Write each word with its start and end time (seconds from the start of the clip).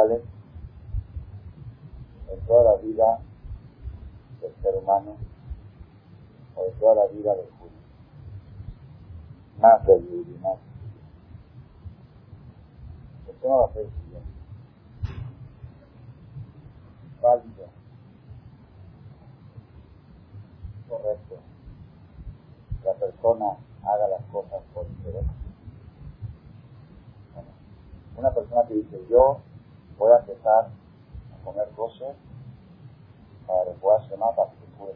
en 0.00 0.22
toda 2.46 2.72
la 2.72 2.80
vida 2.80 3.18
del 4.40 4.54
ser 4.62 4.74
humano 4.76 5.16
o 6.56 6.64
de 6.64 6.70
toda 6.72 6.94
la 6.94 7.06
vida 7.12 7.34
del 7.34 7.46
judío. 7.46 7.82
Más 9.60 9.86
del 9.86 10.00
judío, 10.08 10.38
más. 10.40 10.58
El 13.28 13.36
tema 13.36 13.56
va 13.56 13.66
a 13.66 13.72
ser 13.72 13.82
el 13.82 13.90
siguiente. 13.90 14.28
Válido. 17.20 17.66
Correcto. 20.88 21.36
La 22.84 22.94
persona 22.94 23.56
haga 23.84 24.08
las 24.08 24.22
cosas 24.32 24.62
por 24.72 24.86
interés. 24.86 25.26
una 28.16 28.30
persona 28.30 28.62
que 28.68 28.74
dice, 28.74 29.04
yo 29.10 29.40
voy 30.02 30.12
a 30.12 30.18
empezar 30.18 30.66
a 30.66 31.44
comer 31.44 31.68
cosas 31.76 32.16
para 33.46 33.64
después 33.64 34.02
se 34.08 34.16
mata 34.16 34.36
para 34.36 34.50
que 34.50 34.56
se 34.58 34.72
cure 34.78 34.94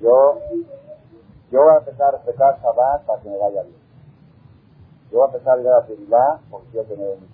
Yo, 0.00 0.40
yo 1.50 1.62
voy 1.62 1.74
a 1.74 1.78
empezar 1.78 2.08
a 2.08 2.18
respetar 2.18 2.60
Shabbat 2.60 3.04
para 3.04 3.22
que 3.22 3.28
me 3.28 3.38
vaya 3.38 3.62
bien. 3.62 3.80
Yo 5.10 5.18
voy 5.18 5.28
a 5.28 5.32
empezar 5.32 5.58
a 5.58 5.60
ir 5.60 5.68
a 5.68 5.70
la 5.80 5.86
Tevilá 5.86 6.40
porque 6.50 6.68
quiero 6.68 6.88
tener 6.88 7.08
un. 7.08 7.28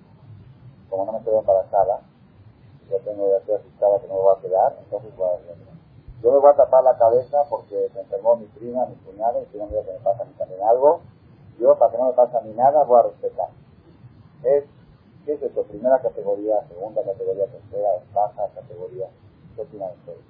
Como 0.89 1.05
no 1.05 1.13
me 1.13 1.25
quedo 1.25 1.41
embarazada, 1.41 2.01
ya 2.89 2.99
tengo 3.01 3.29
ya 3.29 3.39
estoy 3.39 3.57
asustada 3.57 4.01
que 4.01 4.07
no 4.07 4.15
me 4.15 4.21
voy 4.21 4.37
a 4.37 4.41
quedar, 4.41 4.77
entonces 4.79 5.17
voy 5.17 5.29
a 5.29 5.35
ir 5.41 5.67
yo 6.23 6.33
me 6.33 6.39
voy 6.39 6.51
a 6.51 6.57
tapar 6.57 6.83
la 6.83 6.97
cabeza 6.97 7.45
porque 7.51 7.89
se 7.93 8.01
enfermó 8.01 8.37
mi 8.37 8.47
prima, 8.47 8.87
mi 8.87 8.97
cuñado, 8.97 9.43
y 9.43 9.47
si 9.47 9.59
no 9.59 9.67
me 9.67 9.83
que 9.83 9.93
me 9.93 9.99
pasa 9.99 10.23
a 10.23 10.25
mí 10.25 10.33
también 10.39 10.63
algo. 10.63 11.01
Yo, 11.59 11.77
para 11.79 11.93
que 11.93 11.99
no 11.99 12.07
me 12.07 12.13
pase 12.15 12.37
a 12.37 12.41
mí 12.41 12.53
nada, 12.55 12.85
voy 12.85 12.99
a 12.99 13.03
respetar. 13.03 13.49
Es, 14.43 14.65
¿Qué 15.27 15.35
es 15.35 15.43
esto? 15.43 15.65
Primera 15.65 15.99
categoría, 16.01 16.65
segunda 16.69 17.03
categoría, 17.03 17.47
tercera, 17.47 17.89
baja 18.15 18.49
categoría. 18.55 19.09
¿Qué 19.57 19.63
opinan 19.63 19.91
ustedes? 19.99 20.21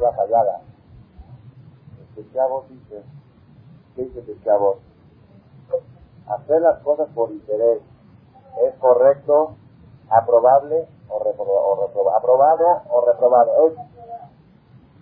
La 0.00 0.12
fallada. 0.12 0.62
El 2.16 2.32
chavo 2.32 2.64
dice, 2.70 3.02
¿qué 3.94 4.04
dice 4.04 4.32
el 4.32 4.42
chavo? 4.44 4.78
Hacer 6.26 6.62
las 6.62 6.78
cosas 6.82 7.10
por 7.14 7.30
interés 7.32 7.82
es 8.64 8.74
correcto, 8.76 9.56
aprobable 10.08 10.88
o, 11.10 11.18
reprobado, 11.22 12.16
aprobado 12.16 12.82
o 12.88 13.04
reprobado. 13.04 13.74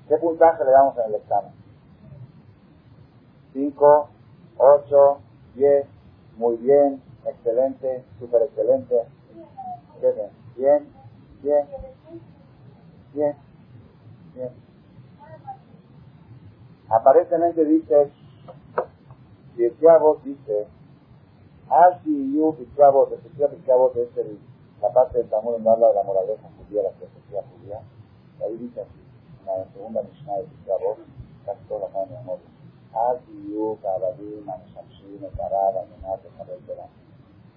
¿Qué 0.08 0.16
puntaje 0.16 0.64
le 0.64 0.72
damos 0.72 0.98
en 0.98 1.04
el 1.04 1.14
examen? 1.14 1.52
5, 3.52 4.08
8, 4.58 5.18
10, 5.54 5.95
muy 6.36 6.56
bien, 6.56 7.02
excelente, 7.24 8.04
super 8.18 8.42
excelente. 8.42 9.02
Bien, 10.00 10.14
bien, 10.56 10.88
bien, 11.42 11.66
bien, 13.14 13.36
bien. 14.34 14.50
Aparentemente 16.88 17.64
dice, 17.64 18.12
el 19.58 19.76
dice, 20.24 20.66
Así 21.68 22.32
Yu 22.32 22.54
Pichávot, 22.56 23.12
el 23.12 23.18
Pichávot 23.18 23.96
es 23.96 24.16
el 24.16 24.38
la 24.80 24.92
parte 24.92 25.18
del 25.18 25.28
Talmud 25.28 25.58
no 25.58 25.70
habla 25.70 25.88
de 25.88 25.94
la 25.94 26.02
moraleja 26.02 26.48
judía, 26.58 26.82
la 26.82 26.90
filosofía 26.90 27.42
judía. 27.50 27.80
Ahí 28.44 28.56
dice 28.58 28.82
así, 28.82 29.00
en 29.40 29.46
la 29.46 29.64
segunda 29.72 30.02
Mishnah 30.02 30.36
de 30.36 30.44
Pichávot, 30.44 30.98
casi 31.46 31.64
toda 31.64 31.88
la 31.88 31.94
mano 31.94 32.36
de 32.36 32.55
amor. 32.96 33.20
Al-Tiyu, 33.20 33.78
Kabadim, 33.82 34.48
Anishamshim, 34.48 35.24
Etarada, 35.24 35.84
Menat, 35.90 36.22
Verán. 36.66 36.88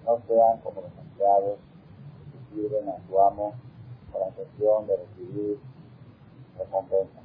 No 0.04 0.18
sean 0.26 0.58
como 0.60 0.82
los 0.82 0.92
empleados 0.98 1.58
que 2.32 2.54
sirven 2.54 2.88
a 2.88 2.96
su 3.06 3.20
amo 3.20 3.52
con 4.12 4.20
la 4.20 4.28
intención 4.28 4.86
de 4.86 4.96
recibir 4.96 5.58
recompensa. 6.58 7.20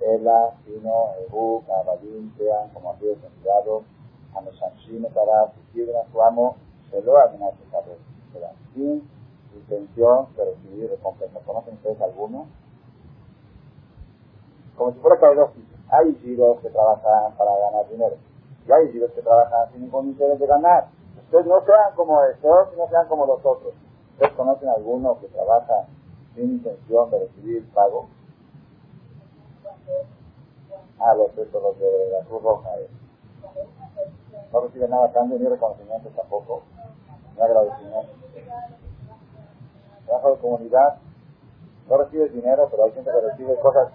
Ela, 0.00 0.54
sino, 0.64 1.14
Ebu, 1.26 1.64
Kabadim, 1.66 2.36
sean 2.36 2.68
como 2.70 2.90
aquellos 2.92 3.22
empleados, 3.22 3.84
Anishamshim, 4.34 5.04
Etarada, 5.06 5.52
que 5.52 5.72
sirven 5.72 5.96
a 5.96 6.10
su 6.10 6.22
amo, 6.22 6.56
se 6.90 7.00
lo 7.02 7.18
amenaza 7.18 7.56
Verán. 8.32 8.54
Sin 8.74 9.08
intención 9.54 10.26
de 10.36 10.44
recibir 10.44 10.90
recompensa. 10.90 11.40
¿Conocen 11.40 11.74
ustedes 11.74 12.00
alguno? 12.00 12.46
Como 14.76 14.92
si 14.92 14.98
fuera 14.98 15.28
hay 15.28 15.36
dos 15.36 15.50
Hay 15.94 16.14
giros 16.22 16.60
que 16.60 16.70
trabajan 16.70 17.32
para 17.36 17.56
ganar 17.58 17.88
dinero 17.88 18.16
y 18.66 18.72
hay 18.72 18.90
giros 18.92 19.12
que 19.12 19.22
trabajan 19.22 19.70
sin 19.72 19.84
interés 19.84 20.38
de 20.38 20.46
ganar. 20.46 20.88
Ustedes 21.24 21.46
no 21.46 21.64
sean 21.64 21.94
como 21.94 22.22
estos 22.24 22.76
no 22.76 22.88
sean 22.88 23.06
como 23.08 23.26
los 23.26 23.38
otros. 23.44 23.74
¿Ustedes 24.12 24.32
conocen 24.32 24.68
alguno 24.68 25.18
que 25.20 25.28
trabaja 25.28 25.86
sin 26.34 26.54
intención 26.54 27.10
de 27.10 27.18
recibir 27.20 27.68
pago? 27.72 28.08
Ah, 30.98 31.14
los, 31.14 31.36
estos, 31.36 31.62
los 31.62 31.78
de 31.78 32.10
la 32.10 32.24
Cruz 32.26 32.42
Roja. 32.42 32.70
No 34.52 34.60
reciben 34.60 34.90
nada 34.90 35.12
cambio 35.12 35.38
ni 35.38 35.46
reconocimiento 35.46 36.08
tampoco, 36.10 36.62
ni 37.36 37.42
agradecimiento 37.42 38.24
trabajo 40.06 40.30
de 40.32 40.40
comunidad, 40.40 40.98
no 41.88 41.96
recibes 41.98 42.32
dinero, 42.32 42.68
pero 42.70 42.84
hay 42.84 42.92
gente 42.92 43.10
que 43.10 43.20
recibe 43.20 43.54
cosas. 43.56 43.88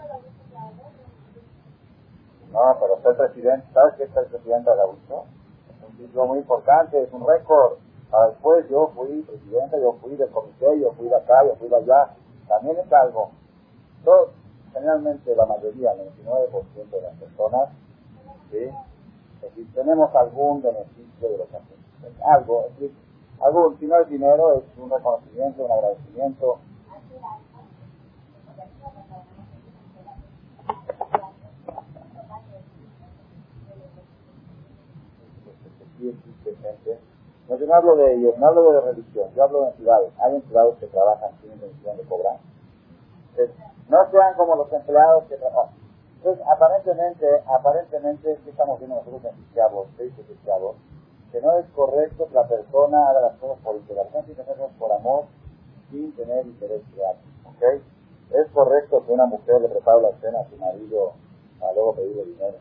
No, 2.51 2.77
pero 2.79 3.01
ser 3.01 3.15
presidente, 3.17 3.67
¿sabes 3.73 3.93
qué 3.95 4.03
es 4.03 4.11
ser 4.11 4.27
presidente 4.27 4.69
de 4.69 4.75
la 4.75 4.83
Es 4.85 5.89
un 5.89 5.97
título 5.97 6.25
muy 6.27 6.39
importante, 6.39 7.01
es 7.01 7.13
un 7.13 7.27
récord. 7.27 7.77
Después 8.29 8.67
yo 8.69 8.91
fui 8.95 9.21
presidente, 9.21 9.79
yo 9.81 9.93
fui 10.01 10.15
del 10.15 10.29
comité, 10.31 10.79
yo 10.79 10.91
fui 10.93 11.07
de 11.07 11.15
acá, 11.15 11.45
yo 11.45 11.55
fui 11.55 11.69
de 11.69 11.75
allá. 11.75 12.09
También 12.47 12.77
es 12.77 12.91
algo. 12.91 13.29
Todos, 14.03 14.29
generalmente 14.73 15.35
la 15.35 15.45
mayoría, 15.45 15.91
el 15.91 16.09
99% 16.25 16.89
de 16.89 17.01
las 17.01 17.15
personas, 17.17 17.69
¿sí? 18.51 18.71
tenemos 19.73 20.13
algún 20.15 20.61
beneficio 20.61 21.29
de 21.29 21.37
lo 21.37 21.47
que 21.47 21.57
hacemos. 21.57 22.21
Algo, 22.23 22.65
es 22.65 22.79
decir, 22.79 22.95
algo, 23.41 23.75
si 23.79 23.85
no 23.85 23.99
es 24.01 24.09
dinero, 24.09 24.55
es 24.55 24.63
un 24.77 24.89
reconocimiento, 24.89 25.65
un 25.65 25.71
agradecimiento. 25.71 26.59
No, 37.49 37.57
yo 37.57 37.65
no 37.65 37.73
hablo 37.73 37.95
de 37.95 38.15
ellos, 38.15 38.37
no 38.37 38.47
hablo 38.47 38.71
de 38.71 38.81
religión, 38.81 39.29
yo 39.35 39.43
hablo 39.43 39.61
de 39.61 39.69
entidades. 39.71 40.11
Hay 40.19 40.35
empleados 40.35 40.77
que 40.77 40.87
trabajan 40.87 41.31
sin 41.41 41.51
intención 41.51 41.97
de 41.97 42.03
cobrar. 42.03 42.37
no 43.89 44.11
sean 44.11 44.33
como 44.35 44.55
los 44.55 44.71
empleados 44.71 45.23
que 45.25 45.35
trabajan. 45.35 45.75
Entonces, 46.17 46.45
aparentemente, 46.47 47.25
aparentemente, 47.47 48.39
¿qué 48.43 48.49
estamos 48.49 48.77
viendo 48.79 48.97
nosotros 48.97 49.23
en? 49.25 49.39
¿Qué 49.97 50.03
dice 50.03 50.23
que 51.31 51.41
no 51.41 51.59
es 51.59 51.65
correcto 51.75 52.27
que 52.27 52.33
la 52.33 52.47
persona 52.47 53.09
haga 53.09 53.21
las 53.21 53.37
cosas 53.37 53.57
por 53.63 53.79
sino 53.81 54.25
que 54.25 54.43
cosas 54.43 54.71
por 54.77 54.91
amor, 54.91 55.25
sin 55.89 56.15
tener 56.15 56.45
interés 56.45 56.81
real. 56.95 57.15
¿Ok? 57.45 57.81
Es 58.31 58.47
correcto 58.51 59.05
que 59.05 59.11
una 59.11 59.25
mujer 59.25 59.61
le 59.61 59.69
prepare 59.69 60.01
la 60.01 60.11
cena 60.19 60.39
a 60.39 60.49
su 60.49 60.57
marido 60.57 61.13
para 61.59 61.73
luego 61.73 61.95
pedirle 61.95 62.25
dinero. 62.25 62.57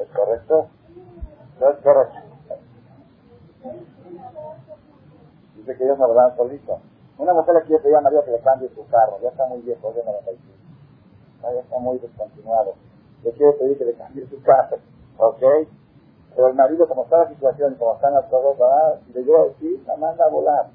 ¿Es 0.00 0.08
correcto? 0.08 0.68
No 1.60 1.70
es 1.70 1.76
correcto. 1.78 2.18
Dice 5.56 5.76
que 5.76 5.84
ellos 5.84 5.98
no 5.98 6.08
lo 6.08 6.14
dan 6.14 6.36
solito. 6.36 6.80
Una 7.18 7.34
mujer 7.34 7.54
le 7.54 7.62
quiere 7.62 7.82
pedir 7.82 7.96
a 7.96 8.00
marido 8.00 8.24
que 8.24 8.32
le 8.32 8.40
cambie 8.40 8.68
su 8.70 8.86
carro, 8.88 9.18
ya 9.22 9.28
está 9.28 9.46
muy 9.46 9.60
viejo, 9.60 9.92
ya 9.94 10.02
95. 10.02 10.40
Ya 11.42 11.60
está 11.60 11.78
muy 11.78 11.98
descontinuado. 11.98 12.74
Le 13.22 13.32
quiere 13.32 13.52
pedir 13.52 13.78
que 13.78 13.84
le 13.84 13.94
cambie 13.94 14.26
su 14.26 14.42
carro. 14.42 14.78
¿Ok? 15.18 15.42
Pero 16.34 16.48
el 16.48 16.54
marido, 16.54 16.88
como 16.88 17.04
está 17.04 17.18
la 17.18 17.28
situación, 17.28 17.74
como 17.74 17.94
están 17.94 18.14
las 18.14 18.24
cosas, 18.26 18.60
va, 18.60 18.98
si 19.06 19.12
le 19.12 19.22
lleva 19.22 19.44
decir, 19.44 19.84
la 19.86 19.96
manda 19.96 20.24
a 20.24 20.28
volar. 20.30 20.66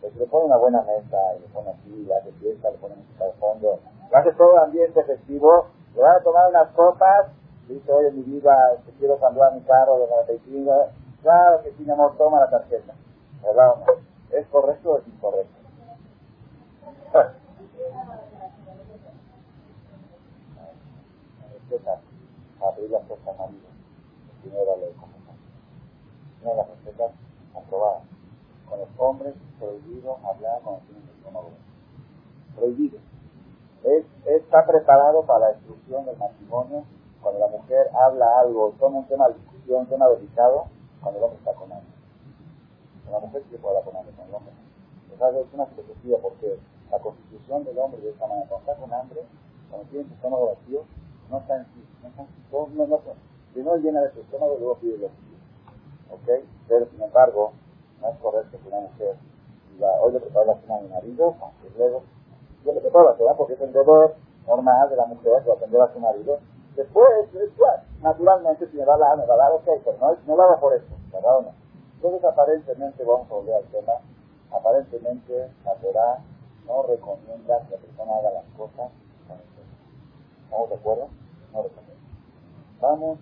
Pues 0.00 0.14
le 0.16 0.26
pone 0.26 0.44
una 0.44 0.58
buena 0.58 0.82
mesa, 0.82 1.16
y 1.36 1.40
le 1.40 1.48
pone 1.48 1.70
así, 1.70 2.04
le 2.04 2.14
hace 2.14 2.30
fiesta, 2.32 2.70
le 2.70 2.76
pone 2.76 2.96
música 2.96 3.24
de 3.24 3.32
fondo, 3.32 3.80
le 4.10 4.16
hace 4.16 4.32
todo 4.32 4.52
el 4.52 4.58
ambiente 4.58 5.02
festivo, 5.04 5.66
le 5.94 6.02
van 6.02 6.16
a 6.16 6.22
tomar 6.22 6.50
unas 6.50 6.68
copas, 6.72 7.26
dice, 7.74 7.92
oye, 7.92 8.10
mi 8.12 8.22
vida, 8.22 8.52
te 8.84 8.92
quiero 8.92 9.18
cambiar 9.18 9.54
mi 9.54 9.60
carro 9.62 9.98
de 9.98 10.08
95, 10.08 10.88
claro 11.22 11.62
que 11.62 11.72
sí, 11.72 11.84
mi 11.84 11.90
amor, 11.90 12.16
toma 12.16 12.40
la 12.40 12.50
tarjeta. 12.50 12.94
¿Verdad 13.42 13.74
¿Es 14.30 14.46
correcto 14.48 14.92
o 14.92 14.98
es 14.98 15.06
incorrecto? 15.06 15.54
Abrir 22.60 22.90
las 22.90 23.02
cosas 23.04 23.38
marido. 23.38 23.66
Primero 24.42 24.76
ley 24.76 24.94
una 26.42 26.50
de 26.50 26.56
las 26.56 26.68
recetas 26.68 27.12
aprobadas. 27.54 28.02
Con 28.68 28.80
los 28.80 28.88
hombres 28.98 29.34
prohibido 29.58 30.18
hablar 30.24 30.60
cuando 30.62 30.82
tienen 30.86 31.04
el 31.04 31.16
estómago. 31.16 31.50
Prohibido. 32.56 32.98
Es, 33.84 34.04
está 34.26 34.66
preparado 34.66 35.22
para 35.24 35.40
la 35.40 35.52
destrucción 35.52 36.06
del 36.06 36.16
matrimonio 36.16 36.84
cuando 37.26 37.40
la 37.40 37.50
mujer 37.50 37.90
habla 37.92 38.38
algo, 38.38 38.72
toma 38.78 38.98
un 38.98 39.08
tema 39.08 39.26
de 39.26 39.34
discusión, 39.34 39.80
un 39.80 39.86
tema 39.86 40.06
delicado, 40.10 40.66
cuando 41.02 41.18
el 41.18 41.24
hombre 41.24 41.38
está 41.40 41.52
con 41.54 41.72
hambre. 41.72 41.90
la 43.10 43.18
mujer 43.18 43.42
sí 43.50 43.56
puede 43.56 43.66
hablar 43.66 43.84
con 43.84 43.96
hambre, 43.96 44.14
con 44.14 44.28
el 44.28 44.34
hombre. 44.36 45.42
es 45.42 45.52
una 45.52 45.66
filosofía 45.66 46.18
porque 46.22 46.56
la 46.88 47.00
constitución 47.00 47.64
del 47.64 47.78
hombre 47.80 48.00
de 48.00 48.10
esta 48.10 48.28
manera, 48.28 48.46
cuando 48.46 48.70
está 48.70 48.80
con 48.80 48.94
hambre, 48.94 49.22
cuando 49.68 49.90
tiene 49.90 50.06
su 50.06 50.14
estómago 50.14 50.54
vacío, 50.54 50.84
no 51.28 51.38
está 51.38 51.56
en 51.56 51.64
sí, 51.64 51.84
no 52.00 52.08
está 52.10 52.22
en 52.22 52.28
sí, 52.28 52.42
no, 52.52 52.68
no, 52.68 52.86
no, 52.86 53.00
si 53.52 53.60
no 53.60 53.76
llena 53.76 54.02
de 54.02 54.12
su 54.12 54.20
estómago, 54.20 54.56
luego 54.60 54.76
pide 54.76 54.98
lo 54.98 55.08
suyo. 55.08 55.36
¿Ok? 56.14 56.46
Pero 56.68 56.86
sin 56.86 57.02
embargo, 57.02 57.54
no 58.02 58.08
es 58.08 58.18
correcto 58.18 58.56
que 58.62 58.68
una 58.68 58.86
mujer 58.86 59.16
diga, 59.72 59.90
hoy 60.00 60.12
le 60.12 60.20
preparo 60.20 60.46
la 60.46 60.60
cena 60.60 60.76
a 60.76 60.80
mi 60.80 60.88
marido, 60.90 61.34
con 61.40 61.50
sus 61.60 61.76
legos, 61.76 62.04
yo 62.64 62.72
le 62.72 62.80
preparo 62.80 63.10
la 63.10 63.16
cena 63.16 63.34
porque 63.34 63.54
es 63.54 63.60
el 63.62 63.72
deber 63.72 64.14
normal 64.46 64.90
de 64.90 64.94
la 64.94 65.06
mujer 65.06 65.42
de 65.42 65.52
atender 65.52 65.80
a 65.80 65.92
su 65.92 65.98
marido, 65.98 66.38
Después, 66.76 67.30
naturalmente, 68.02 68.68
si 68.68 68.76
me 68.76 68.84
da 68.84 68.96
la 68.98 69.16
me 69.16 69.26
va 69.26 69.34
a 69.34 69.38
dar, 69.38 69.52
ok, 69.52 69.64
pero 69.84 69.96
no, 69.98 70.16
no 70.26 70.36
lo 70.36 70.42
hago 70.42 70.60
por 70.60 70.74
eso, 70.74 70.86
¿verdad 71.10 71.38
o 71.38 71.42
no? 71.42 71.52
Entonces, 71.94 72.24
aparentemente, 72.24 73.02
vamos 73.04 73.30
a 73.30 73.34
volver 73.34 73.54
al 73.54 73.64
tema, 73.64 73.94
aparentemente 74.52 75.50
la 75.64 75.74
Torah 75.76 76.18
no 76.66 76.82
recomienda 76.82 77.60
que 77.66 77.74
la 77.74 77.80
persona 77.80 78.16
haga 78.16 78.30
las 78.32 78.44
cosas 78.56 78.90
con 79.26 79.36
el 79.36 79.46
¿Estamos 80.44 80.68
de 80.68 80.74
acuerdo? 80.74 81.08
No 81.52 81.62
recomienda. 81.62 81.96
Vamos, 82.80 83.18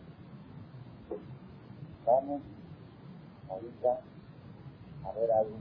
vamos 2.04 2.42
ahorita 3.48 4.00
a 5.04 5.12
ver 5.12 5.32
algo. 5.32 5.56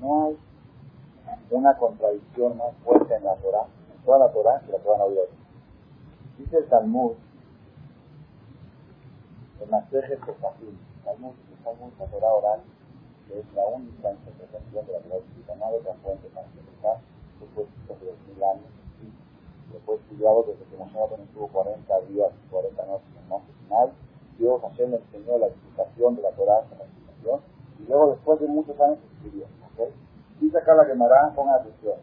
No, 0.00 0.24
hay 0.26 0.36
una 1.50 1.76
contradicción 1.76 2.56
más 2.56 2.74
fuerte 2.84 3.14
en 3.14 3.24
la 3.24 3.34
Torah, 3.36 3.66
en 3.94 4.04
toda 4.04 4.18
la 4.18 4.32
Torah, 4.32 4.60
que 4.60 4.72
la 4.72 4.78
a 4.78 5.04
oír 5.04 5.18
Dice 6.38 6.56
el 6.56 6.68
Talmud, 6.68 7.12
el 9.60 9.70
Maseje 9.70 10.16
Tefahim, 10.16 10.78
Talmud, 11.04 11.34
el 11.50 11.64
Talmud, 11.64 11.92
la 11.98 12.06
Torah 12.06 12.32
oral, 12.34 12.60
que 13.28 13.38
es 13.38 13.54
la 13.54 13.66
única 13.66 14.10
interpretación 14.10 14.86
de 14.86 14.92
la 14.92 14.98
Torah 14.98 15.16
escrita, 15.16 15.54
no 15.54 15.66
hay 15.66 15.74
otra 15.76 15.94
fuente 16.02 16.28
para 16.28 16.46
interpretar, 16.46 16.98
después 17.40 17.68
de 18.00 18.06
los 18.06 18.18
mil 18.26 18.42
años, 18.42 18.70
después 19.72 20.00
estudiado 20.00 20.44
desde 20.44 20.64
que 20.64 20.76
Moshe 20.76 20.98
tuvo 21.32 21.48
40 21.48 22.00
días, 22.02 22.30
40 22.50 22.86
noches 22.86 23.08
en 23.16 23.22
el 23.22 23.28
monte 23.28 23.52
final, 23.64 23.92
Dios 24.38 24.60
Hashem 24.62 24.90
le 24.90 24.96
enseñó 24.96 25.38
la 25.38 25.46
explicación 25.46 26.16
de 26.16 26.22
la 26.22 26.30
Torah 26.32 26.64
la 26.70 26.84
explicación, 26.84 27.40
y 27.78 27.88
luego 27.88 28.10
después 28.10 28.40
de 28.40 28.48
muchos 28.48 28.80
años 28.80 28.98
escribió. 29.12 29.46
¿okay? 29.72 29.92
Dice 30.40 30.58
acá 30.58 30.74
la 30.74 30.86
quemará, 30.86 31.32
pongan 31.34 31.60
atención. 31.60 31.96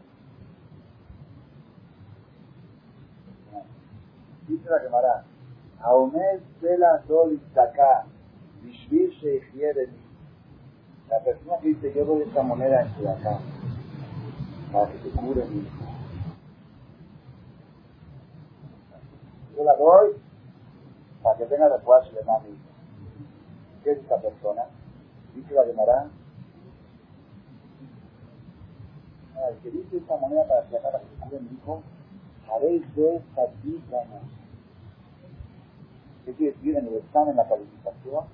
Dice 4.47 4.69
la 4.69 4.81
quemará, 4.81 5.23
Aomed 5.81 6.41
Sela 6.59 7.03
Sol 7.07 7.33
Istaka, 7.33 8.05
Bishvil 8.61 9.11
Sheikhiere 9.11 9.89
La 11.09 11.19
persona 11.19 11.57
que 11.61 11.69
dice, 11.69 11.93
yo 11.93 12.05
doy 12.05 12.23
esta 12.23 12.41
moneda 12.41 12.81
en 12.81 13.07
acá, 13.07 13.39
para 14.71 14.91
que 14.91 14.97
se 14.99 15.09
cure 15.09 15.45
mi 15.45 15.59
hijo. 15.59 15.85
Yo 19.55 19.63
la 19.63 19.75
doy 19.75 20.15
para 21.23 21.37
que 21.37 21.45
tenga 21.45 21.69
después 21.69 22.13
le 22.13 22.21
mi. 22.21 22.57
¿Qué 23.83 23.91
es 23.91 23.97
esta 23.99 24.17
persona? 24.21 24.63
Dice 25.35 25.53
la 25.53 25.65
quemará, 25.65 26.09
el 29.47 29.57
que 29.63 29.71
dice 29.71 29.97
esta 29.97 30.17
moneda 30.17 30.45
para 30.47 30.63
se 30.63 30.77
cure 31.23 31.39
mi 31.39 31.57
hijo, 31.57 31.81
haréis 32.51 32.95
de 32.95 33.21
Sadikamos. 33.35 34.21
¿Qué 36.25 36.33
quiere 36.33 36.53
decir 36.53 36.77
en 36.77 36.87
el 36.87 36.95
examen, 36.97 37.35
la 37.35 37.47
calificación? 37.47 38.25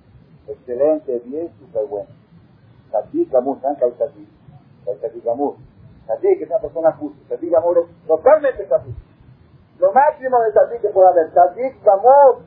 Excelente, 0.48 1.20
10, 1.20 1.52
súper 1.60 1.86
bueno. 1.86 2.10
Sadik 2.92 3.32
Gamur, 3.32 3.60
¿saben 3.62 3.78
qué 3.78 3.86
hay 3.86 3.92
Sadik? 3.94 4.30
Hay 4.88 4.98
Sadik 5.00 5.24
Gamur. 5.24 5.56
Sadik 6.08 6.42
es 6.42 6.50
una 6.50 6.60
persona 6.60 6.92
justa. 6.94 7.20
Sadik 7.30 7.52
Gamur 7.52 7.78
es 7.80 8.08
totalmente 8.08 8.68
Sadik. 8.68 8.96
Lo 9.80 9.92
máximo 9.92 10.40
de 10.42 10.54
Sadik 10.54 10.82
que 10.82 10.90
puede 10.90 11.10
haber. 11.10 11.34
Sadik 11.34 11.84
Gamur, 11.84 12.44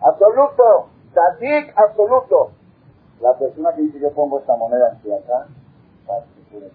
absoluto. 0.00 0.88
Sadik 1.14 1.72
absoluto. 1.76 2.52
La 3.20 3.36
persona 3.38 3.74
que 3.74 3.82
dice 3.82 3.98
yo 3.98 4.12
pongo 4.12 4.38
esta 4.38 4.56
moneda 4.56 4.98
en 5.02 5.12
acá, 5.12 5.46
para 6.06 6.22
que 6.24 6.34
se 6.34 6.50
cure. 6.50 6.70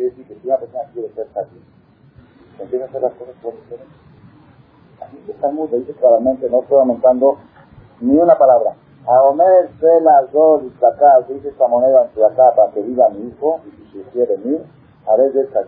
Quiere 0.00 0.16
decir 0.16 0.28
que 0.28 0.40
si 0.40 0.46
una 0.46 0.56
persona 0.56 0.84
quiere 0.94 1.12
ser 1.12 1.28
Sadik, 1.34 1.62
empieza 2.58 2.86
a 2.86 2.88
hacer 2.88 3.02
las 3.02 3.12
cosas 3.12 3.34
por 3.42 3.52
diferente. 3.52 3.94
Aquí 4.98 5.30
está 5.30 5.50
muy, 5.50 5.68
dice 5.68 5.92
claramente, 5.92 6.48
no 6.48 6.62
estoy 6.62 6.78
aumentando 6.78 7.36
ni 8.00 8.16
una 8.16 8.38
palabra. 8.38 8.76
A 9.06 9.22
Omer, 9.24 9.68
Sela, 9.78 10.26
Zol, 10.32 10.64
Isakar, 10.64 11.26
dice 11.28 11.48
esta 11.48 11.68
moneda 11.68 12.08
en 12.16 12.24
acá 12.24 12.54
para 12.56 12.72
que 12.72 12.80
viva 12.80 13.10
mi 13.10 13.28
hijo, 13.28 13.60
y 13.66 13.92
si 13.92 14.02
quiere 14.04 14.38
venir, 14.38 14.64
haré 15.06 15.30
de 15.32 15.42
esta 15.42 15.60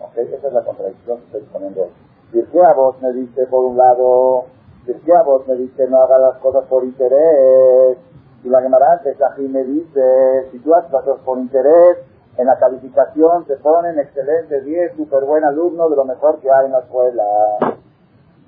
Ok, 0.00 0.16
esa 0.18 0.46
es 0.48 0.52
la 0.52 0.64
contradicción 0.64 1.16
que 1.16 1.24
estoy 1.24 1.40
poniendo. 1.50 1.88
Si 2.30 2.40
es 2.40 2.48
que 2.50 2.60
a 2.62 2.74
vos 2.74 3.00
me 3.00 3.10
dice, 3.14 3.46
por 3.46 3.64
un 3.64 3.78
lado, 3.78 4.44
si 4.84 4.90
es 4.90 5.00
que 5.00 5.14
a 5.14 5.22
vos 5.22 5.48
me 5.48 5.54
dice 5.54 5.88
no 5.88 6.02
haga 6.02 6.18
las 6.18 6.36
cosas 6.40 6.66
por 6.66 6.84
interés, 6.84 7.96
y 8.44 8.48
la 8.48 8.60
Gemara 8.60 9.00
aquí 9.30 9.42
me 9.42 9.64
dice, 9.64 10.48
si 10.50 10.58
tú 10.58 10.74
haces 10.74 10.90
por 11.24 11.38
interés, 11.38 11.98
en 12.36 12.46
la 12.46 12.58
calificación 12.58 13.44
te 13.44 13.56
ponen 13.56 13.98
excelente 13.98 14.62
10, 14.62 14.96
súper 14.96 15.24
buen 15.24 15.44
alumno, 15.44 15.88
de 15.88 15.96
lo 15.96 16.04
mejor 16.04 16.40
que 16.40 16.50
hay 16.50 16.66
en 16.66 16.72
la 16.72 16.80
escuela. 16.80 17.24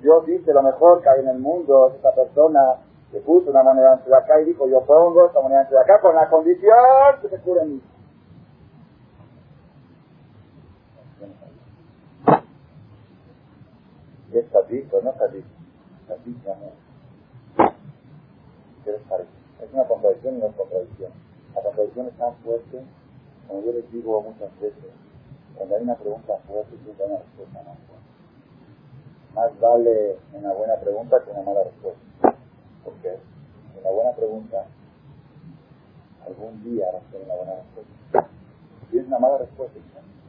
Dios 0.01 0.25
dice 0.25 0.53
lo 0.53 0.63
mejor 0.63 1.01
que 1.01 1.09
hay 1.09 1.21
en 1.21 1.29
el 1.29 1.39
mundo, 1.39 1.91
esta 1.95 2.11
persona 2.13 2.59
que 3.11 3.19
puso 3.21 3.51
una 3.51 3.63
moneda 3.63 4.01
en 4.05 4.13
acá 4.13 4.41
y 4.41 4.45
dijo, 4.45 4.67
yo 4.67 4.81
pongo 4.81 5.27
esta 5.27 5.39
moneda 5.39 5.67
en 5.69 5.77
acá 5.77 6.01
con 6.01 6.15
la 6.15 6.29
condición 6.29 6.75
que 7.21 7.29
se 7.29 7.39
cure 7.39 7.65
mí. 7.65 7.81
Es 14.33 14.51
tadito, 14.51 15.01
no 15.01 15.11
tadito. 15.13 15.47
Tadito, 16.07 16.51
amor. 16.51 17.73
¿Qué 18.83 18.91
les 18.91 19.01
parece? 19.03 19.34
Es 19.61 19.73
una 19.73 19.83
contradicción 19.85 20.35
y 20.35 20.39
no 20.39 20.47
es 20.47 20.55
contradicción. 20.55 21.11
La 21.55 21.61
contradicción 21.61 22.07
es 22.07 22.17
tan 22.17 22.35
fuerte 22.37 22.83
como 23.47 23.61
yo 23.61 23.71
les 23.73 23.91
digo 23.91 24.21
muchas 24.21 24.59
veces, 24.59 24.91
cuando 25.55 25.75
hay 25.75 25.83
una 25.83 25.95
pregunta 25.95 26.37
fuerte, 26.47 26.77
siempre 26.83 27.05
hay 27.05 27.11
una 27.11 27.19
respuesta 27.19 27.63
más 27.63 27.77
fuerte. 27.85 28.05
Más 29.35 29.59
vale 29.59 30.17
una 30.33 30.53
buena 30.53 30.75
pregunta 30.77 31.23
que 31.23 31.31
una 31.31 31.41
mala 31.43 31.63
respuesta. 31.63 32.35
Porque 32.83 33.17
una 33.81 33.91
buena 33.91 34.11
pregunta, 34.13 34.65
algún 36.25 36.63
día 36.63 36.87
va 36.91 36.99
a 36.99 37.11
ser 37.11 37.21
una 37.23 37.35
buena 37.35 37.53
respuesta. 37.55 38.29
Si 38.89 38.97
es 38.97 39.07
una 39.07 39.19
mala 39.19 39.37
respuesta, 39.37 39.79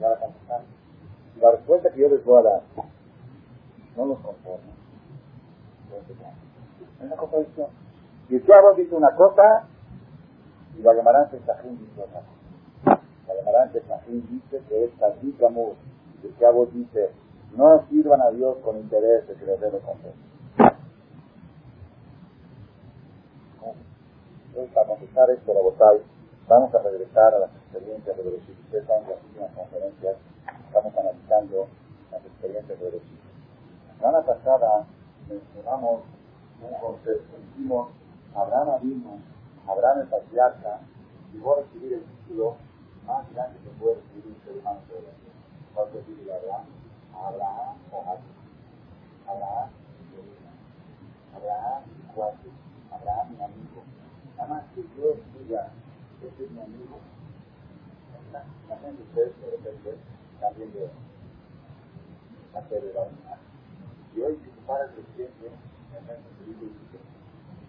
ya 0.01 0.09
la 0.11 0.17
contestan. 0.17 0.63
La 1.41 1.51
respuesta 1.53 1.91
que 1.91 2.01
yo 2.01 2.09
les 2.09 2.25
voy 2.25 2.39
a 2.41 2.43
dar 2.43 2.63
no 3.97 4.07
los 4.07 4.19
conforma. 4.19 4.73
Es 6.99 7.05
una 7.05 7.17
contradicción. 7.17 7.86
Y 8.29 8.39
si 8.41 8.47
vos 8.47 8.77
dice 8.77 8.95
una 8.95 9.15
cosa, 9.15 9.67
y 10.77 10.83
la 10.83 10.95
llamarán 10.95 11.31
Sestajín 11.31 11.79
dice 11.79 12.03
otra 12.03 12.21
cosa. 12.21 13.01
La 13.29 13.35
Gemarante 13.35 13.83
dice 14.07 14.63
que 14.69 14.85
es 14.85 14.93
Tazik 14.99 15.43
Amur. 15.43 15.75
Cabo 16.41 16.67
dice, 16.67 17.11
no 17.57 17.85
sirvan 17.89 18.21
a 18.21 18.31
Dios 18.31 18.59
con 18.65 18.77
interés 18.77 19.27
de 19.29 19.35
que 19.35 19.47
les 19.47 19.61
dé 19.61 19.71
recompensa. 19.71 20.19
Entonces, 24.49 24.75
para 24.75 24.87
contestar 24.89 25.31
esto, 25.31 25.55
la 25.55 25.61
vamos 26.49 26.75
a 26.75 26.79
regresar 26.83 27.35
a 27.35 27.39
las 27.39 27.51
experiencias 27.57 28.17
de 28.17 28.25
los 28.25 28.35
Ustedes 28.35 28.87
saben 28.87 29.05
en 29.05 29.11
las 29.11 29.23
últimas 29.23 29.51
conferencias 29.53 30.17
estamos 30.67 30.97
analizando 30.97 31.69
las 32.11 32.25
experiencias 32.25 32.79
de 32.79 32.91
los 32.91 33.03
La 33.89 33.95
semana 33.99 34.27
pasada 34.27 34.87
mencionamos 35.29 36.03
un 36.63 36.81
concepto, 36.81 37.37
dijimos, 37.39 37.89
Abraham 38.37 38.81
vino, 38.83 39.19
Abraham 39.67 40.01
el 40.01 40.09
patriarca, 40.09 40.81
llegó 41.33 41.55
a 41.55 41.61
recibir 41.61 41.95
el 41.95 42.05
título 42.05 42.57
más 43.07 43.25
grande 43.33 43.59
que 43.65 43.71
puede 43.81 43.95
recibir 43.97 44.27
un 44.27 44.45
ser 44.45 44.59
humano 44.59 44.81
la 44.95 45.13
tierra. 45.17 45.37
¿Cuál 45.75 45.89
recibir 45.93 46.33
Abraham? 46.33 46.67
Abraham 47.17 47.77
o. 47.93 48.03
Abraham 49.27 49.71
y 50.01 50.17
Abraham 51.35 51.83
y. 51.89 52.95
Abraham 52.95 53.31
mi 53.31 53.43
amigo. 53.43 53.83
Nada 54.37 54.49
más 54.49 54.65
que 54.75 54.83
Dios 54.83 55.17
diga, 55.39 55.73
este 56.23 56.45
es 56.45 56.51
mi 56.51 56.61
amigo. 56.61 56.99
La 58.33 58.77
gente 58.79 59.03
ustedes 59.03 59.41
de 59.41 59.51
repente 59.51 59.99
también 60.41 60.73
de 62.81 62.93
la 62.93 63.03
unidad. 63.03 63.39
Y 64.15 64.21
hoy 64.21 64.37
si 64.37 64.51
se 64.51 64.61
para 64.67 64.85
el 64.85 64.91
presidente, 64.91 65.47
en 65.47 66.09
el 66.09 66.19
dice, 66.47 66.99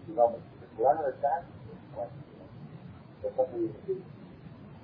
digamos, 0.06 0.36
el 0.36 0.57
fulano 0.78 1.02
de 1.02 1.12
tal, 1.14 1.42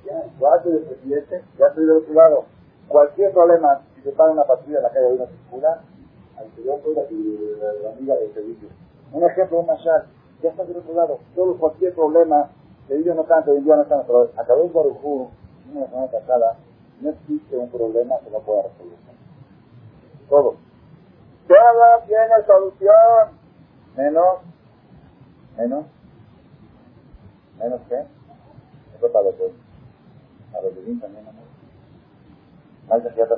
ya, 0.04 0.58
de 0.58 0.78
presidente, 0.80 1.44
ya 1.58 1.66
estoy 1.68 1.86
del 1.86 1.96
otro 1.96 2.14
lado. 2.14 2.44
Cualquier 2.88 3.32
problema, 3.32 3.80
si 3.94 4.02
se 4.02 4.12
para 4.12 4.32
una 4.32 4.44
patrulla 4.44 4.78
en 4.78 4.82
la 4.82 4.90
calle 4.90 5.14
y 5.14 5.18
no 5.18 5.26
circula, 5.26 5.80
soy 6.54 6.94
la, 6.94 8.14
de. 8.14 8.56
Un 9.12 9.22
ejemplo, 9.22 9.60
un 9.60 9.66
ya 9.66 10.50
está 10.50 10.64
del 10.64 10.76
otro 10.76 10.94
lado. 10.94 11.18
Todo, 11.34 11.56
cualquier 11.56 11.94
problema, 11.94 12.50
de 12.88 12.98
ellos 12.98 13.16
no 13.16 13.24
tanto, 13.24 13.52
de 13.52 13.60
día 13.60 13.76
no 13.76 13.84
tanto, 13.86 14.06
pero 14.06 14.30
a 14.36 14.44
través 14.44 14.64
de 14.64 14.78
Barujú, 14.78 15.30
una 15.72 15.86
semana 15.86 16.06
pasada, 16.08 16.58
no 17.00 17.10
existe 17.10 17.56
un 17.56 17.70
problema 17.70 18.18
que 18.18 18.30
no 18.30 18.40
pueda 18.40 18.62
resolver. 18.62 18.98
Todo. 20.28 20.56
Todo 21.48 22.06
tiene 22.06 22.46
solución. 22.46 23.44
Menos, 23.96 24.40
menos, 25.56 25.87
menos 27.58 27.80
qué? 27.88 28.06
Eso 28.96 29.12
para 29.12 29.25
los 29.26 29.34
A 30.54 30.61
los 30.62 30.75
divin 30.76 31.00
también, 31.00 31.26
amor. 31.26 31.44
Más 32.88 33.04
de 33.04 33.12
cierta 33.12 33.34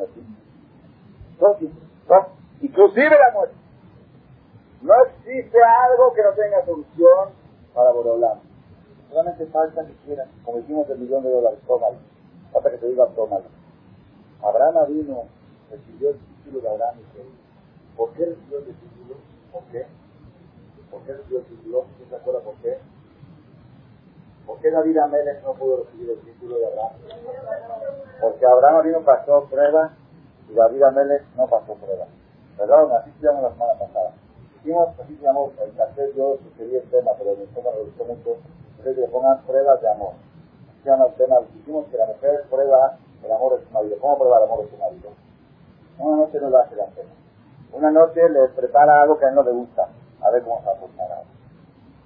Todo, 1.38 1.58
todo. 2.06 2.26
Inclusive 2.60 3.10
la 3.10 3.32
muerte. 3.34 3.54
No 4.82 4.94
existe 5.04 5.58
algo 5.62 6.12
que 6.14 6.22
no 6.22 6.32
tenga 6.32 6.64
solución 6.64 7.30
para 7.74 7.92
Borolán. 7.92 8.40
Solamente 9.10 9.46
falta 9.46 9.86
que 9.86 9.94
quieran, 10.04 10.28
como 10.44 10.58
dijimos 10.58 10.88
el 10.90 10.98
millón 10.98 11.22
de 11.22 11.30
dólares, 11.30 11.58
tómalo. 11.66 11.96
Falta 12.52 12.70
que 12.70 12.78
te 12.78 12.86
diga 12.88 13.06
tómalo. 13.14 13.44
Abraham 14.42 14.86
vino, 14.88 15.24
recibió 15.70 16.10
el 16.10 16.18
título 16.18 16.60
de 16.60 16.68
Abraham 16.68 16.96
y 17.00 17.96
¿por 17.96 18.12
qué 18.12 18.26
recibió 18.26 18.58
el 18.58 18.64
título? 18.64 19.14
¿Por 19.52 19.62
qué? 19.72 19.86
¿Por 20.96 21.04
qué 21.04 21.12
recibió 21.12 21.38
el 21.40 21.44
título? 21.44 21.84
¿Quién 21.98 22.08
se 22.08 22.16
acuerda 22.16 22.40
por 22.40 22.54
qué? 22.62 22.78
¿Por 24.46 24.58
qué 24.60 24.70
David 24.70 24.96
Amélez 24.96 25.42
no 25.42 25.52
pudo 25.52 25.84
recibir 25.84 26.08
el 26.08 26.20
título 26.20 26.56
de 26.56 26.66
Abraham? 26.68 26.92
Porque 28.18 28.46
Abraham 28.46 28.82
vino 28.84 29.00
pasó 29.04 29.44
prueba 29.44 29.92
y 30.48 30.54
David 30.54 30.82
Amélez 30.84 31.22
no 31.36 31.46
pasó 31.48 31.74
prueba. 31.74 32.06
Perdón, 32.56 32.92
así 32.92 33.12
se 33.20 33.26
llamó 33.26 33.42
la 33.42 33.52
semana 33.52 33.74
pasada. 33.74 34.12
Hicimos, 34.56 34.88
así 34.98 35.16
se 35.16 35.22
llamó, 35.22 35.52
el 35.62 35.70
tercer 35.72 36.14
yo 36.14 36.38
sugerí 36.38 36.76
el 36.76 36.88
tema, 36.88 37.10
pero 37.18 37.32
el 37.32 37.46
tema 37.48 37.70
me 37.76 37.82
gustó 37.82 38.04
mucho. 38.06 38.36
Ustedes 38.78 38.96
que 38.96 39.12
pongan 39.12 39.42
pruebas 39.42 39.78
de 39.82 39.90
amor. 39.90 40.14
Así 40.70 40.82
se 40.82 40.88
llama 40.88 41.08
el 41.08 41.14
tema. 41.16 41.36
Dijimos 41.52 41.84
que 41.90 41.98
la 41.98 42.06
mujer 42.06 42.44
prueba 42.48 42.96
el 43.22 43.32
amor 43.32 43.60
de 43.60 43.66
su 43.66 43.70
marido. 43.70 43.98
¿Cómo 44.00 44.16
prueba 44.16 44.38
el 44.38 44.44
amor 44.44 44.64
de 44.64 44.70
su 44.70 44.76
marido? 44.78 45.10
Una 45.98 46.16
noche 46.16 46.40
no 46.40 46.48
lo 46.48 46.58
hace 46.58 46.74
la 46.74 46.86
cena. 46.86 47.10
Una 47.74 47.90
noche 47.90 48.26
le 48.30 48.48
prepara 48.48 49.02
algo 49.02 49.18
que 49.18 49.26
a 49.26 49.28
él 49.28 49.34
no 49.34 49.42
le 49.42 49.52
gusta. 49.52 49.88
A 50.22 50.30
ver 50.30 50.42
cómo 50.42 50.60
se 50.60 50.66
va 50.66 50.72
a 50.72 50.76
funcionar. 50.76 51.22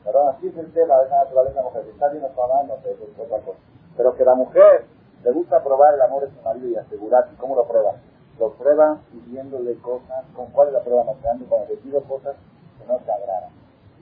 Perdón, 0.04 0.28
así 0.34 0.48
es 0.48 0.56
el 0.56 0.72
tema 0.72 0.98
de 0.98 1.06
esa 1.06 1.16
naturaleza 1.24 1.62
mujer. 1.62 1.84
Está 1.88 2.08
bien 2.08 2.24
o 2.24 2.64
no 2.66 2.76
sé, 2.82 2.90
es 2.92 3.18
otra 3.18 3.38
cosa. 3.38 3.58
Pero 3.96 4.14
que 4.16 4.24
la 4.24 4.34
mujer 4.34 4.84
le 5.22 5.32
gusta 5.32 5.62
probar 5.62 5.94
el 5.94 6.02
amor 6.02 6.22
de 6.22 6.34
su 6.34 6.42
marido 6.42 6.68
y 6.68 6.76
asegurar. 6.76 7.28
¿Y 7.32 7.36
cómo 7.36 7.54
lo 7.54 7.66
prueba? 7.66 7.92
Lo 8.38 8.52
prueba 8.54 8.98
pidiéndole 9.12 9.78
cosas. 9.80 10.24
¿Con 10.34 10.46
cuál 10.46 10.68
es 10.68 10.74
la 10.74 10.80
prueba 10.80 11.04
más 11.04 11.20
grande? 11.22 11.44
Cuando 11.46 11.68
le 11.68 11.76
pido 11.76 12.02
cosas 12.04 12.36
que 12.78 12.86
no 12.86 12.98
te 12.98 13.12
agradan. 13.12 13.50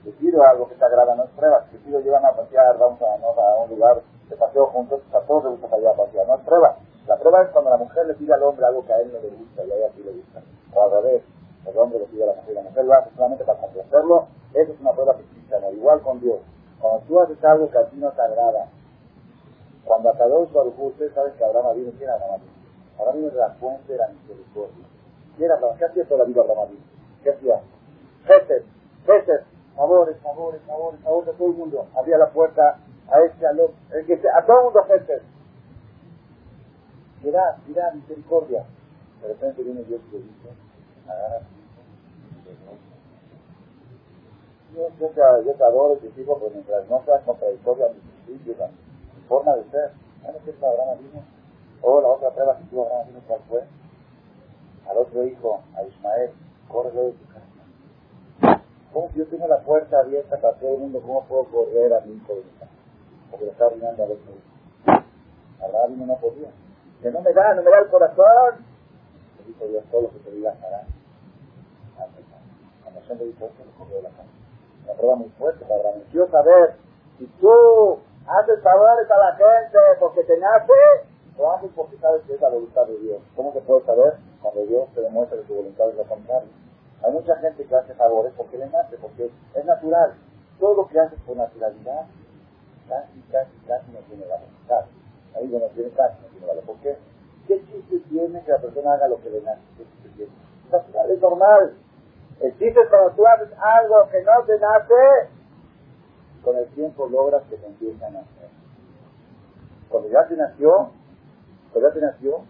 Si 0.03 0.11
pido 0.11 0.43
algo 0.43 0.69
que 0.69 0.75
te 0.75 0.85
agrada, 0.85 1.15
no 1.15 1.25
es 1.25 1.29
prueba. 1.31 1.65
Si 1.71 1.77
pido 1.77 1.99
llevan 1.99 2.25
a 2.25 2.31
pasear, 2.31 2.77
vamos 2.77 3.01
a, 3.01 3.63
un 3.63 3.69
lugar 3.69 4.01
de 4.29 4.35
paseo 4.37 4.67
juntos, 4.67 5.01
a 5.13 5.19
todos 5.21 5.43
les 5.43 5.51
gusta 5.53 5.69
salir 5.69 5.87
a 5.87 5.93
pasear. 5.93 6.25
No 6.25 6.35
es 6.35 6.41
prueba. 6.41 6.77
La 7.07 7.17
prueba 7.17 7.41
es 7.41 7.49
cuando 7.49 7.71
la 7.71 7.77
mujer 7.77 8.05
le 8.05 8.13
pide 8.13 8.33
al 8.33 8.43
hombre 8.43 8.65
algo 8.65 8.85
que 8.85 8.93
a 8.93 9.01
él 9.01 9.11
no 9.11 9.19
le 9.19 9.29
gusta 9.29 9.63
y 9.65 9.71
a 9.71 9.75
ella 9.75 9.89
sí 9.95 10.03
le 10.03 10.11
gusta. 10.11 10.41
O 10.73 10.83
al 10.83 10.91
revés, 10.91 11.23
el 11.69 11.77
hombre 11.77 11.99
le 11.99 12.05
pide 12.05 12.23
a 12.23 12.27
la 12.27 12.33
mujer 12.33 12.55
la 12.55 12.61
mujer 12.61 12.85
hace 12.93 13.15
solamente 13.15 13.43
para 13.43 13.59
complacerlo. 13.59 14.27
Esa 14.53 14.71
es 14.71 14.79
una 14.79 14.91
prueba 14.91 15.15
cristiana. 15.15 15.69
Igual 15.69 16.01
con 16.01 16.19
Dios. 16.19 16.39
Cuando 16.79 16.99
tú 17.07 17.19
haces 17.19 17.43
algo 17.43 17.69
que 17.69 17.77
a 17.77 17.85
ti 17.89 17.97
no 17.97 18.11
te 18.11 18.21
agrada, 18.21 18.67
cuando 19.85 20.09
acabó 20.09 20.47
su 20.47 20.83
ustedes 20.85 21.13
saben 21.13 21.33
que 21.33 21.43
Abraham 21.43 21.75
vino, 21.75 21.91
¿quién 21.97 22.03
era 22.03 22.13
Abraham 22.13 22.41
Abraham 22.99 23.15
vino 23.17 23.29
de 23.31 23.37
la 23.37 23.49
fuente 23.51 23.91
de 23.91 23.97
la 23.97 24.07
misericordia. 24.07 24.85
¿Quién 25.35 25.51
era 25.51 25.59
¿Qué 25.77 25.85
hacía 25.85 26.05
toda 26.05 26.19
la 26.19 26.25
vida 26.25 26.41
Abraham 26.41 26.69
¿Qué 27.23 27.31
hacía? 27.31 27.61
Jeces, 28.25 28.63
jeces, 29.05 29.41
favores, 29.75 30.17
favores, 30.17 30.61
favores, 30.61 30.99
favores 31.01 31.25
de 31.27 31.33
todo 31.33 31.47
el 31.47 31.55
mundo. 31.55 31.87
Abría 31.95 32.17
la 32.17 32.29
puerta 32.29 32.77
a 33.11 33.19
este, 33.21 33.47
a 33.47 33.49
a 33.51 34.45
todo 34.45 34.57
el 34.59 34.63
mundo 34.65 34.83
jeces. 34.83 35.21
Mirá, 37.23 37.57
mirá, 37.67 37.91
misericordia. 37.91 38.63
De 39.21 39.27
repente 39.27 39.63
viene 39.63 39.83
Dios 39.83 40.01
y 40.09 40.11
le 40.11 40.19
dice, 40.19 40.49
agarra 41.07 41.41
yo, 44.75 44.87
yo, 44.99 45.07
te, 45.09 45.21
yo 45.45 45.53
te 45.53 45.63
adoro 45.63 45.95
y 45.95 45.97
te 45.99 46.09
digo, 46.19 46.37
pero 46.39 46.51
mientras 46.51 46.89
no 46.89 47.03
seas 47.05 47.23
contradictoria 47.23 47.87
a 47.87 47.89
mis 47.89 48.03
principios, 48.25 48.61
a 48.61 48.67
mi 48.67 49.23
forma 49.27 49.55
de 49.55 49.63
ser. 49.71 49.91
¿No 50.23 50.29
es 50.29 50.63
Abraham 50.63 50.99
vino? 50.99 51.23
O 51.81 52.01
la 52.01 52.07
otra 52.09 52.31
prueba 52.31 52.57
que 52.57 52.63
tuvo 52.65 52.87
vino, 53.07 53.19
¿cuál 53.27 53.39
fue? 53.49 53.63
Al 54.89 54.97
otro 54.97 55.25
hijo, 55.25 55.61
a 55.75 55.83
Ismael, 55.83 56.31
corre 56.67 56.91
de 56.91 57.11
tu 57.13 57.25
casa. 57.27 58.63
¿Cómo 58.93 59.09
si 59.11 59.19
yo 59.19 59.27
tengo 59.27 59.47
la 59.47 59.59
puerta 59.59 59.99
abierta 59.99 60.37
para 60.37 60.55
todo 60.55 60.73
el 60.73 60.79
mundo, 60.79 61.01
cómo 61.01 61.23
puedo 61.25 61.45
correr 61.45 61.93
a 61.93 62.01
mi 62.01 62.13
hijo 62.13 62.33
de 62.33 62.43
mi 62.43 62.51
casa? 62.59 62.71
Porque 63.31 63.45
lo 63.45 63.51
está 63.51 63.65
arruinando 63.65 64.03
al 64.03 64.11
otro 64.11 64.31
hijo. 64.31 65.03
Abraham 65.63 66.07
no 66.07 66.15
podía 66.17 66.49
que 67.01 67.11
no 67.11 67.21
me 67.21 67.31
da, 67.33 67.53
no 67.53 67.63
me 67.63 67.71
da 67.71 67.79
el 67.79 67.87
corazón. 67.87 68.65
Le 69.39 69.45
dijo 69.45 69.65
Dios, 69.67 69.83
todo 69.91 70.01
lo 70.01 70.11
que 70.11 70.19
te 70.19 70.31
diga 70.31 70.53
hará. 70.61 70.85
Cuando 72.93 73.07
se 73.07 73.15
le 73.15 73.25
dijo 73.25 73.45
esto, 73.45 73.63
le 73.63 73.71
corrió 73.77 73.95
de 73.97 74.01
la 74.03 74.09
casa. 74.09 74.29
Una 74.85 74.93
prueba 74.93 75.15
muy 75.15 75.29
fuerte 75.37 75.65
para. 75.65 75.93
Quiero 76.11 76.29
saber 76.31 76.75
si 77.17 77.25
tú 77.39 77.99
haces 78.25 78.61
favores 78.63 79.09
a 79.11 79.17
la 79.17 79.35
gente 79.35 79.79
porque 79.99 80.23
te 80.23 80.37
nace 80.37 80.73
o 81.37 81.51
haces 81.51 81.69
porque 81.75 81.97
sabes 81.97 82.23
que 82.23 82.33
es 82.33 82.41
la 82.41 82.49
voluntad 82.49 82.87
de 82.87 82.97
Dios. 82.97 83.21
¿Cómo 83.35 83.53
se 83.53 83.61
puede 83.61 83.85
saber? 83.85 84.17
Cuando 84.41 84.65
Dios 84.65 84.89
te 84.95 85.01
demuestra 85.01 85.37
que 85.37 85.47
su 85.47 85.55
voluntad 85.55 85.89
es 85.89 85.95
lo 85.95 86.03
contrario. 86.05 86.49
Hay 87.03 87.11
mucha 87.13 87.35
gente 87.37 87.63
que 87.65 87.75
hace 87.75 87.93
favores 87.93 88.33
porque 88.35 88.57
le 88.57 88.67
nace, 88.69 88.97
porque 88.97 89.31
es 89.53 89.65
natural. 89.65 90.15
Todo 90.59 90.75
lo 90.75 90.87
que 90.87 90.99
haces 90.99 91.19
por 91.25 91.37
naturalidad, 91.37 92.07
casi, 92.89 93.21
casi, 93.31 93.55
casi 93.67 93.91
no 93.91 93.99
tiene 93.99 94.25
la 94.25 94.35
voluntad. 94.35 94.85
Ahí 95.35 95.47
no 95.47 95.59
tiene 95.67 95.89
casi, 95.91 96.21
no 96.21 96.27
tiene 96.29 96.47
valor. 96.47 96.63
¿Por 96.63 96.75
qué? 96.77 96.97
¿Qué 97.47 97.63
chiste 97.65 97.99
tiene 98.09 98.43
que 98.43 98.51
la 98.51 98.57
persona 98.57 98.93
haga 98.93 99.07
lo 99.07 99.21
que 99.21 99.29
le 99.29 99.41
nace? 99.41 99.61
¿Qué 99.77 99.85
chiste 99.85 100.09
tiene? 100.17 101.13
Es 101.13 101.21
normal. 101.21 101.75
El 102.41 102.57
chiste 102.57 102.79
cuando 102.89 103.11
tú 103.11 103.27
haces 103.27 103.49
algo 103.57 104.09
que 104.09 104.23
no 104.23 104.43
te 104.45 104.59
nace, 104.59 105.29
con 106.43 106.57
el 106.57 106.67
tiempo 106.69 107.07
logras 107.07 107.43
que 107.49 107.57
te 107.57 107.67
empiece 107.67 108.03
a 108.03 108.09
nacer. 108.09 108.49
Cuando 109.89 110.09
ya 110.09 110.27
te 110.27 110.35
nació, 110.35 110.91
cuando 111.73 111.89
ya 111.89 111.93
te 111.93 112.01
nació, 112.01 112.41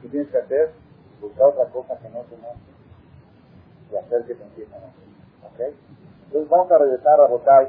¿qué 0.00 0.08
tienes 0.08 0.30
que 0.30 0.38
hacer? 0.38 0.72
Buscar 1.20 1.48
otra 1.48 1.66
cosa 1.66 1.98
que 1.98 2.08
no 2.08 2.20
te 2.20 2.36
nace 2.38 2.74
y 3.92 3.96
hacer 3.96 4.24
que 4.24 4.34
te 4.34 4.42
empiece 4.42 4.74
a 4.74 4.78
nacer. 4.78 5.04
¿Ok? 5.44 5.74
Entonces 6.26 6.48
vamos 6.48 6.70
a 6.72 6.78
regresar 6.78 7.20
a 7.20 7.26
Botay 7.26 7.68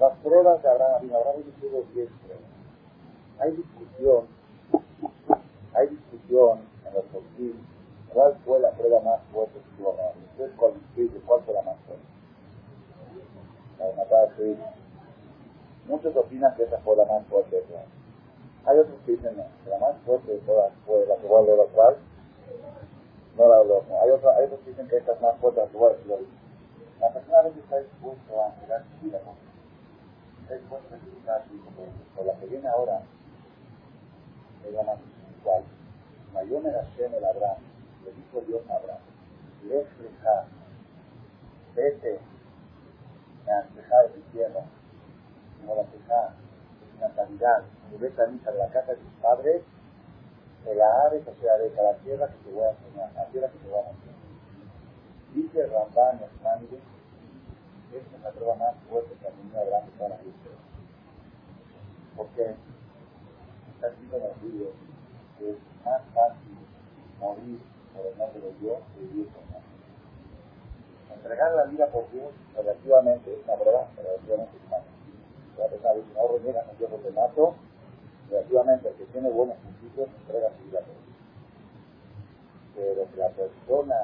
las 0.00 0.18
pruebas 0.18 0.62
de 0.62 0.68
Abraham, 0.68 1.10
Abraham 1.14 1.42
tuvo 1.60 1.84
10 1.94 2.10
pruebas. 2.24 2.44
Hay 3.38 3.52
discusión, 3.52 4.26
hay 5.74 5.88
discusión 5.88 6.60
en 6.86 6.94
los 6.94 7.04
concilios, 7.06 7.56
cuál 8.14 8.34
fue 8.44 8.60
la 8.60 8.70
prueba 8.70 9.00
más 9.00 9.20
fuerte 9.32 9.58
que 9.58 9.76
tuvo. 9.76 9.90
Ustedes 10.30 10.52
cuál, 10.56 10.72
cuál 11.26 11.42
fue 11.42 11.54
la 11.54 11.62
más 11.62 11.76
fuerte. 11.86 12.04
La 13.78 13.86
de 13.86 13.94
matar 13.94 14.28
a 14.28 14.36
su 14.36 14.46
hijo. 14.46 14.64
Muchos 15.86 16.16
opinan 16.16 16.54
que 16.54 16.62
esa 16.62 16.78
fue 16.78 16.96
la 16.96 17.04
más 17.04 17.26
fuerte 17.26 17.56
de 17.56 17.62
todas. 17.62 17.84
Hay 18.66 18.78
otros 18.78 18.96
que 19.04 19.12
dicen 19.12 19.34
que 19.64 19.70
la 19.70 19.78
más 19.78 19.96
fuerte 20.06 20.32
de 20.32 20.38
todas 20.38 20.72
fue 20.86 21.04
la 21.06 21.16
que 21.16 21.26
voy 21.26 21.42
a 21.42 21.46
leer 21.46 21.68
cual. 21.74 21.96
No 23.36 23.48
la 23.48 23.56
habló. 23.56 23.82
Hay, 24.00 24.10
otros, 24.10 24.34
hay 24.36 24.44
otros 24.44 24.60
que 24.60 24.70
dicen 24.70 24.88
que 24.88 24.96
esta 24.96 25.12
es 25.12 25.20
más 25.20 25.36
fuerte 25.38 25.60
la 25.60 25.66
que 25.66 25.84
a 25.84 25.88
decir 25.90 26.28
La 27.00 27.12
persona 27.12 27.38
a 27.38 27.42
veces 27.42 27.58
está 27.58 27.80
dispuesto 27.80 28.40
a 28.40 28.48
entregar 28.54 28.84
su 28.84 29.04
vida 29.04 29.18
con 29.20 29.34
es 30.50 30.68
bueno 30.68 30.84
explicar 30.90 31.42
por 32.14 32.26
la 32.26 32.34
que 32.34 32.46
viene 32.46 32.68
ahora, 32.68 33.00
se 34.62 34.72
llama 34.72 34.92
igual. 35.40 35.62
Mayomer 36.34 36.74
Hashem 36.74 37.14
el 37.14 37.24
Abraham, 37.24 37.56
le 38.04 38.12
dijo 38.12 38.40
Dios 38.46 38.62
a 38.70 38.76
Abraham, 38.76 39.00
Lefreja, 39.64 40.46
vete, 41.74 42.20
me 43.46 43.52
anteja 43.52 44.02
de 44.02 44.08
mi 44.16 44.22
tierra, 44.32 44.60
como 45.60 45.76
la 45.76 45.84
ceja, 45.84 46.34
es 46.82 46.98
una 46.98 47.14
calidad, 47.14 47.62
y 47.92 47.96
vete 47.96 48.22
a 48.22 48.26
misa 48.26 48.52
de 48.52 48.58
la 48.58 48.68
casa 48.68 48.92
de 48.92 48.98
tus 48.98 49.12
padres, 49.22 49.62
de 50.64 50.74
la 50.74 51.02
ave 51.02 51.20
que 51.20 51.34
sea 51.34 51.58
de 51.58 51.70
la 51.70 51.94
tierra 51.98 52.28
que 52.28 52.38
te 52.38 52.50
voy 52.50 52.64
a 52.64 52.70
enseñar, 52.70 53.12
la 53.14 53.26
tierra 53.26 53.48
que 53.48 53.58
te 53.58 53.68
voy 53.68 53.78
a 53.78 53.90
enseñar. 53.90 54.14
Dice 55.34 55.66
Ramban 55.66 56.20
Esmánide, 56.22 56.78
esta 57.92 58.16
es 58.16 58.22
la 58.22 58.30
prueba 58.30 58.54
más 58.56 58.74
fuerte 58.88 59.14
que 59.20 59.26
a 59.26 59.30
mí 59.30 59.50
me 59.52 59.58
habrá 59.58 59.80
toda 59.98 60.10
la 60.10 60.16
vida. 60.18 60.32
Porque 62.16 62.54
está 63.74 63.88
escrito 63.88 64.16
en 64.16 64.22
el 64.22 64.52
libro 64.52 64.72
que 65.38 65.50
es 65.50 65.56
más 65.84 66.02
fácil 66.14 66.56
morir 67.20 67.60
Dios 68.60 68.78
que 68.94 69.14
Dios. 69.14 69.28
Entregar 71.14 71.54
la 71.54 71.64
vida 71.64 71.86
por 71.88 72.10
Dios 72.10 72.32
relativamente 72.56 73.32
es 73.32 73.44
una 73.44 73.56
prueba 73.56 73.88
relativamente 73.96 74.56
humana. 74.66 74.84
La 75.58 75.68
persona 75.68 75.94
dice, 75.94 76.08
no 76.14 76.28
reniega 76.28 76.64
con 76.64 76.78
Dios 76.78 76.90
porque 76.90 77.10
mato, 77.10 77.54
relativamente 78.30 78.88
el 78.88 78.94
que 78.94 79.04
tiene 79.06 79.30
buenos 79.30 79.56
principios 79.58 80.08
entrega 80.20 80.50
su 80.56 80.64
vida 80.64 80.80
por 80.80 80.96
Dios. 81.04 81.16
pero 82.74 83.10
que 83.10 83.16
la 83.16 83.28
persona 83.30 83.96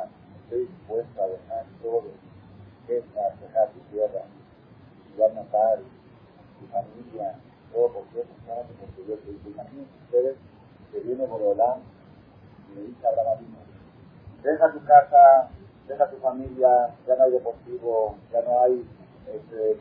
esté 0.44 0.56
dispuesta 0.56 1.24
a 1.24 1.28
dejar 1.28 1.64
todo, 1.82 2.08
es 2.88 3.04
a 3.16 3.36
dejar 3.42 3.68
su 3.72 3.80
tierra, 3.92 4.22
su 5.14 5.24
alma 5.24 5.42
natal, 5.42 5.82
su 6.60 6.66
familia, 6.68 7.38
todo 7.72 7.88
por 7.92 8.04
qué, 8.12 8.24
porque 8.24 9.04
yo 9.08 9.16
te 9.18 9.30
digo, 9.30 9.50
imagínense 9.50 9.92
ustedes 10.04 10.36
que 10.92 11.00
viene 11.00 11.26
Borolán 11.26 11.80
y 12.70 12.74
le 12.76 12.86
dice 12.86 13.06
a 13.06 13.10
Abraham 13.10 13.69
deja 14.42 14.72
tu 14.72 14.84
casa, 14.84 15.48
deja 15.88 16.10
tu 16.10 16.16
familia, 16.16 16.94
ya 17.06 17.16
no 17.16 17.24
hay 17.24 17.32
deportivo, 17.32 18.16
ya 18.32 18.42
no 18.42 18.60
hay 18.62 18.86
este, 19.34 19.76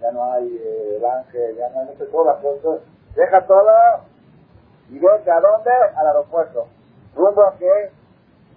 ya 0.00 0.12
no 0.12 0.32
hay 0.32 0.56
eh, 0.62 0.96
el 0.96 1.04
ángel, 1.04 1.56
ya 1.56 1.68
no 1.70 1.80
hay 1.80 1.86
no 1.86 1.92
sé, 1.96 2.04
todas 2.06 2.34
las 2.34 2.42
cosas, 2.42 2.80
deja 3.14 3.46
todo 3.46 3.70
y 4.90 4.98
vete 4.98 5.30
a 5.30 5.40
dónde? 5.40 5.70
Al 5.96 6.06
aeropuerto. 6.06 6.66
Rumbo 7.14 7.42
a 7.42 7.56
qué? 7.56 7.90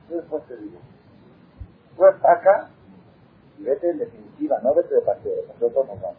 Después 0.10 0.44
te 0.48 0.58
digo. 0.58 0.80
Pues 1.96 2.16
acá 2.24 2.70
y 3.60 3.64
vete 3.64 3.90
en 3.90 4.00
definitiva, 4.00 4.60
no 4.64 4.74
vete 4.74 4.96
de 4.96 5.02
paseo, 5.02 5.46
paseo 5.48 5.70
todos 5.70 5.88
vamos. 5.88 6.16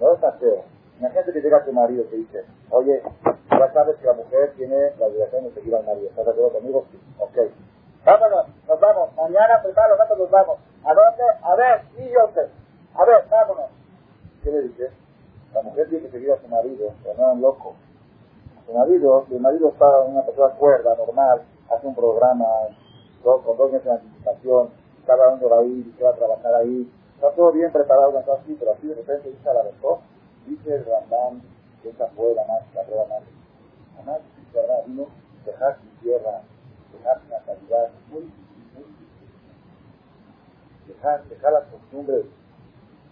No 0.00 0.10
de 0.10 0.16
paseo. 0.18 0.64
Imagínate 0.98 1.32
que 1.32 1.40
llega 1.40 1.64
tu 1.64 1.72
marido 1.72 2.02
y 2.04 2.06
te 2.06 2.16
dice, 2.16 2.44
oye, 2.70 3.02
ya 3.50 3.72
sabes 3.72 3.96
que 3.96 4.06
la 4.06 4.14
mujer 4.14 4.52
tiene 4.56 4.92
la 4.98 5.06
obligación 5.06 5.44
de 5.44 5.54
seguir 5.54 5.74
al 5.74 5.84
marido. 5.84 6.08
¿Estás 6.08 6.24
de 6.24 6.30
acuerdo 6.30 6.52
conmigo? 6.52 6.86
Sí. 6.90 6.98
Ok. 7.18 7.36
Vámonos, 8.04 8.46
nos 8.66 8.80
vamos. 8.80 9.16
Mañana 9.16 9.62
preparo, 9.62 9.96
nosotros 9.96 10.18
nos 10.18 10.30
vamos. 10.30 10.58
¿A 10.84 10.94
dónde? 10.94 11.22
A 11.42 11.54
ver, 11.54 11.82
y 11.98 12.12
yo 12.12 12.30
sé. 12.34 12.50
A 12.94 13.04
ver, 13.04 13.24
vámonos. 13.30 13.70
¿Qué 14.42 14.50
le 14.50 14.62
dice? 14.62 14.90
La 15.54 15.62
mujer 15.62 15.88
tiene 15.88 16.04
que 16.06 16.10
seguir 16.10 16.32
a 16.32 16.40
su 16.40 16.48
marido, 16.48 16.92
pero 17.04 17.14
no 17.16 17.34
loco. 17.36 17.74
Su 18.66 18.72
marido, 18.72 19.26
el 19.30 19.40
marido 19.40 19.68
está 19.68 20.00
una 20.00 20.22
persona 20.22 20.54
cuerda, 20.54 20.96
normal, 20.96 21.42
hace 21.70 21.86
un 21.86 21.94
programa 21.94 22.46
con 23.22 23.56
dos 23.56 23.70
meses 23.70 23.84
de 23.84 23.92
anticipación, 23.92 24.70
cada 25.06 25.28
uno 25.28 25.48
va 25.48 25.58
a 25.60 25.62
ir 25.64 25.94
se 25.96 26.02
va 26.02 26.10
a 26.10 26.14
trabajar 26.14 26.54
ahí. 26.56 26.90
Está 27.14 27.30
todo 27.32 27.52
bien 27.52 27.70
preparado, 27.70 28.10
una 28.10 28.22
cosa 28.22 28.40
así, 28.42 28.56
pero 28.58 28.72
así 28.72 28.88
de 28.88 28.94
repente 28.94 29.30
dice 29.30 29.48
a 29.48 29.54
la 29.54 29.62
mejor, 29.62 29.98
dice 30.46 30.74
el 30.74 30.84
que 31.82 31.88
esa 31.90 32.06
fue 32.08 32.34
la 32.34 32.44
más, 32.46 32.62
la 32.74 32.82
prueba 32.82 33.06
más. 33.06 33.22
Además, 33.96 34.20
dice 34.38 34.60
ahora 34.60 34.82
vino 34.86 35.06
dejar 35.44 35.76
su 35.76 36.02
tierra, 36.02 36.40
dejar 36.92 37.20
su 37.22 37.28
natalidad, 37.28 37.90
muy 38.10 38.22
difícil, 38.22 38.64
muy 38.74 38.84
difícil. 38.84 39.28
Dejar, 40.86 41.24
dejar 41.24 41.52
las 41.52 41.64
costumbres, 41.68 42.24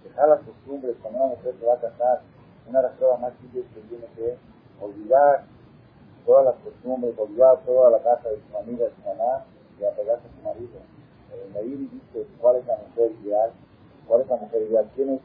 dejar 0.05 0.29
las 0.29 0.41
costumbres 0.41 0.97
cuando 1.03 1.19
una 1.19 1.35
mujer 1.35 1.55
se 1.59 1.67
va 1.67 1.75
a 1.75 1.81
casar, 1.81 2.23
una 2.69 2.79
de 2.83 2.89
las 2.89 2.97
pruebas 2.97 3.21
más 3.21 3.33
difíciles 3.41 3.67
que 3.75 3.81
tiene 3.83 4.07
que 4.17 4.37
olvidar 4.81 5.45
todas 6.25 6.45
las 6.45 6.55
costumbres, 6.57 7.19
olvidar 7.19 7.61
toda 7.65 7.91
la 7.91 8.03
casa 8.03 8.29
de 8.29 8.37
su 8.37 8.49
familia, 8.53 8.87
de 8.87 8.95
su 8.95 9.01
mamá 9.03 9.45
y 9.79 9.85
apegarse 9.85 10.27
a 10.27 10.31
su 10.31 10.43
marido. 10.43 10.79
El 11.33 11.51
Meiri 11.53 11.89
dice 11.89 12.27
cuál 12.41 12.57
es 12.57 12.67
la 12.67 12.77
mujer 12.77 13.13
ideal, 13.23 13.53
cuál 14.07 14.21
es 14.23 14.29
la 14.29 14.37
mujer 14.37 14.63
ideal, 14.63 14.91
quién 14.95 15.11
es, 15.11 15.21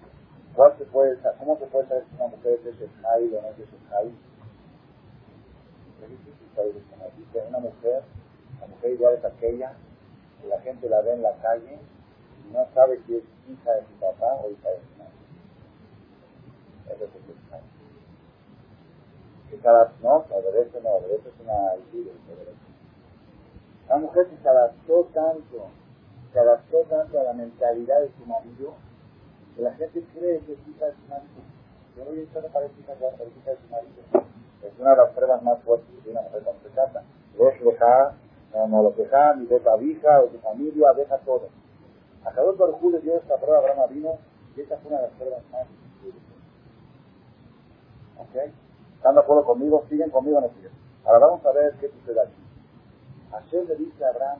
cuál 0.55 0.77
se 0.77 0.85
puede, 0.85 1.17
cómo 1.39 1.57
se 1.57 1.65
puede 1.65 1.87
saber 1.87 2.05
si 2.09 2.15
una 2.15 2.27
mujer 2.27 2.53
es 2.53 2.63
de 2.63 2.69
ese 2.71 2.85
o 2.85 3.41
no 3.41 3.49
es 3.49 3.57
de 3.57 3.63
ese 3.63 3.75
Es 6.03 6.09
difícil 6.09 6.47
saber 6.55 6.69
eso. 6.69 6.85
Dice 7.17 7.43
una 7.49 7.59
mujer, 7.59 8.03
la 8.59 8.67
mujer 8.67 8.91
ideal 8.91 9.15
es 9.15 9.25
aquella 9.25 9.73
que 10.41 10.47
la 10.47 10.59
gente 10.61 10.87
la 10.89 11.01
ve 11.01 11.13
en 11.13 11.21
la 11.21 11.33
calle 11.41 11.77
y 12.47 12.53
no 12.53 12.65
sabe 12.73 12.99
si 13.05 13.15
es 13.15 13.23
hija 13.49 13.73
de 13.73 13.81
su 13.81 13.93
papá 13.99 14.35
o 14.43 14.49
hija 14.49 14.69
de 14.69 14.77
su 14.77 14.97
madre. 14.97 15.11
Eso 16.85 17.03
es 17.05 17.13
lo 17.13 17.19
que 17.25 17.31
es 17.31 17.37
cada, 19.61 19.91
no, 20.03 20.25
no, 20.29 20.39
es 20.39 20.75
una 20.75 20.89
illusión. 21.91 22.15
La 23.89 23.97
mujer 23.97 24.27
que 24.27 24.37
se 24.37 24.49
adaptó 24.49 25.09
tanto, 25.13 25.67
se 26.33 26.39
adaptó 26.39 26.81
tanto 26.89 27.19
a 27.19 27.23
la 27.23 27.33
mentalidad 27.33 28.01
de 28.01 28.11
su 28.17 28.25
marido, 28.25 28.73
que 29.55 29.61
la 29.61 29.73
gente 29.73 30.03
cree 30.13 30.39
que 30.41 30.53
es 30.53 30.59
hija 30.67 30.85
de 30.85 30.93
su 30.93 31.07
marido. 31.09 31.41
No 31.97 32.03
esto 32.21 32.41
no 32.41 32.47
parece 32.49 32.73
hija 32.81 32.93
de 32.93 33.57
su 33.57 33.67
marido. 33.71 34.03
Es 34.61 34.73
una 34.79 34.91
de 34.91 34.97
las 34.97 35.09
pruebas 35.11 35.41
más 35.43 35.61
fuertes 35.63 36.03
de 36.03 36.11
una 36.11 36.21
mujer 36.21 36.43
se 36.61 36.69
casa. 36.69 37.03
Deja, 37.37 38.13
no, 38.53 38.67
no 38.67 38.83
lo 38.83 38.91
deja, 38.91 39.35
ni 39.35 39.45
deja 39.45 39.81
hija 39.81 40.21
o 40.21 40.31
su 40.31 40.39
familia, 40.39 40.93
deja 40.93 41.17
todo. 41.19 41.49
A 42.23 42.31
de 42.31 42.71
los 42.71 43.03
dio 43.03 43.17
esta 43.17 43.37
prueba 43.37 43.57
a 43.57 43.59
Abraham 43.59 43.89
vino 43.93 44.17
y 44.55 44.61
esta 44.61 44.77
fue 44.77 44.89
una 44.91 45.01
de 45.01 45.07
las 45.07 45.17
pruebas 45.17 45.43
más. 45.51 45.67
¿Ok? 48.17 48.53
¿Están 48.95 49.15
de 49.15 49.21
acuerdo 49.21 49.45
conmigo? 49.45 49.83
¿Siguen 49.89 50.09
conmigo 50.09 50.41
no? 50.41 50.49
Ahora 51.05 51.19
vamos 51.19 51.45
a 51.45 51.51
ver 51.51 51.73
qué 51.79 51.89
sucede 51.89 52.21
aquí. 52.21 52.41
Ayer 53.31 53.65
le 53.65 53.75
dice 53.75 54.05
a 54.05 54.09
Abraham, 54.09 54.39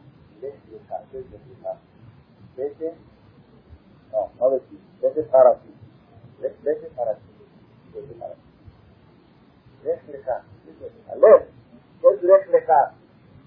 vete, 2.56 2.94
no, 4.12 4.32
no 4.40 4.50
decir, 4.52 4.80
vete 5.02 5.24
para 5.24 5.56
ti, 5.56 5.74
vete 6.40 6.88
para 6.96 7.16
ti, 7.16 7.22
vete 7.94 8.14
para 8.16 8.34
ti. 8.34 8.42
Lejleja, 9.84 10.44
leer, 11.20 11.50
es 12.02 12.24
lejleja, 12.24 12.94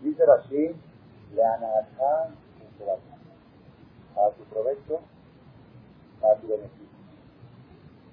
dice 0.00 0.24
Rashid, 0.24 0.72
le 1.34 1.44
anarjan 1.44 2.36
para 4.14 4.30
tu 4.30 4.44
provecho, 4.44 5.00
para 6.20 6.34
tu 6.36 6.48
beneficio. 6.48 6.86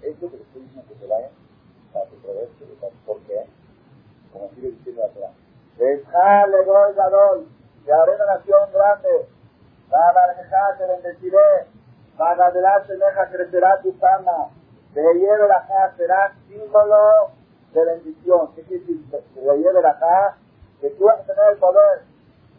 Esto 0.01 0.29
que 0.29 0.37
le 0.37 0.43
estoy 0.43 0.61
diciendo 0.61 0.87
que 0.87 0.99
se 0.99 1.07
vaya 1.07 1.29
para 1.93 2.05
tu 2.05 2.15
provecho, 2.17 2.65
¿por 3.05 3.19
qué? 3.21 3.45
Como 4.31 4.49
sigue 4.49 4.71
diciendo 4.71 5.05
atrás. 5.05 5.31
Dejale, 5.77 6.65
doy, 6.65 6.93
doy, 6.93 7.47
y 7.85 7.91
haré 7.91 8.15
una 8.15 8.25
nación 8.25 8.69
grande, 8.71 9.27
para 9.89 10.77
te 10.77 10.87
bendeciré, 10.87 11.67
para 12.17 12.47
adelante, 12.47 12.93
deja 12.97 13.29
crecerá 13.29 13.81
tu 13.81 13.91
fama, 13.93 14.49
de 14.93 15.01
lleve 15.13 15.47
la 15.47 15.93
será 15.97 16.33
símbolo 16.47 17.31
de 17.73 17.85
bendición. 17.85 18.53
¿Qué 18.55 18.63
quiere 18.63 18.85
decir? 18.85 19.05
De 19.35 19.57
lleve 19.57 19.81
la 19.81 19.99
que 20.85 20.91
tú 20.97 21.05
vas 21.05 21.19
a 21.19 21.23
tener 21.23 21.53
el 21.53 21.57
poder 21.57 22.01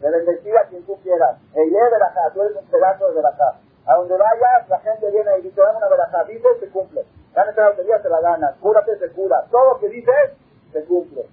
de 0.01 0.11
bendecir 0.11 0.57
a 0.57 0.65
quien 0.65 0.83
tú 0.85 0.97
quieras. 1.01 1.37
La 1.55 2.13
casa, 2.13 2.33
tú 2.33 2.41
eres 2.41 2.57
un 2.57 2.65
pedazo 2.65 3.13
de 3.13 3.21
casa. 3.21 3.55
A 3.85 3.95
donde 3.95 4.17
vayas, 4.17 4.67
la 4.67 4.79
gente 4.79 5.09
viene 5.11 5.31
y 5.39 5.43
dice, 5.43 5.61
dame 5.61 5.77
una 5.77 5.87
verajá, 5.87 6.25
dice, 6.25 6.47
se 6.59 6.69
cumple. 6.69 7.05
Gana 7.33 7.53
la 7.55 7.69
lotería, 7.69 8.01
se 8.01 8.09
la 8.09 8.19
gana. 8.19 8.53
Cúrate, 8.59 8.97
se 8.99 9.09
cura. 9.13 9.45
Todo 9.49 9.73
lo 9.73 9.79
que 9.79 9.87
dices, 9.87 10.33
se 10.73 10.83
cumple. 10.83 11.25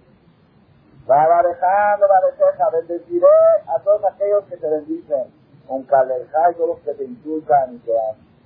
Va 1.11 1.27
barejando, 1.27 2.07
va 2.07 2.21
ceja, 2.31 2.71
bendeciré 2.71 3.27
a 3.67 3.81
todos 3.81 4.05
aquellos 4.05 4.45
que 4.45 4.57
te 4.57 4.69
bendicen. 4.69 5.35
Un 5.67 5.83
calejá 5.85 6.53
y 6.53 6.55
todos 6.55 6.69
los 6.69 6.81
que 6.81 6.95
te 6.95 7.05
insultan 7.05 7.75
y 7.75 7.79
te 7.79 7.93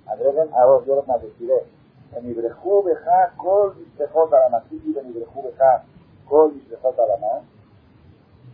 agreguen 0.07 0.49
a 0.55 0.65
vos, 0.65 0.87
yo 0.87 0.95
los 0.95 1.07
maldeciré. 1.07 1.65
En 2.17 2.27
mi 2.27 2.33
brejú 2.33 2.83
beja, 2.83 3.35
col 3.37 3.75
bisbejot 3.75 4.33
a 4.33 4.41
la 4.41 4.49
masiki, 4.49 4.99
en 4.99 5.07
mi 5.09 5.21
brejú 5.21 5.43
beja, 5.43 5.85
col 6.27 6.53
bisbejot 6.53 6.99
a 6.99 7.07
la 7.07 7.17
más. 7.19 7.58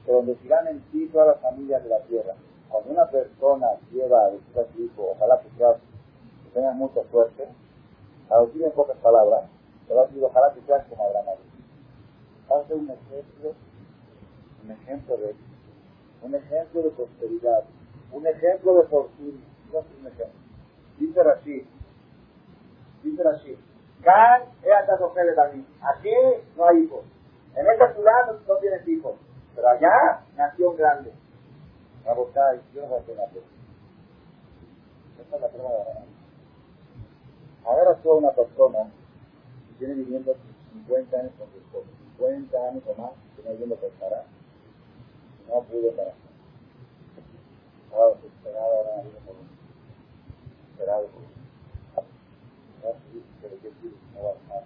Bendecirán 0.06 0.68
en 0.68 0.80
ti 0.90 1.08
todas 1.08 1.28
las 1.28 1.40
familias 1.40 1.82
de 1.82 1.88
la 1.88 2.00
tierra. 2.00 2.34
Cuando 2.68 2.90
una 2.90 3.06
persona 3.06 3.68
lleva 3.92 4.24
a 4.24 4.30
decir 4.30 4.58
a 4.58 4.72
su 4.72 4.82
hijo, 4.82 5.12
ojalá 5.12 5.40
que, 5.40 5.48
seas, 5.56 5.76
que 6.44 6.50
tengas 6.50 6.74
mucha 6.76 7.02
suerte, 7.10 7.48
a 8.30 8.40
decir 8.40 8.64
en 8.64 8.72
pocas 8.72 8.96
palabras, 8.98 9.44
te 9.86 9.94
va 9.94 10.02
a 10.02 10.08
ojalá 10.22 10.54
que 10.54 10.60
seas 10.62 10.84
como 10.88 11.04
Abraham. 11.04 11.38
Va 12.50 12.60
a 12.60 12.66
ser 12.66 12.76
un 12.76 12.90
ejemplo, 12.90 13.52
un 14.64 14.70
ejemplo 14.70 15.16
de 15.16 15.34
un 16.22 16.34
ejemplo 16.34 16.82
de 16.82 16.90
prosperidad, 16.90 17.64
un 18.12 18.26
ejemplo 18.26 18.74
de 18.76 18.82
fortuna. 18.88 19.40
Un 19.72 20.06
ejemplo. 20.06 20.40
Dice 20.98 21.22
Rashid, 21.22 21.64
dice 23.02 23.22
Rashid, 23.22 23.56
Can 24.02 24.42
también. 25.34 25.66
Aquí 25.82 26.10
no 26.56 26.68
hay 26.68 26.84
hijos. 26.84 27.04
En 27.56 27.66
esta 27.66 27.92
ciudad 27.94 28.40
no 28.46 28.56
tienes 28.56 28.86
hijos. 28.88 29.14
Pero 29.54 29.68
allá 29.68 30.24
nació 30.36 30.70
un 30.70 30.76
grande. 30.76 31.12
Rabotai, 32.04 32.60
yo 32.74 32.82
no 32.82 32.88
voy 32.88 32.98
a 32.98 33.00
hacer 33.00 33.16
la 33.16 33.26
prueba. 33.26 33.46
Esta 35.20 35.36
es 35.36 35.42
la 35.42 35.48
prueba 35.48 35.70
de 35.70 35.80
Abraham. 35.80 36.04
Ahora 37.64 37.94
toda 38.02 38.16
una 38.16 38.30
persona 38.32 38.90
que 39.68 39.74
tiene 39.78 39.94
viviendo 39.94 40.36
50 40.72 41.16
años 41.18 41.32
con 41.38 41.50
su 41.50 41.58
esposo, 41.58 41.86
50 42.18 42.58
años 42.68 42.82
o 42.86 43.00
más, 43.00 43.12
que 43.36 43.42
no 43.42 43.50
viviendo 43.52 43.76
con 43.76 43.90
Sara, 43.98 44.24
no 45.48 45.62
pudo 45.62 45.88
embarazar. 45.88 46.18
Estaba 47.84 48.08
desesperado, 48.14 48.74
ahora 48.74 49.02
vive 49.02 49.18
por 49.24 49.34
un 49.36 49.48
desesperado 50.60 51.06
por 51.06 51.22
no 52.84 52.90
pero 53.40 53.54
qué 53.62 53.68
decir, 53.68 53.96
no 54.14 54.24
va 54.24 54.30
a 54.30 54.34
dejar. 54.34 54.64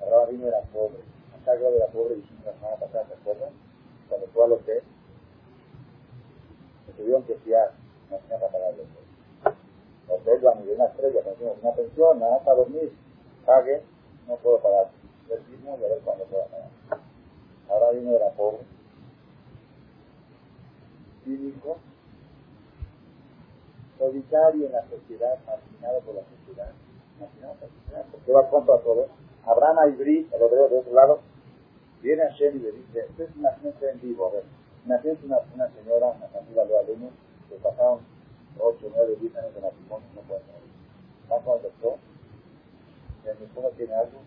Ahora 0.00 0.30
vino 0.30 0.46
era 0.46 0.60
pobre. 0.72 1.13
Hasta 1.44 1.58
que 1.58 1.76
era 1.76 1.86
pobre 1.88 2.14
y 2.14 2.24
la 2.42 2.54
semana 2.54 2.76
pasada, 2.76 3.04
¿se 3.06 3.12
acuerdan? 3.20 3.50
Cuando 4.08 4.26
fue 4.28 4.44
a 4.44 4.48
lo 4.48 4.64
que 4.64 4.80
se 6.86 6.92
tuvieron 6.96 7.22
que 7.24 7.34
fiar, 7.34 7.72
no 8.10 8.16
tenía 8.16 8.38
para 8.38 8.52
pagarle. 8.52 8.84
Porque 10.08 10.32
él 10.32 10.46
a 10.46 10.54
de 10.54 10.74
una 10.74 10.86
estrella, 10.86 11.20
tenemos 11.22 11.58
una 11.60 11.72
pensión, 11.72 12.18
nada 12.18 12.38
para 12.38 12.56
dormir, 12.56 12.96
pague, 13.44 13.82
no 14.26 14.36
puedo 14.36 14.58
pagar. 14.60 14.88
El 15.28 15.42
mismo 15.44 15.76
y 15.78 15.84
a 15.84 15.88
ver 15.88 16.00
cuándo 16.02 16.24
puedo 16.24 16.46
pagar. 16.46 16.70
Ahora 17.68 17.90
vino 17.90 18.12
de 18.12 18.20
la 18.20 18.30
pobre. 18.30 18.60
cínico, 21.24 21.76
solitario 23.98 24.64
en 24.64 24.72
la 24.72 24.88
sociedad, 24.88 25.38
marginado 25.46 26.00
por 26.00 26.14
la 26.14 26.22
sociedad, 26.22 26.72
marginado 27.20 27.54
la 27.60 27.68
sociedad, 27.68 28.06
porque 28.10 28.32
va 28.32 28.48
contra 28.48 28.78
todo. 28.78 29.08
Abraham 29.44 29.92
Ibrí, 29.92 30.26
el 30.32 30.42
hebreo 30.42 30.68
de 30.70 30.78
otro 30.78 30.94
lado, 30.94 31.33
viene 32.04 32.22
a 32.22 32.28
Shem 32.28 32.56
y 32.56 32.58
le 32.60 32.72
dice, 32.72 33.06
usted 33.08 33.30
gente 33.62 33.90
en 33.90 34.00
vivo, 34.02 34.28
a 34.28 34.32
ver, 34.32 34.44
imagínense 34.84 35.24
una, 35.24 35.38
una 35.54 35.68
señora, 35.72 36.08
una 36.08 36.28
familia 36.28 36.66
de 36.66 36.78
alumnos, 36.78 37.12
que 37.48 37.56
pasaron 37.56 38.00
8, 38.60 38.92
9, 38.94 39.16
10 39.22 39.36
años 39.36 39.54
de 39.54 39.60
matrimonio, 39.62 40.06
no 40.14 40.20
pueden 40.20 40.44
morir. 40.44 40.68
Van 41.30 41.42
con 41.42 41.56
el 41.56 41.62
doctor, 41.62 41.96
y 43.24 43.40
mi 43.40 43.46
esposa 43.46 43.70
tiene 43.76 43.94
algo, 43.94 44.20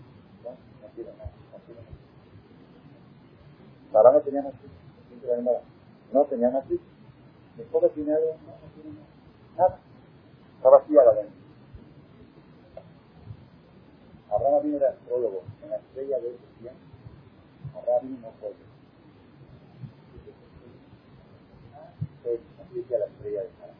no, 0.43 0.49
no 0.49 0.87
tiene 0.95 1.11
nada, 1.11 1.31
no 1.53 1.59
tiene 1.67 1.81
nada. 1.81 1.97
Abraham 3.93 4.15
no 4.15 4.21
tenía 4.21 4.41
nada, 4.41 5.61
no 6.11 6.25
tenía 6.25 6.49
nada. 6.49 6.65
Mi 6.67 7.61
esposa 7.63 7.89
tiene 7.89 8.11
algo, 8.11 8.37
no, 8.41 8.53
no 8.57 8.73
tiene 8.73 8.97
nada. 8.97 9.07
Nada. 9.55 9.79
Está 10.57 10.69
vacía 10.69 11.05
la 11.05 11.13
lengua. 11.13 11.31
Abraham 14.31 14.63
vino 14.63 14.77
era 14.77 14.89
astrólogo 14.89 15.43
en 15.63 15.69
la 15.69 15.77
estrella 15.77 16.19
de 16.19 16.29
ese 16.29 16.45
tiempo. 16.59 16.86
Vino 18.01 18.17
no 18.21 18.31
fue. 18.39 18.53
Así 22.61 22.75
decía 22.75 22.97
la 22.99 23.05
estrella 23.05 23.41
de 23.41 23.49
Sara. 23.59 23.73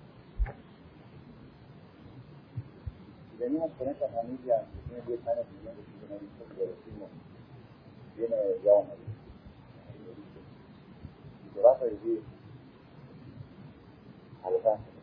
Y 3.33 3.37
venimos 3.37 3.71
con 3.77 3.87
esta 3.89 4.07
familia 4.09 4.65
que 4.71 4.89
tiene 4.89 5.07
10 5.07 5.27
años 5.27 5.45
y 5.51 6.57
le 6.57 6.65
decimos, 6.67 7.09
viene 8.15 8.35
ya 8.63 8.73
una 8.73 8.89
vez. 8.89 8.99
Y 11.45 11.53
te 11.53 11.61
vas 11.61 11.81
a 11.81 11.85
vivir 11.85 12.23
a 14.43 14.49
Los 14.49 14.65
Ángeles. 14.65 14.93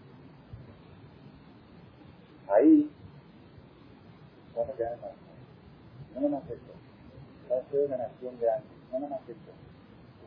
Ahí 2.48 2.90
vas 4.56 4.68
a 4.68 4.72
quedar 4.72 4.92
embarazada. 4.94 5.24
No 6.14 6.20
nada 6.20 6.40
más 6.40 6.50
esto. 6.50 6.72
Va 7.50 7.56
a 7.58 7.70
ser 7.70 7.86
una 7.86 7.96
nación 7.98 8.38
grande. 8.40 8.73
Nada 8.94 9.08
más 9.08 9.28
esto. 9.28 9.50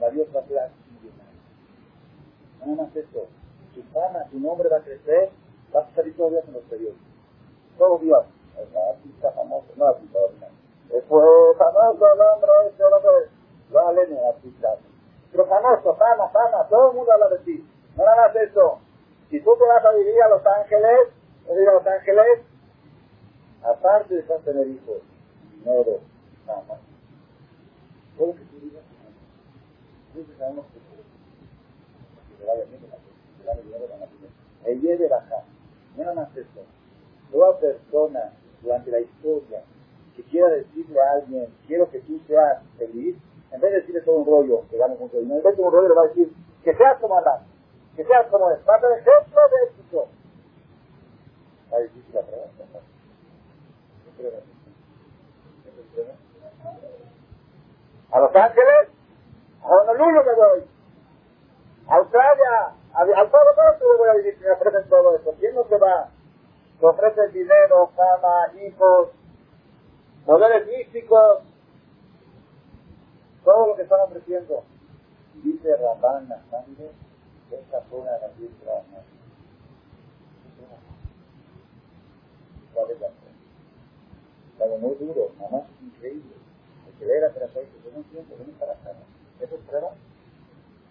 La 0.02 0.10
Dios 0.10 0.28
va 0.36 0.42
a 0.42 0.44
ser 0.44 0.72
millonario. 0.92 1.40
Nada 2.60 2.84
más 2.84 2.96
esto. 2.96 3.28
Su 3.74 3.84
fama, 3.94 4.28
su 4.30 4.40
nombre 4.40 4.68
va 4.68 4.78
a 4.78 4.82
crecer. 4.82 5.30
Va 5.74 5.82
a 5.82 5.96
salir 5.96 6.18
todos 6.18 6.34
los 6.34 6.44
días 6.44 6.48
en 6.50 6.54
los 6.54 6.64
periódicos. 6.64 7.08
Todos 7.78 8.02
días. 8.02 8.26
El 8.58 8.78
artista 8.78 9.32
famoso. 9.32 9.68
No 9.78 9.88
artista, 9.88 10.20
no. 10.20 11.02
Fue 11.08 11.56
famoso 11.58 12.14
el 12.14 12.22
hombre, 12.22 12.52
este 12.68 12.84
hombre. 12.84 13.30
No 13.72 13.80
hablen 13.80 14.18
artista. 14.26 14.76
Pero 15.32 15.46
famoso, 15.46 15.96
fama, 15.96 16.28
fama. 16.30 16.68
Todo 16.70 16.92
el 16.92 16.98
mundo 16.98 17.12
habla 17.14 17.30
de 17.30 17.38
ti. 17.40 17.66
Nada 17.96 18.16
más 18.18 18.36
esto. 18.36 18.80
Si 19.30 19.40
tú 19.40 19.56
te 19.58 19.64
vas 19.66 19.86
a 19.86 19.92
vivir 19.94 20.22
a 20.24 20.30
Los 20.30 20.46
Ángeles, 20.46 21.10
a 21.48 21.72
Los 21.72 21.88
Ángeles, 21.88 22.42
aparte 23.64 24.16
de 24.16 24.24
tener 24.24 24.68
hijos, 24.68 25.02
dinero, 25.56 26.00
más. 26.46 26.87
Todo 28.18 28.28
lo 28.28 28.34
que 28.34 28.46
tú 28.46 28.60
digas, 28.62 28.84
entonces 30.10 30.38
sabemos 30.40 30.66
que 30.74 30.80
se 30.80 32.66
bien 32.66 32.82
con 32.82 32.90
la 32.90 32.98
se 32.98 33.44
gane 33.46 33.62
dinero 33.62 33.88
con 33.88 34.00
la 34.00 34.08
El 34.66 34.82
día 34.82 34.98
de 34.98 35.08
bajar, 35.08 35.44
no 35.96 36.14
más 36.16 36.36
eso. 36.36 36.66
Toda 37.32 37.60
persona 37.60 38.34
durante 38.64 38.90
la 38.90 39.02
historia 39.02 39.62
que 40.16 40.24
quiera 40.24 40.50
decirle 40.50 41.00
a 41.00 41.12
alguien, 41.12 41.48
quiero 41.68 41.90
que 41.92 42.00
tú 42.00 42.20
seas 42.26 42.64
feliz, 42.80 43.16
en 43.52 43.62
vez 43.62 43.72
de 43.72 43.82
decirle 43.82 44.02
todo 44.02 44.18
un 44.18 44.26
rollo, 44.26 44.64
que 44.72 44.78
gane 44.78 44.96
mucho 44.96 45.20
dinero, 45.20 45.38
en 45.38 45.44
vez 45.44 45.56
de 45.56 45.62
un 45.62 45.72
rollo 45.72 45.90
le 45.90 45.96
va 45.96 46.02
a 46.02 46.08
decir, 46.08 46.34
que 46.64 46.76
seas 46.76 47.00
como 47.00 47.18
Adán, 47.18 47.42
que 47.96 48.04
seas 48.04 48.26
como 48.28 48.50
es, 48.50 48.60
para 48.62 48.88
el 48.88 48.94
ejemplo 48.94 49.42
de 49.52 49.70
éxito. 49.70 50.08
Está 51.66 51.80
difícil 51.80 52.16
la 52.16 52.22
pregunta. 52.22 52.58
A 58.12 58.20
Los 58.20 58.36
Ángeles, 58.36 58.90
a 59.62 59.68
Honolulu 59.68 60.24
me 60.24 60.34
voy. 60.34 60.64
A 61.88 61.96
Australia, 61.96 62.74
a, 62.94 63.02
al 63.02 63.30
Polo 63.30 63.56
Norte 63.56 63.86
me 63.86 63.98
voy 63.98 64.10
a 64.10 64.14
vivir, 64.14 64.38
me 64.40 64.52
ofrecen 64.52 64.90
todo 64.90 65.16
eso. 65.16 65.34
¿Quién 65.40 65.56
no 65.56 65.64
se 65.66 65.78
va? 65.78 66.10
Te 66.80 66.86
ofrecen 66.86 67.32
dinero, 67.34 67.90
fama, 67.96 68.54
hijos, 68.62 69.10
poderes 70.26 70.68
místicos, 70.68 71.44
todo 73.44 73.68
lo 73.68 73.76
que 73.76 73.84
están 73.84 74.02
ofreciendo. 74.02 74.64
Dice 75.44 75.76
Ramban 75.78 76.28
Nasmande, 76.28 76.92
esta 77.52 77.82
zona 77.90 78.12
de 78.14 78.20
la 78.20 78.28
tierra 78.30 78.82
cuál 82.78 82.92
es 82.92 83.02
la 83.02 83.08
fe. 83.08 84.78
Muy 84.80 84.96
duro, 84.96 85.32
nada 85.40 85.66
increíble. 85.82 86.36
El 86.98 87.06
que 87.06 87.14
ve 87.14 87.22
la 87.22 87.30
terapia 87.30 87.62
dice, 87.62 87.78
yo 87.86 87.92
no 87.94 88.60
para 88.60 88.74
acá. 88.74 88.92
¿Eso 89.40 89.56
es 89.56 89.62
prueba? 89.70 89.94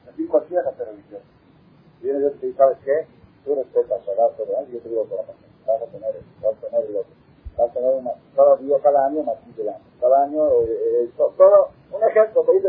Así 0.09 0.27
cualquiera 0.27 0.63
la 0.63 0.73
televisión. 0.73 1.21
Viene 2.01 2.21
Dios 2.21 2.35
y 2.37 2.39
te 2.39 2.53
¿sabes 2.55 2.79
qué? 2.85 3.07
Tú 3.45 3.55
respetas, 3.55 4.03
pagar 4.05 4.31
todo, 4.37 4.47
¿eh? 4.47 4.67
yo 4.73 4.79
te 4.81 4.89
digo 4.89 5.05
por 5.05 5.19
la 5.19 5.25
pasión. 5.25 5.51
Vas 5.67 5.83
a 5.83 5.87
tener 5.87 6.15
esto, 6.15 6.31
vas 6.43 6.55
a 6.57 6.67
tener 6.67 6.91
el 6.91 6.97
otro. 6.97 7.13
Vas 7.59 7.71
a 7.71 7.75
tener 7.75 7.95
una, 7.95 8.11
cada 8.37 8.57
día, 8.57 8.77
cada 8.83 9.07
año, 9.07 9.23
más 9.25 9.37
de 9.57 9.69
año. 9.69 9.85
Cada 10.01 10.25
año, 10.25 10.49
eh, 10.63 11.05
eh, 11.05 11.11
todo, 11.17 11.71
un 11.91 12.03
ejemplo, 12.05 12.45
te 12.45 12.53
dice, 12.53 12.69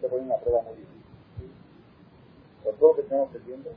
te 0.00 0.08
pone 0.08 0.22
una 0.22 0.36
prueba 0.36 0.62
muy 0.62 0.74
difícil. 0.74 1.54
Con 2.64 2.74
todo 2.76 2.88
lo 2.90 2.96
que 2.96 3.02
tenemos 3.02 3.30
creciendo, 3.30 3.70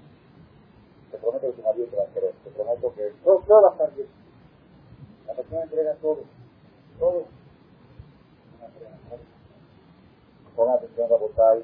te 1.11 1.17
prometo 1.17 1.47
que 1.47 1.53
tu 1.53 1.61
marido 1.61 1.85
te 1.87 1.95
va 1.97 2.03
a 2.03 2.07
querer, 2.07 2.33
te 2.43 2.49
prometo 2.49 2.93
que 2.95 3.13
todo, 3.23 3.43
todo 3.47 3.61
va 3.61 3.69
a 3.69 3.71
estar 3.73 3.93
bien. 3.93 4.07
La 5.27 5.33
persona 5.33 5.63
entrega 5.63 5.93
todo, 6.01 6.19
todo. 6.99 7.44
Pongan 10.55 10.75
atención 10.75 11.11
a 11.11 11.15
votar, 11.15 11.57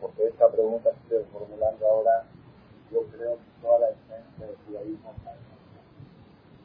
porque 0.00 0.26
esta 0.26 0.48
pregunta 0.50 0.90
que 0.90 1.16
estoy 1.16 1.32
formulando 1.32 1.86
ahora, 1.86 2.24
yo 2.90 3.02
creo 3.12 3.36
que 3.36 3.62
toda 3.62 3.78
la 3.80 3.90
esencia 3.90 4.46
del 4.46 4.56
judaísmo 4.66 5.12
está 5.16 5.34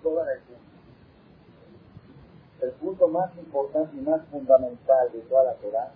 Toda 0.02 0.26
la 0.26 0.34
esencia. 0.34 0.58
El 2.62 2.72
punto 2.74 3.08
más 3.08 3.36
importante 3.38 3.96
y 3.98 4.02
más 4.02 4.22
fundamental 4.28 5.12
de 5.12 5.20
toda 5.22 5.44
la 5.46 5.54
Torah 5.56 5.92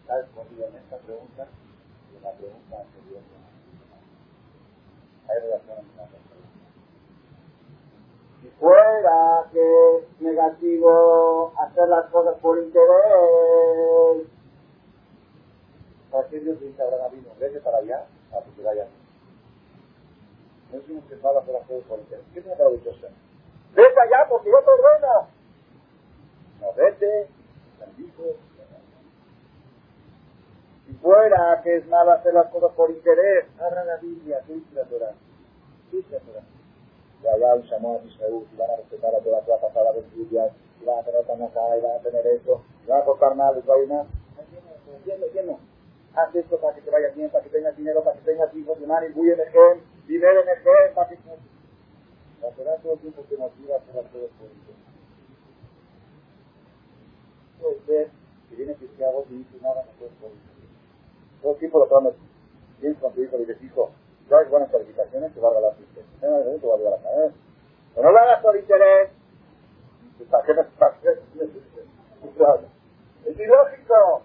está 0.00 0.20
escondido 0.20 0.66
en 0.68 0.76
esta 0.76 0.96
pregunta 0.96 1.46
y 2.12 2.16
en 2.16 2.22
la 2.22 2.32
pregunta 2.32 2.80
anterior. 2.80 3.20
Hay 5.28 5.40
relación 5.40 5.78
entre 5.78 6.18
Si 6.18 6.29
fuera 8.48 9.46
que 9.52 9.60
es 9.60 10.20
negativo 10.20 11.52
hacer 11.58 11.88
las 11.88 12.06
cosas 12.10 12.38
por 12.40 12.58
interés, 12.58 14.26
¿para 16.10 16.26
qué 16.28 16.40
Dios 16.40 16.60
dice 16.60 16.82
a 16.82 16.86
Abraham? 16.86 17.24
Vete 17.38 17.60
para 17.60 17.78
allá, 17.78 18.06
para 18.30 18.46
que 18.46 18.62
vaya. 18.62 18.86
No 20.72 20.78
decimos 20.78 21.04
que 21.08 21.16
no 21.16 21.38
hacer 21.38 21.54
las 21.54 21.66
cosas 21.66 21.84
por 21.88 21.98
interés. 21.98 22.24
¿Qué 22.32 22.40
tiene 22.40 22.56
que 22.56 22.62
haber 22.62 22.78
dicho? 22.78 22.90
Vete 23.74 24.00
allá 24.00 24.26
porque 24.28 24.50
yo 24.50 24.58
te 24.58 24.70
ordeno. 24.70 25.28
No, 26.60 26.72
vete, 26.74 27.28
bendijo, 27.78 28.22
si 30.86 30.92
fuera 30.94 31.60
que 31.62 31.76
es 31.76 31.86
malo 31.88 32.12
hacer 32.12 32.34
las 32.34 32.48
cosas 32.50 32.72
por 32.72 32.90
interés, 32.90 33.46
abra 33.60 33.84
la 33.84 33.96
Biblia. 33.96 34.42
¿Qué 34.46 34.54
dice 34.54 34.74
la 34.74 34.84
Torah? 34.84 35.14
Ya, 37.22 37.36
ya, 37.36 37.54
un 37.54 37.62
Shamón, 37.62 38.06
Israel, 38.06 38.46
si 38.50 38.56
van 38.56 38.70
a 38.70 38.76
respetar 38.76 39.14
a 39.14 39.18
todas 39.20 39.46
las 39.46 39.60
pasadas 39.60 39.94
de 39.94 40.02
Biblia, 40.16 40.50
si 40.78 40.84
van 40.86 40.98
a 40.98 41.02
tener 41.02 41.24
Tanaká, 41.26 41.76
y 41.76 41.80
van 41.80 41.96
a 41.96 42.02
tener 42.02 42.26
esto, 42.26 42.62
y 42.84 42.86
van 42.88 43.02
a 43.02 43.04
cortar 43.04 43.36
nada, 43.36 43.52
les 43.52 43.68
va 43.68 43.74
a 43.74 43.86
nada. 43.86 44.06
Entiendo, 44.96 45.26
entiendo. 45.26 45.58
Haz 46.14 46.34
esto 46.34 46.58
para 46.58 46.74
que 46.74 46.80
te 46.80 46.90
vaya 46.90 47.08
bien, 47.14 47.30
para 47.30 47.44
que 47.44 47.50
tengas 47.50 47.76
dinero, 47.76 48.02
para 48.02 48.16
que 48.16 48.24
tengas 48.24 48.54
hijos, 48.54 48.78
y 48.80 48.86
man, 48.86 49.04
y 49.04 49.14
muy 49.14 49.30
en 49.30 49.40
el 49.40 49.46
dinero 50.06 50.42
en 50.42 50.48
el 50.48 50.94
para 50.94 51.08
que... 51.08 51.18
La 52.40 52.76
todo 52.78 52.94
el 52.94 52.98
tiempo 53.00 53.22
te 53.28 53.36
motiva 53.36 53.74
a 53.74 53.78
hacer 53.78 53.94
las 53.94 54.06
cosas 54.06 54.30
por. 54.40 54.48
Puede 57.60 57.80
ser 57.84 58.10
que 58.48 58.56
viene 58.56 58.74
cristiano 58.76 59.24
y 59.28 59.34
dice, 59.34 59.58
no, 59.60 59.74
no 59.74 59.82
puedes 59.98 60.14
por. 60.14 60.30
Todo 61.42 61.52
el 61.52 61.58
tiempo 61.58 61.78
lo 61.80 61.86
tomas. 61.86 62.14
Tienes 62.80 62.98
con 62.98 63.12
tu 63.12 63.22
hijo 63.22 63.36
y 63.36 63.40
dices, 63.40 63.58
traes 64.30 64.48
buenas 64.48 64.70
calificaciones, 64.70 65.34
te 65.34 65.40
va 65.40 65.48
a 65.48 65.54
regalar 65.54 65.74
tu 65.74 65.82
interés. 65.82 66.08
te 66.20 66.26
va 66.28 66.36
a 66.36 66.76
regalar 66.78 67.00
la 67.00 67.10
cabeza. 67.10 67.34
Pero 67.94 68.06
no 68.06 68.12
lo 68.12 68.18
hagas 68.18 68.42
por 68.42 68.56
interés. 68.56 69.10
¿Para 70.30 70.44
qué 70.44 70.52
Es 73.26 73.40
ilógico. 73.40 74.22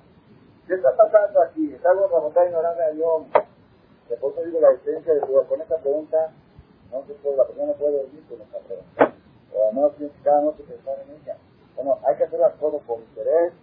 ¿Qué 0.67 0.73
está 0.75 0.95
pasando 0.95 1.41
aquí? 1.41 1.73
Es 1.73 1.83
algo 1.85 2.07
como 2.09 2.27
está 2.27 2.45
ignorando 2.45 2.83
a 2.83 2.89
Dios. 2.91 3.23
Por 4.21 4.31
eso 4.31 4.43
digo 4.43 4.59
la 4.61 4.71
esencia 4.73 5.13
de 5.15 5.21
Dios. 5.25 5.45
Con 5.47 5.61
esta 5.61 5.77
pregunta, 5.77 6.31
no 6.91 7.03
se 7.07 7.13
puede, 7.15 7.37
la 7.37 7.45
persona 7.45 7.73
puede 7.73 7.97
dormir 7.97 8.23
con 8.29 8.41
esta 8.41 8.59
pregunta. 8.59 9.13
O 9.55 9.71
no 9.73 9.89
tiene 9.91 10.13
cada 10.23 10.41
noche 10.41 10.63
pensar 10.63 10.99
en 10.99 11.15
ella. 11.15 11.37
Bueno, 11.75 11.97
hay 12.05 12.15
que 12.15 12.25
hacer 12.25 12.39
las 12.39 12.53
cosas 12.55 12.81
por 12.85 12.99
interés, 12.99 13.53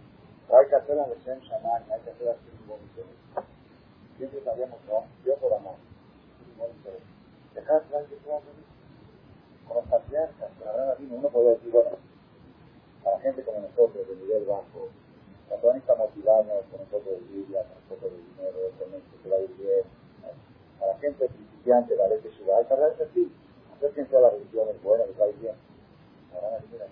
o 0.48 0.58
hay 0.58 0.66
que 0.66 0.74
hacerlas 0.74 1.08
de 1.08 1.16
Shem 1.20 1.38
Shaman, 1.40 1.82
hay 1.92 2.00
que 2.00 2.10
hacerlas 2.10 2.36
por 2.66 2.78
interés. 2.78 3.46
Siempre 4.16 4.42
sabíamos, 4.44 4.78
no, 4.88 5.04
yo 5.24 5.36
por 5.36 5.54
amor. 5.54 5.91
Dejar 7.54 7.76
atrás 7.76 8.10
de 8.10 8.16
todo 8.16 8.40
con 9.66 9.76
los 9.76 9.86
patriarcas, 9.86 10.50
con 10.58 10.66
la 10.66 10.72
gran 10.72 11.10
uno 11.10 11.28
puede 11.28 11.50
decir, 11.50 11.70
bueno, 11.70 11.90
a 13.04 13.10
la 13.10 13.20
gente 13.20 13.42
como 13.42 13.60
nosotros, 13.60 14.08
de 14.08 14.16
nivel 14.16 14.44
bajo, 14.44 14.88
cuando 15.48 15.68
van 15.68 15.82
a 15.86 15.94
motivarnos 15.94 16.64
con 16.70 16.80
un 16.80 16.86
poco 16.86 17.10
de 17.10 17.20
Biblia, 17.28 17.64
con 17.64 17.76
un 17.76 17.88
poco 17.88 18.14
de 18.14 18.18
dinero, 18.22 18.58
con 18.78 18.94
esto 18.94 19.16
que 19.22 19.28
va 19.28 19.36
a 19.36 19.40
ir 19.40 19.56
bien, 19.56 19.84
a 20.80 20.86
la 20.86 20.98
gente 20.98 21.28
principiante, 21.28 21.96
la 21.96 22.08
ley 22.08 22.20
de 22.20 22.30
su 22.32 22.52
hay 22.54 22.64
para 22.64 22.86
así, 22.86 23.30
no 23.70 23.80
sé 23.80 23.94
quién 23.94 24.08
sea 24.08 24.20
la 24.20 24.30
religión 24.30 24.68
es 24.68 24.82
buena, 24.82 25.06
les 25.06 25.20
va 25.20 25.24
a 25.24 25.28
ir 25.28 25.38
bien. 25.38 25.54
Ahora, 26.34 26.58
mira, 26.70 26.86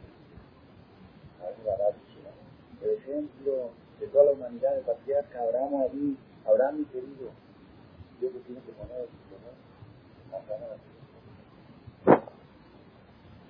por 2.81 2.89
ejemplo, 2.89 3.71
de 3.99 4.07
toda 4.07 4.25
la 4.25 4.33
humanidad, 4.33 4.77
el 4.79 4.85
patriarca 4.85 5.43
Abraham, 5.43 5.83
Abí, 5.83 6.17
Abraham 6.47 6.79
mi 6.79 6.85
querido, 6.87 7.31
Dios 8.21 8.35
le 8.35 8.41
tiene 8.41 8.61
que 8.61 8.73
poner, 8.73 9.09
¿no? 9.09 9.09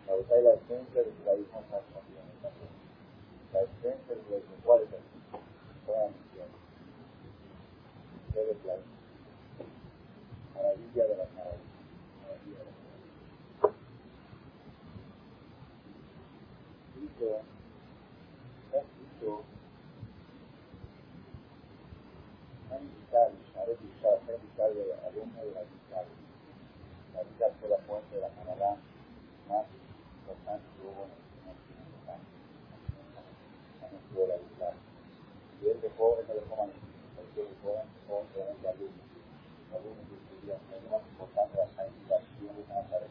La 0.06 0.14
buscar 0.14 0.42
la 0.42 0.54
esencia 0.54 1.02
de 1.02 1.12
la 1.26 1.34
hija 1.34 1.60
más 1.72 1.82
La 3.52 3.60
esencia 3.62 4.14
de 4.14 4.22
la 4.30 4.38
¿cuál 4.64 4.82
es 4.82 4.90
la 4.92 4.98
misión. 4.98 6.50
Todo 8.32 8.50
es 8.50 8.64
la 8.64 8.76
maravilla 10.54 11.04
de 11.04 11.16
las 11.16 11.32
maravillas. 11.32 11.66
Maravilla 12.22 12.58
de 12.58 12.64
las 12.64 12.78
maravillas. 12.86 13.74
Dice, 16.94 17.26
está 18.66 18.78
escrito, 18.78 19.42
han 22.70 22.82
vital, 22.88 23.30
haré 23.56 23.74
vital 24.60 24.74
de 24.74 24.80
de 24.80 24.86
la. 24.86 25.62
La 27.40 27.48
fue 27.60 27.68
la 27.68 27.78
fuente 27.78 28.14
de 28.14 28.20
la 28.20 28.28
Canadá 28.28 28.76
más 29.48 29.66
importante 30.20 30.64
que 30.76 30.82
hubo 30.86 31.04
en 31.04 31.10
el 34.20 34.28
la. 34.28 34.72
Y 35.62 35.68
él 35.68 35.80
dejó, 35.80 36.18
él 36.18 36.26
no 36.28 36.34
dejó, 36.34 36.68
dejó 37.36 37.84
obviamente 38.08 38.68
alumnos. 38.68 39.08
Alumnos 39.72 40.04
que 40.08 40.16
estudian, 40.16 40.60
es 40.76 40.82
lo 40.84 40.90
más 40.90 41.02
importante 41.08 41.56
la 41.56 41.66
Jaime 41.76 41.96
Vital, 42.00 42.22
y 42.40 42.44
uno 42.44 42.52
de 42.52 42.64
Nazaret. 42.68 43.10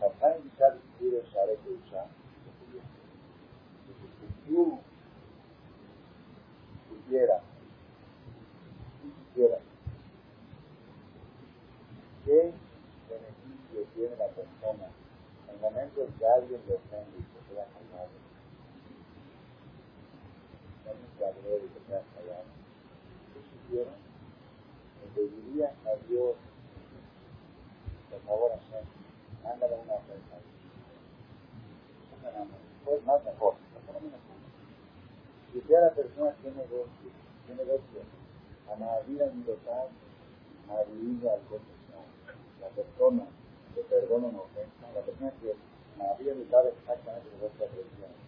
La 0.00 0.08
Jaime 0.20 0.44
Vital 0.44 0.72
escribe 0.78 1.22
Sharet 1.32 1.60
de 1.64 1.70
Usha, 1.72 2.04
si 3.88 4.50
tú 4.50 4.78
pudiera, 7.08 7.40
si 9.00 9.08
quisiera, 9.10 9.58
¿qué 12.24 12.52
beneficio 13.08 13.84
tiene 13.94 14.16
la 14.16 14.28
persona 14.28 14.88
en 15.48 15.54
el 15.54 15.60
momento 15.60 16.04
en 16.04 16.12
que 16.12 16.26
alguien 16.26 16.60
le 16.66 16.74
ofende 16.74 17.18
y 17.18 17.22
se 17.22 17.48
queda 17.48 17.64
callado? 17.64 18.10
Alguien 20.84 21.10
que 21.16 21.24
habló 21.24 21.56
y 21.56 21.68
se 21.68 21.86
queda 21.86 22.02
callado. 22.14 22.48
¿Qué 23.32 23.40
supiera? 23.50 23.90
Le 25.00 25.08
pediría 25.14 25.68
a 25.86 25.96
Dios, 26.08 26.36
por 28.10 28.20
favor, 28.26 28.50
Hashem, 28.50 28.84
mándale 29.42 29.74
una 29.74 29.94
ofensa. 29.94 30.36
Pues 32.84 33.04
más 33.04 33.24
mejor, 33.24 33.54
por 33.86 33.94
lo 33.94 34.00
menos 34.00 34.28
si 35.52 35.62
ya 35.68 35.80
la 35.80 35.90
persona 35.90 36.32
tiene 36.42 36.56
negocio, 36.56 37.08
tiene 37.46 37.64
negocio, 37.64 38.00
a 38.70 38.76
Mahavira 38.76 39.26
ni 39.32 39.42
total, 39.44 39.88
Mahavira 40.68 41.32
al 41.32 41.40
confesión. 41.48 42.04
La 42.60 42.68
persona 42.68 43.24
que 43.74 43.80
perdona 43.82 44.26
una 44.28 44.40
ofensa, 44.40 44.92
la 44.94 45.00
persona 45.00 45.32
que 45.40 45.54
Mahavira 45.96 46.34
ni 46.34 46.44
sabe 46.50 46.68
exactamente 46.70 47.30
lo 47.32 47.40
que 47.40 47.46
está 47.46 47.64
aprendiendo. 47.64 48.18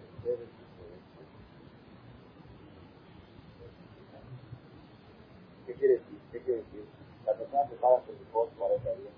¿Qué 5.66 5.74
quiere 5.74 5.94
decir? 5.94 6.18
¿Qué 6.32 6.40
quiere 6.40 6.62
decir? 6.62 6.84
La 7.26 7.34
persona 7.34 7.68
que 7.68 7.76
paga 7.76 8.00
su 8.06 8.12
licor 8.12 8.48
40 8.58 8.90
días, 8.96 9.12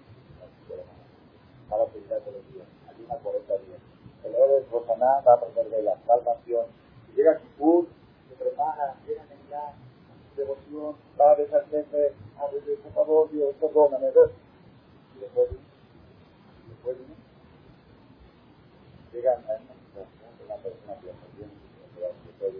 paga 1.69 1.87
su 1.87 1.99
vida 2.01 2.19
todos 2.19 2.35
los 2.35 2.53
días, 2.53 2.67
ayuna 2.91 3.15
40 3.15 3.59
días. 3.59 3.81
El 4.25 4.35
héroe 4.35 4.61
de 4.61 4.67
Rosaná 4.71 5.21
va 5.21 5.33
a 5.33 5.37
aprender 5.37 5.71
de 5.71 5.83
la 5.83 5.97
salvación 6.07 6.67
llega 7.15 7.33
a 7.33 7.39
Kipur, 7.39 7.87
se 8.29 8.35
prepara, 8.37 8.97
llega 9.07 9.23
a 9.23 9.27
Neilá, 9.27 9.75
devoción, 10.37 10.97
va 11.21 11.33
a 11.33 11.35
besar 11.35 11.65
siempre, 11.69 12.13
a 12.39 12.47
veces, 12.49 12.79
por 12.81 12.93
favor, 12.93 13.31
Dios, 13.31 13.55
perdóname, 13.61 14.11
¿ves? 14.11 14.31
Y 15.17 15.21
después, 15.21 15.49
después, 16.69 16.97
llega 19.13 19.33
a 19.33 19.39
una 19.39 19.59
situación 19.59 20.39
de 20.39 20.45
una 20.45 20.57
persona 20.57 20.95
que 21.01 21.07
después, 21.07 22.55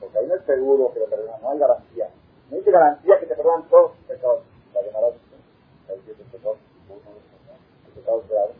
porque 0.00 0.18
ahí 0.18 0.26
no 0.26 0.34
es 0.34 0.44
seguro 0.44 0.92
que 0.92 1.00
lo 1.00 1.06
perdonan, 1.06 1.42
no 1.42 1.50
hay 1.50 1.58
garantía. 1.58 2.10
No 2.50 2.56
hay 2.56 2.62
garantía 2.62 3.20
que 3.20 3.26
te 3.26 3.34
perdonan 3.36 3.68
todos 3.68 3.96
tus 3.96 4.06
pecados. 4.06 4.42
La 4.74 4.82
llamarás, 4.82 5.14
hay 5.88 6.00
siete 6.04 6.24
pecados, 6.30 6.58
uno 6.88 6.98
los 7.14 7.22
perdona, 7.22 7.58
el 7.86 7.92
pecado 7.92 8.24
graves, 8.28 8.56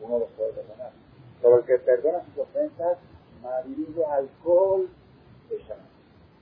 uno 0.00 0.18
los 0.18 0.28
puede 0.30 0.52
perdonar. 0.52 0.92
Pero 1.42 1.58
el 1.58 1.64
que 1.64 1.78
perdona 1.78 2.24
sus 2.24 2.38
ofensas, 2.38 2.98
Madrid 3.42 3.98
alcohol 4.10 4.88
de 5.48 5.58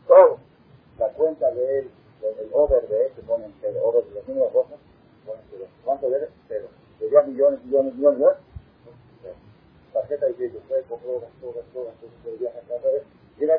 Todo. 0.07 0.39
La 0.99 1.09
cuenta 1.09 1.51
de 1.51 1.79
él, 1.81 1.91
el 2.23 2.49
over 2.53 2.86
¿Cuánto 5.85 6.11
debe? 6.11 6.29
Cero. 6.49 6.69
Millones, 7.01 7.65
millones, 7.65 7.95
millones. 7.95 8.37
Tarjeta 9.93 10.27
de 10.27 10.35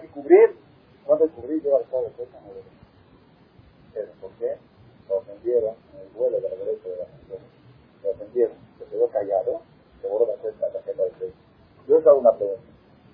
que 0.02 0.08
cubrir. 0.10 0.56
¿Cuánto 1.06 1.30
cubrir? 1.30 1.64
Lleva 1.64 1.80
el. 1.80 1.86
¿Por 4.22 4.32
qué? 4.40 4.58
Lo 5.10 5.18
ofendieron 5.18 5.76
en 5.94 6.02
el 6.02 6.08
vuelo 6.10 6.42
de 6.42 6.50
la 6.50 6.56
derecha 6.56 6.90
de 6.90 6.98
la 6.98 7.06
gente. 7.06 7.40
Lo 8.04 8.12
ofendieron. 8.12 8.58
Se 8.78 8.86
quedó 8.86 9.08
callado. 9.08 9.62
Se 10.02 10.08
borró 10.08 10.28
la 10.28 10.34
cuenta, 10.34 10.68
la 10.68 10.74
tarjeta 10.74 11.04
de 11.04 11.10
crédito. 11.12 11.38
Yo 11.88 11.98
os 11.98 12.08
hago 12.08 12.20
una 12.20 12.38
pregunta. 12.38 12.62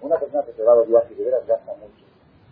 Una 0.02 0.20
persona 0.20 0.44
que 0.44 0.54
se 0.54 0.64
va 0.64 0.76
de 0.76 0.88
viaje 0.88 1.14
y 1.14 1.24
de 1.24 1.32
gasta 1.32 1.74
mucho, 1.76 2.03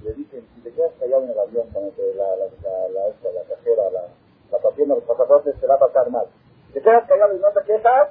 le 0.04 0.14
dicen, 0.14 0.48
si 0.56 0.62
te 0.62 0.72
quedas 0.72 0.92
callado 1.00 1.24
en 1.24 1.30
el 1.32 1.40
avión 1.40 1.68
con 1.70 1.84
la, 1.84 2.36
la, 2.36 2.46
la, 2.46 3.44
cajera, 3.48 3.90
la, 3.92 4.04
la 4.52 4.58
pasión 4.58 4.90
de 4.90 4.96
los 4.96 5.04
pasaportes, 5.04 5.60
te 5.60 5.68
va 5.68 5.76
a 5.76 5.80
pasar 5.80 6.10
mal. 6.10 6.28
Si 6.68 6.74
te 6.74 6.82
quedas 6.82 7.08
callado 7.08 7.36
y 7.36 7.40
no 7.40 7.50
te 7.52 7.64
quejas, 7.64 8.10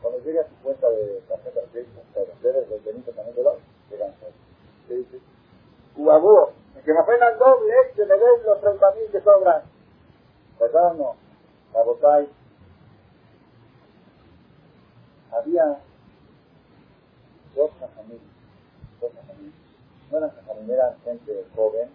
cuando 0.00 0.20
llegue 0.20 0.40
a 0.40 0.46
tu 0.46 0.54
cuenta 0.62 0.88
de 0.90 1.20
tarjeta 1.28 1.60
de 1.60 1.66
crédito, 1.68 2.00
los 2.14 2.42
dedos 2.42 2.68
del 2.68 2.80
Benito 2.80 3.10
también 3.12 3.34
te 3.34 3.42
lo 3.42 3.56
llegan 3.90 4.14
Te 4.86 4.94
dice, 4.94 5.18
Cuabú, 5.96 6.48
que 6.84 6.92
me 6.92 7.00
apenas 7.00 7.38
doble, 7.38 7.74
que 7.96 8.04
me 8.04 8.14
den 8.14 8.44
los 8.44 8.60
30 8.60 8.90
mil 8.92 9.10
que 9.10 9.20
sobran. 9.20 9.62
¿Verdad 10.60 10.90
o 10.90 10.94
no? 10.94 11.16
La. 11.72 12.26
Había 15.32 15.78
dos 17.56 17.70
familias 17.96 18.34
no 20.14 20.26
eran 20.26 20.36
jajamim, 20.36 20.70
eran 20.70 20.94
gente 21.02 21.44
joven, 21.56 21.88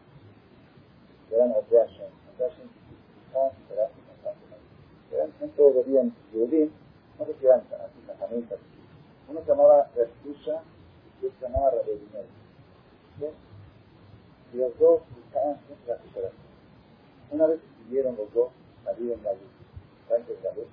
eran. 1.32 1.52
Oteashem 1.52 2.12
significaban 2.36 3.52
superarse 3.56 3.96
constantemente. 4.08 4.68
Eran 5.14 5.32
gente 5.40 5.62
de 5.62 5.84
bien 5.84 6.16
judí, 6.32 6.72
no 7.18 7.26
sé 7.26 7.34
si 7.40 7.46
eran 7.46 7.60
así 7.60 8.00
jajamim, 8.08 8.48
uno 9.30 9.40
se 9.42 9.48
llamaba 9.48 9.90
Restusha 9.96 10.64
y 11.22 11.26
otro 11.26 11.40
se 11.40 11.46
llamaba 11.48 11.72
Rabedinel. 11.72 12.26
Y 14.52 14.58
los 14.58 14.78
dos 14.80 15.02
buscaban 15.16 15.60
siempre 15.68 15.94
la 15.94 16.02
superación. 16.02 16.50
Una 17.32 17.48
vez 17.48 17.60
decidieron 17.62 18.18
los 18.18 18.34
dos 18.34 18.50
salir 18.84 19.12
en 19.14 19.24
la 19.24 19.34
luz. 19.34 19.52
¿Saben 20.08 20.26
qué 20.26 20.34
es 20.34 20.44
la 20.44 20.54
luz? 20.54 20.68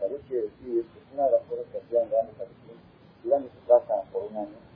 La 0.00 0.08
luz 0.08 0.20
quiere 0.28 0.44
decir 0.44 0.86
que 0.86 1.14
una 1.14 1.24
de 1.26 1.32
las 1.32 1.42
cosas 1.42 1.64
que 1.72 1.78
hacían 1.78 2.08
grandes 2.08 2.36
apetitos. 2.36 2.78
Iban 3.24 3.42
de 3.42 3.50
su 3.50 3.66
casa 3.66 4.02
por 4.12 4.22
un 4.30 4.36
año 4.36 4.75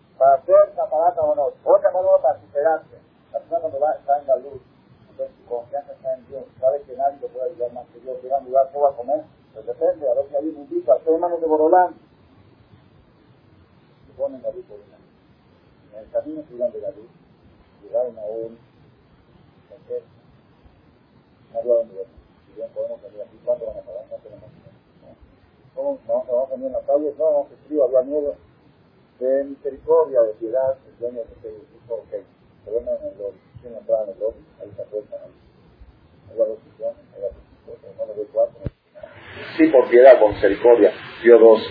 a 0.21 0.27
a 0.27 0.35
a 0.35 0.37
a 0.37 0.41
dejaban 0.41 0.45
de 0.45 0.51
la 0.51 0.61
vida. 0.61 0.61
Se 0.61 0.61
iban 0.61 0.61
sin 0.61 0.61
dinero. 0.61 0.61
¿Vas 0.61 0.61
a? 0.61 0.61
A 0.61 0.61
que 0.61 0.61
a 0.61 0.61
para 0.61 0.61
un 0.61 0.61
hacer 0.61 0.75
caparata 0.75 1.21
o 1.21 1.35
no, 1.35 1.49
no 2.03 2.21
para 2.21 2.39
superarse. 2.39 2.95
La 3.33 3.39
persona 3.39 3.59
cuando 3.59 3.79
va, 3.79 3.93
está 3.93 4.19
en 4.19 4.27
la 4.27 4.35
luz, 4.35 4.61
entonces 5.09 5.35
su 5.37 5.45
confianza 5.49 5.93
está 5.93 6.13
en 6.13 6.25
sabe 6.59 6.81
que 6.81 6.95
nadie 6.95 7.17
lo 7.21 7.27
puede 7.27 7.51
ayudar 7.51 7.73
más 7.73 7.87
que 7.87 8.01
yo, 8.01 8.19
quiero 8.19 8.37
ayudar, 8.37 8.69
¿qué 8.71 8.77
va 8.77 8.89
a 8.89 8.95
comer? 8.95 9.23
Pues 9.53 9.65
depende, 9.65 10.09
a 10.09 10.13
ver 10.13 10.25
si 10.29 10.35
hay 10.35 10.47
un 10.49 10.55
invito, 10.55 10.93
a 10.93 11.17
manos 11.17 11.41
de 11.41 11.47
Borolán. 11.47 11.95
Se 14.07 14.13
ponen 14.13 14.41
la 14.43 14.51
luz 14.51 14.65
por 14.65 14.77
una. 14.77 14.97
En 15.93 16.05
el 16.05 16.11
camino 16.11 16.43
se 16.47 16.53
iban 16.55 16.71
de 16.71 16.81
la 16.81 16.89
luz, 16.91 17.09
llegaron 17.83 18.19
a 18.19 18.21
un 18.21 18.59
qué? 19.87 20.03
no 21.53 21.59
había 21.59 21.73
donde 21.73 21.95
ver. 21.95 22.07
Si 22.47 22.53
bien 22.53 22.69
podemos 22.69 23.01
venir 23.01 23.21
aquí, 23.21 23.39
¿cuánto 23.43 23.65
van 23.65 23.77
a 23.77 23.81
pagar? 23.81 24.05
No 24.11 24.17
tenemos. 24.17 24.49
¿Cómo 25.75 25.99
no, 26.07 26.13
vamos 26.13 26.51
a 26.51 26.55
venir 26.55 26.67
en 26.67 26.73
la 26.73 26.81
calle? 26.81 27.15
No, 27.17 27.31
no, 27.31 27.47
es 27.51 27.59
frío, 27.67 27.85
había 27.85 28.01
miedo. 28.01 28.35
De 29.21 29.43
misericordia, 29.43 30.19
de 30.21 30.33
piedad, 30.33 30.75
el 30.87 30.97
dueño 30.97 31.17
de 31.17 31.33
este 31.35 31.49
dijo, 31.49 31.93
ok, 31.93 32.11
en 32.65 32.73
el 32.73 33.17
lobby. 33.19 33.37
¿Quién 33.61 33.75
entraba 33.75 34.03
en 34.05 34.09
el 34.09 34.19
lobby? 34.19 34.41
Ahí 34.59 34.71
se 34.75 34.81
acuestan 34.81 35.19
ahí. 35.21 36.35
Dos 36.35 36.57
sillones, 36.65 37.05
había 37.13 37.27
dos 37.27 37.77
sillones, 37.77 37.97
no 37.99 38.05
le 38.07 38.27
cuatro. 38.33 38.57
Sí, 39.57 39.67
por 39.67 39.87
piedad, 39.89 40.19
por 40.19 40.33
misericordia, 40.33 40.91
dio 41.21 41.37
dos 41.37 41.61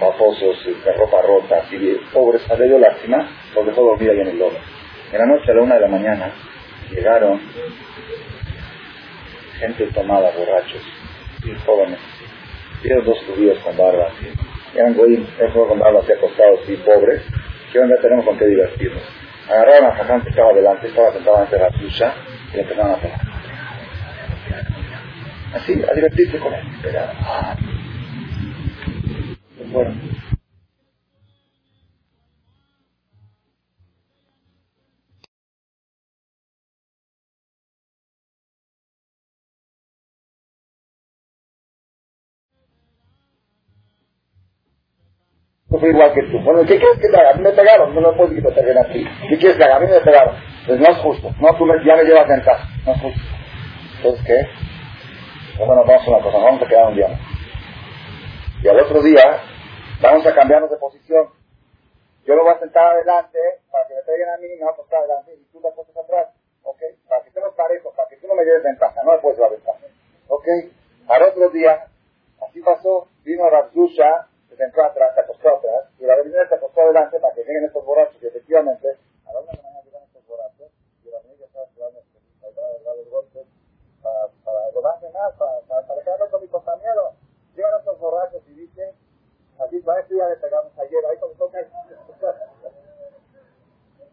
bafosos 0.00 0.64
de 0.64 0.92
ropa 0.94 1.20
rota, 1.20 1.58
así, 1.58 2.00
pobres, 2.10 2.50
a 2.50 2.56
lástima, 2.56 3.28
los 3.54 3.66
dejó 3.66 3.82
dormir 3.82 4.08
ahí 4.08 4.20
en 4.20 4.28
el 4.28 4.38
lobby. 4.38 4.56
En 5.12 5.18
la 5.18 5.26
noche 5.26 5.52
a 5.52 5.54
la 5.56 5.62
una 5.62 5.74
de 5.74 5.80
la 5.82 5.88
mañana 5.88 6.32
llegaron 6.90 7.38
gente 9.58 9.92
tomada, 9.92 10.30
borrachos, 10.30 10.82
y 11.44 11.54
jóvenes. 11.66 11.98
Vieron 12.82 13.04
dos 13.04 13.18
judíos 13.26 13.58
con 13.58 13.76
barba, 13.76 14.10
eran 14.80 14.94
goyim, 14.94 15.26
con 15.52 15.78
barba 15.78 16.00
así 16.00 16.12
acostados 16.12 16.60
y 16.68 16.76
pobres, 16.76 17.22
que 17.72 17.78
ya 17.78 18.02
tenemos 18.02 18.24
con 18.24 18.38
qué 18.38 18.46
divertirnos. 18.46 19.02
Agarraron 19.48 19.86
a 19.86 19.94
Jaján 19.94 20.22
que 20.22 20.30
estaba 20.30 20.52
delante, 20.52 20.88
estaba 20.88 21.12
sentado 21.12 21.38
ante 21.38 21.58
la 21.58 21.70
suya, 21.70 22.14
y 22.52 22.56
le 22.56 22.62
empezaron 22.62 22.92
a 22.92 22.96
pegar. 22.96 23.20
Así, 25.54 25.82
a 25.90 25.94
divertirse 25.94 26.38
con 26.38 26.52
él. 26.52 26.64
Pero, 26.82 27.00
ah. 27.20 27.56
Bueno, 29.72 29.94
No 45.70 45.78
fue 45.78 45.90
igual 45.90 46.14
que 46.14 46.22
tú. 46.22 46.40
Bueno, 46.40 46.60
¿qué 46.62 46.78
quieres 46.78 46.98
que 46.98 47.08
te 47.08 47.20
haga? 47.20 47.30
A 47.30 47.34
mí 47.34 47.42
me 47.42 47.52
pegaron, 47.52 47.94
no 47.94 48.00
me 48.00 48.22
decir 48.22 48.42
que 48.42 48.48
te 48.48 48.54
peguen 48.54 48.78
aquí. 48.78 49.04
¿Qué 49.28 49.36
quieres 49.36 49.58
que 49.58 49.64
haga? 49.64 49.76
A 49.76 49.80
mí 49.80 49.86
me 49.86 50.00
pegaron. 50.00 50.34
Pues 50.66 50.80
no 50.80 50.86
es 50.86 50.96
justo. 50.98 51.30
No, 51.40 51.54
tú 51.56 51.66
ya 51.84 51.96
me 51.96 52.04
llevas 52.04 52.26
ventaja. 52.26 52.68
No 52.86 52.92
es 52.92 53.00
justo. 53.02 53.20
Entonces, 53.96 54.24
¿qué? 54.24 54.48
Pues 55.56 55.66
bueno, 55.66 55.84
vamos 55.84 56.06
a 56.06 56.10
una 56.10 56.22
cosa, 56.22 56.38
vamos 56.38 56.62
a 56.62 56.68
quedar 56.68 56.86
un 56.86 56.94
día 56.94 57.18
Y 58.62 58.68
al 58.68 58.80
otro 58.80 59.02
día, 59.02 59.42
vamos 60.00 60.24
a 60.26 60.34
cambiarnos 60.34 60.70
de 60.70 60.76
posición. 60.76 61.28
Yo 62.24 62.34
lo 62.34 62.44
voy 62.44 62.54
a 62.54 62.60
sentar 62.60 62.92
adelante 62.92 63.38
para 63.70 63.86
que 63.88 63.94
me 63.94 64.02
peguen 64.02 64.28
a 64.30 64.36
mí, 64.38 64.48
me 64.48 64.60
voy 64.60 64.68
a 64.68 64.72
acostar 64.72 65.00
adelante 65.00 65.34
y 65.34 65.44
tú 65.52 65.60
te 65.60 65.70
pones 65.72 65.96
atrás. 65.96 66.28
¿Ok? 66.62 66.80
Para 67.08 67.22
que 67.22 67.28
estemos 67.28 67.52
parejos, 67.54 67.94
para 67.94 68.08
que 68.08 68.16
tú 68.16 68.26
no 68.26 68.34
me 68.34 68.44
lleves 68.44 68.62
ventaja, 68.62 69.02
no 69.04 69.12
me 69.12 69.18
puedes 69.18 69.36
llevar 69.36 69.52
ventaja. 69.52 69.84
¿Ok? 70.28 70.46
Al 71.08 71.22
otro 71.24 71.50
día, 71.50 71.86
así 72.40 72.60
pasó, 72.60 73.08
vino 73.24 73.50
Rabzusha 73.50 74.27
se 74.58 74.64
entró 74.64 74.84
atrás, 74.84 75.14
se 75.14 75.20
acostó 75.20 75.56
atrás, 75.56 75.86
y 76.00 76.04
la 76.04 76.14
avenida 76.14 76.48
se 76.48 76.56
acostó 76.56 76.80
adelante 76.80 77.20
para 77.20 77.32
que 77.32 77.44
lleguen 77.44 77.64
estos 77.66 77.84
borrachos, 77.84 78.20
y 78.20 78.26
efectivamente, 78.26 78.98
a 79.24 79.32
la 79.32 79.40
una 79.40 79.52
de 79.52 79.56
la 79.58 79.62
mañana 79.62 79.84
llegan 79.84 80.02
estos 80.02 80.26
borrachos, 80.26 80.72
y 81.04 81.10
la 81.10 81.18
avenida 81.18 81.46
estaba 81.46 81.64
esperando 81.64 82.00
para 82.84 82.96
los 82.96 83.08
golpes, 83.08 83.46
para, 84.02 84.26
para 84.44 84.70
robarme 84.72 85.10
más, 85.10 85.32
para, 85.38 85.60
para, 85.60 85.86
para 85.86 86.00
dejarme 86.00 86.28
con 86.28 86.42
mi 86.42 86.48
compañero. 86.48 87.12
Llegan 87.54 87.78
estos 87.78 87.98
borrachos 88.00 88.42
y 88.48 88.54
dicen, 88.54 88.90
así, 89.60 89.80
con 89.80 89.96
esto 89.96 90.16
ya 90.16 90.28
le 90.28 90.36
pegamos 90.36 90.76
ayer, 90.76 91.06
ahí 91.06 91.18
como 91.18 91.34
toca, 91.34 91.58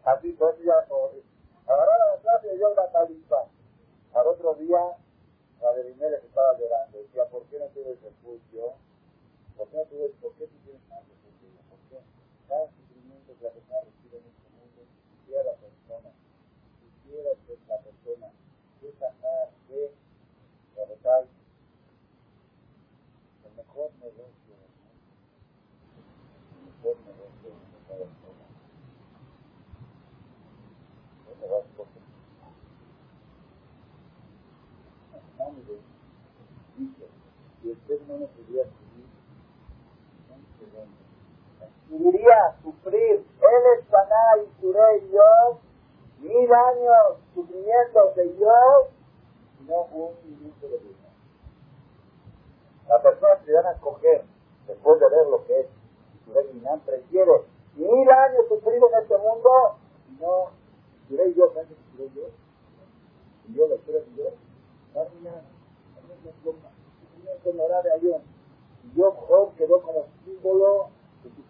así, 0.04 0.32
con 0.36 0.50
esto 0.50 0.62
ya, 0.62 0.78
agarraron 1.66 2.08
la 2.14 2.20
clase 2.22 2.54
y 2.54 2.58
yo 2.60 2.72
la 2.72 2.86
talipa. 2.92 3.46
Al 4.14 4.26
otro 4.28 4.54
día, 4.54 4.78
la 5.60 5.72
Rimere 5.72 6.16
estaba 6.18 6.56
llorando, 6.56 6.98
decía, 6.98 7.24
¿por 7.24 7.42
qué 7.46 7.58
no 7.58 7.66
tienes 7.66 8.00
refugio? 8.00 8.74
¿Por 9.56 9.68
qué, 9.68 9.78
tú, 9.88 9.96
¿Por 10.20 10.32
qué 10.34 10.46
tú 10.48 10.56
tienes 10.64 10.82
más 10.90 11.00
refugio? 11.08 11.48
¿Por 11.70 11.78
qué? 11.88 11.98
Cada 12.46 12.68
sufrimiento 12.76 13.32
que 13.38 13.44
la 13.44 13.52
persona 13.52 13.80
recibe 13.88 14.18
en 14.20 14.26
este 14.28 14.50
mundo, 14.52 14.84
quisiera 15.08 15.44
la 15.44 15.54
persona, 15.56 16.12
quisiera 16.76 17.30
la 17.32 17.78
persona, 17.80 18.28
que 18.80 18.86
de 18.86 18.92
la 20.76 20.84
el 23.44 23.52
mejor 23.56 23.90
negocio 23.96 24.54
el 26.52 26.60
mejor 26.68 26.96
negocio 27.00 27.48
persona. 38.44 38.85
Iría 41.90 42.46
a 42.46 42.62
sufrir 42.62 43.24
el 43.40 43.78
espaná 43.78 44.36
y 44.42 44.60
suré 44.60 45.00
Dios, 45.00 45.58
mil 46.20 46.52
años 46.52 47.18
sufrimientos 47.34 48.14
de 48.16 48.24
Dios, 48.32 48.86
no 49.66 49.82
un 49.92 50.14
minuto 50.24 50.68
de 50.68 50.78
vida. 50.78 51.08
La 52.88 53.02
persona 53.02 53.38
que 53.44 53.52
van 53.52 53.66
a 53.66 53.72
escoger, 53.72 54.24
después 54.66 55.00
de 55.00 55.08
ver 55.08 55.26
lo 55.26 55.44
que 55.46 55.60
es 55.60 55.66
Suré 56.24 56.44
Minán, 56.52 56.80
prefiere 56.80 57.42
mil 57.76 58.10
años 58.10 58.46
sufrir 58.48 58.76
en 58.76 59.02
este 59.02 59.16
mundo, 59.18 59.76
no 60.20 60.50
Dios, 61.08 61.52
¿sabes 61.54 61.68
qué 61.68 61.74
Suré 61.92 62.08
Dios? 62.10 62.30
Yo 63.54 63.68
lo 63.68 63.76
quiero 63.78 64.00
Dios, 64.14 64.32
no 64.94 65.04
no 65.22 65.30
no 70.42 70.95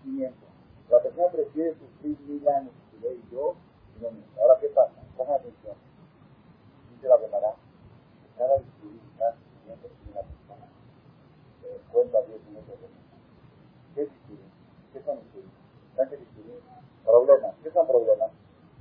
sufrimiento. 0.07 0.47
La 0.89 1.03
persona 1.03 1.29
prefiere 1.29 1.75
sufrir 1.75 2.19
mil 2.21 2.49
años 2.49 2.73
y 3.03 3.35
yo, 3.35 3.55
no 4.01 4.09
Ahora, 4.41 4.59
¿qué 4.61 4.69
pasa? 4.69 4.93
Ponga 5.17 5.35
atención. 5.35 5.75
Dice 6.91 7.09
la 7.09 7.19
Gemara, 7.19 7.55
cada 8.39 8.57
cada 9.19 9.33
sufrimiento 9.35 9.89
tiene 9.89 10.13
una 10.13 10.23
persona. 10.23 10.67
Se 11.61 11.93
cuenta 11.93 12.23
10 12.23 12.45
minutos 12.47 12.81
de 12.81 12.87
¿Qué 13.95 14.03
es 14.03 14.11
discutir? 14.11 14.39
¿Qué 14.93 15.03
son 15.03 15.19
discutir? 15.19 15.51
¿Saben 15.97 16.11
qué 16.11 16.17
discutir? 16.17 16.61
Problemas. 17.05 17.55
¿Qué 17.63 17.71
son 17.71 17.87
problemas? 17.87 18.31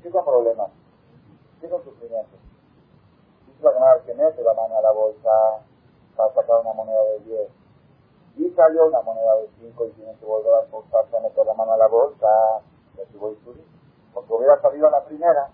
¿Qué 0.04 0.12
son 0.12 0.26
problemas? 0.26 0.70
¿Qué 1.62 1.70
son 1.70 1.84
sufrimientos? 1.84 2.40
Dice 3.48 3.64
la 3.64 3.74
Gemara, 3.74 4.02
que 4.06 4.14
mete 4.14 4.44
la 4.44 4.54
mano 4.54 4.78
a 4.78 4.82
la 4.82 4.92
bolsa 4.92 5.32
para 6.16 6.34
sacar 6.34 6.62
una 6.62 6.74
moneda 6.74 7.04
de 7.04 7.20
10 7.20 7.65
y 8.38 8.50
salió 8.52 8.88
una 8.88 9.02
moneda 9.02 9.36
de 9.38 9.50
5 9.60 9.86
y 9.86 9.92
tiene 9.92 10.16
que 10.16 10.26
volver 10.26 10.54
a 10.54 10.64
esforzarse 10.64 11.18
a 11.18 11.20
meter 11.22 11.46
la 11.46 11.54
mano 11.54 11.74
a 11.74 11.78
la 11.78 11.88
bolsa, 11.88 12.28
y 12.98 13.02
así 13.02 13.18
voy 13.18 13.34
a. 13.34 14.14
Porque 14.14 14.34
hubiera 14.34 14.62
salido 14.62 14.88
a 14.88 14.92
la 14.92 15.04
primera, 15.06 15.50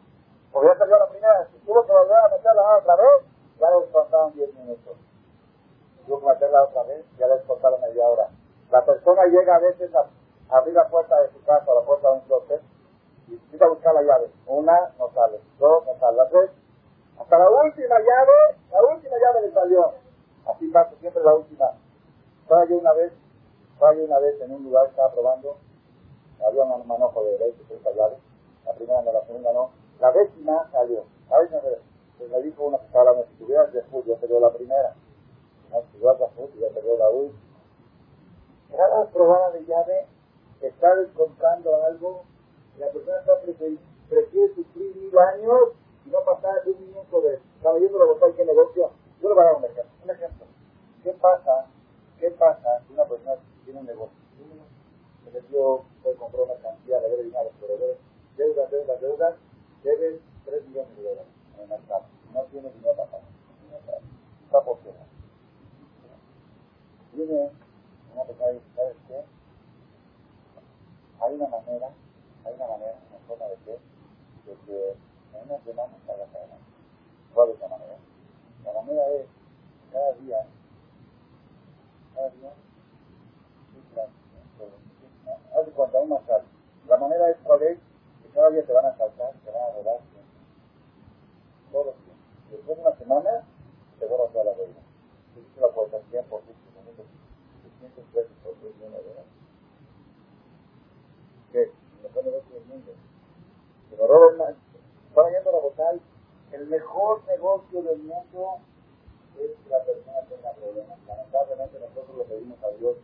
hubiera 0.54 0.78
salido 0.78 0.98
a 0.98 1.00
la 1.00 1.10
primera, 1.10 1.48
si 1.52 1.60
tuvo 1.60 1.86
que 1.86 1.92
volver 1.92 2.18
a 2.18 2.30
meterla 2.30 2.78
otra 2.78 2.96
vez, 2.96 3.26
ya 3.60 3.70
le 3.70 3.82
descontaron 3.82 4.34
10 4.34 4.56
minutos. 4.56 4.98
Tuvo 6.06 6.20
que 6.20 6.26
meterla 6.26 6.64
otra 6.64 6.84
vez, 6.84 7.06
ya 7.18 7.28
le 7.28 7.36
descontaron 7.36 7.82
media 7.82 8.06
hora. 8.08 8.30
La 8.72 8.86
persona 8.86 9.26
llega 9.26 9.56
a 9.56 9.60
veces 9.60 9.94
a, 9.96 10.08
abrir 10.56 10.74
la 10.74 10.88
puerta 10.88 11.20
de 11.22 11.32
su 11.32 11.44
casa, 11.44 11.74
la 11.74 11.82
puerta 11.82 12.10
de 12.10 12.14
un 12.16 12.22
closet, 12.22 12.62
y 13.28 13.32
necesita 13.32 13.68
buscar 13.68 13.94
la 13.94 14.02
llave. 14.02 14.32
Una 14.48 14.92
no 14.98 15.10
sale, 15.14 15.40
dos 15.60 15.86
no 15.86 15.98
sale, 16.00 16.18
la 16.18 16.30
tres. 16.30 16.52
Hasta 17.20 17.38
la 17.38 17.50
última 17.50 18.00
llave, 18.00 18.58
la 18.72 18.84
última 18.84 19.16
llave 19.18 19.48
le 19.48 19.54
salió. 19.54 19.94
Así 20.48 20.68
pasa 20.68 20.96
siempre 21.00 21.24
la 21.24 21.36
última. 21.36 21.72
Estaba 22.52 22.68
yo 22.68 22.80
una 22.80 22.92
vez, 22.92 23.14
estaba 23.72 23.96
yo 23.96 24.04
una 24.04 24.20
vez 24.20 24.42
en 24.42 24.52
un 24.52 24.64
lugar, 24.66 24.90
estaba 24.90 25.14
probando, 25.14 25.56
había 26.46 26.64
un 26.64 26.86
manojo 26.86 27.24
de 27.24 27.38
20, 27.38 27.64
30 27.64 27.92
llaves, 27.94 28.18
la 28.66 28.74
primera 28.74 29.02
no, 29.04 29.14
la 29.14 29.26
segunda 29.26 29.54
no, 29.54 29.72
la 30.02 30.12
décima 30.12 30.70
salió. 30.70 31.06
A 31.30 31.40
ver, 31.40 31.80
pues 32.18 32.30
me 32.30 32.42
dijo 32.42 32.66
uno 32.66 32.78
que 32.92 32.98
hablando, 32.98 33.24
si 33.24 33.36
tuvieras 33.36 33.72
de 33.72 33.82
fútbol, 33.84 34.18
perdió 34.20 34.42
la 34.42 34.52
primera. 34.52 34.94
No, 35.72 35.82
si 35.94 35.98
de 35.98 36.28
fútbol, 36.36 36.60
ya 36.60 36.68
perdió 36.74 36.98
la 36.98 37.10
última. 37.10 37.40
La 38.72 39.06
probada 39.06 39.52
de 39.52 39.64
llave, 39.64 40.08
está 40.60 40.94
descontando 40.96 41.86
algo, 41.86 42.24
la 42.80 42.88
persona 42.88 43.18
está 43.20 43.40
prefiere 44.10 44.56
sufrir 44.56 44.94
mil 44.98 45.18
años 45.18 45.70
y 46.06 46.10
no 46.10 46.20
pasar 46.26 46.62
de 46.66 46.72
un 46.72 46.82
minuto 46.82 47.22
de, 47.22 47.36
estaba 47.56 47.80
yendo 47.80 48.04
a 48.04 48.08
buscar 48.08 48.34
qué 48.34 48.44
negocio. 48.44 48.92
Yo 49.22 49.30
le 49.30 49.36
voy 49.36 49.44
a 49.44 49.46
dar 49.46 49.56
un 49.56 49.64
ejemplo. 49.64 49.94
Un 50.04 50.10
ejemplo. 50.10 50.46
¿Qué 51.02 51.12
pasa 51.14 51.68
¿Qué 52.22 52.30
pasa 52.30 52.84
si 52.86 52.94
una 52.94 53.06
persona 53.06 53.34
tiene 53.66 53.80
un 53.80 53.86
negocio? 53.88 54.16
El 55.26 55.34
negocio 55.34 55.86
puede 56.04 56.16
comprar 56.18 56.44
una 56.44 56.54
cantidad, 56.62 57.02
de 57.02 57.10
debe 57.10 57.24
dinero, 57.24 57.50
pero 57.60 57.78
debe 57.80 57.98
deudas, 58.38 58.70
deudas, 58.70 59.02
deudas, 59.02 59.36
debe 59.82 60.22
3 60.46 60.68
millones 60.68 60.98
de 60.98 61.02
dólares 61.02 61.32
en 61.56 61.62
el 61.64 61.68
mercado. 61.68 62.06
No 62.32 62.44
tiene 62.44 62.70
dinero 62.74 62.96
para 62.96 63.10
pagar. 63.10 63.28
Está 64.46 64.62
por 64.64 64.78
tierra. 64.82 65.00
Viene 67.14 67.50
una 68.14 68.24
persona 68.24 68.52
y 68.52 68.54
dice, 68.54 68.68
¿sabes 68.76 68.98
qué? 69.08 69.24
Hay 71.22 71.34
una 71.34 71.48
manera, 71.48 71.90
hay 72.46 72.54
una 72.54 72.68
manera, 72.68 73.00
una 73.10 73.20
forma 73.28 73.46
de 73.48 73.56
que, 73.66 73.72
de 74.46 74.58
que 74.68 74.96
no 75.34 75.46
nos 75.46 75.66
llenamos 75.66 76.00
a 76.08 76.18
la 76.18 76.26
cadena. 76.28 76.58
¿Cuál 77.34 77.50
es 77.50 77.60
la 77.60 77.68
manera? 77.68 77.98
La 78.64 78.74
manera 78.74 79.08
es, 79.10 79.26
cada 79.92 80.14
día, 80.14 80.46
haz 82.18 82.34
de 85.66 85.72
cuenta, 85.72 86.00
un 86.00 86.10
masaje. 86.10 86.46
La 86.88 86.98
manera 86.98 87.30
es 87.30 87.38
cuál 87.44 87.62
es, 87.64 87.78
que 88.22 88.30
cada 88.34 88.50
día 88.50 88.66
te 88.66 88.74
van 88.74 88.86
a 88.86 88.98
saltar, 88.98 89.34
te 89.44 89.52
van 89.52 89.62
a 89.62 89.72
robar 89.76 90.00
los 91.72 91.84
días. 91.84 91.86
Después 92.50 92.78
de 92.78 92.84
una 92.84 92.96
semana, 92.98 93.44
te 94.00 94.06
borra 94.06 94.32
toda 94.32 94.46
la 94.46 94.54
deuda. 94.54 94.82
Si 95.34 95.42
tú 95.42 95.62
la 95.62 95.68
puerta 95.70 96.00
100 96.10 96.26
por 96.26 96.42
5 96.42 96.54
minutos, 96.80 97.06
600 97.64 98.06
pesos 98.14 98.32
por 98.44 98.54
3 98.56 98.76
millones 98.76 98.98
de 98.98 99.04
dólares. 99.10 99.32
¿Qué? 101.52 101.72
Mejor 102.04 102.24
negocio 102.26 102.56
del 102.56 102.66
mundo. 102.66 102.92
Me 103.92 104.08
roban 104.08 104.38
más, 104.38 104.56
estaba 105.08 105.30
yendo 105.30 105.50
a 105.50 105.62
vocal, 105.62 106.02
el 106.52 106.68
mejor 106.68 107.24
negocio 107.28 107.84
del 107.84 108.00
mundo 108.00 108.60
es 109.38 109.52
que 109.64 109.70
la 109.70 109.84
persona 109.84 110.22
tenga 110.28 110.52
problemas. 110.54 111.00
Lamentablemente 111.08 111.80
nosotros 111.80 112.18
le 112.18 112.24
pedimos 112.26 112.64
a 112.64 112.70
Dios 112.72 112.98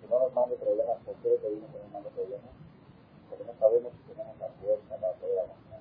que 0.00 0.06
no 0.08 0.18
nos 0.20 0.32
mande 0.34 0.56
problemas. 0.56 0.98
¿Por 1.04 1.14
qué 1.16 1.28
le 1.30 1.38
pedimos 1.38 1.70
que 1.70 1.78
nos 1.78 1.92
mande 1.92 2.10
problemas? 2.10 2.54
Porque 3.28 3.44
no 3.44 3.54
sabemos 3.58 3.92
si 3.92 4.12
tenemos 4.12 4.38
la 4.38 4.48
fuerza 4.48 4.96
para 4.96 5.12
poder 5.14 5.38
avanzar. 5.38 5.80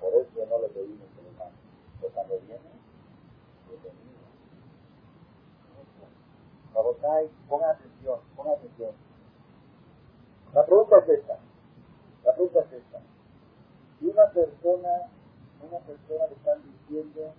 Por 0.00 0.14
eso 0.14 0.46
no 0.48 0.58
le 0.58 0.68
pedimos 0.68 1.08
que 1.16 1.22
nos 1.22 1.34
mande. 1.38 1.58
Pero 2.00 2.12
cuando 2.14 2.38
viene, 2.40 2.70
bienvenido. 3.68 4.20
Rabotay, 6.74 7.30
ponga 7.48 7.70
atención, 7.70 8.20
ponga 8.36 8.52
atención. 8.52 8.92
La 10.54 10.66
pregunta 10.66 10.98
es 10.98 11.08
esta. 11.08 11.38
La 12.24 12.34
pregunta 12.34 12.60
es 12.60 12.72
esta. 12.72 13.00
Si 13.98 14.06
una 14.06 14.26
persona, 14.30 15.10
una 15.62 15.78
persona 15.78 16.26
le 16.26 16.34
están 16.34 16.62
diciendo 16.62 17.34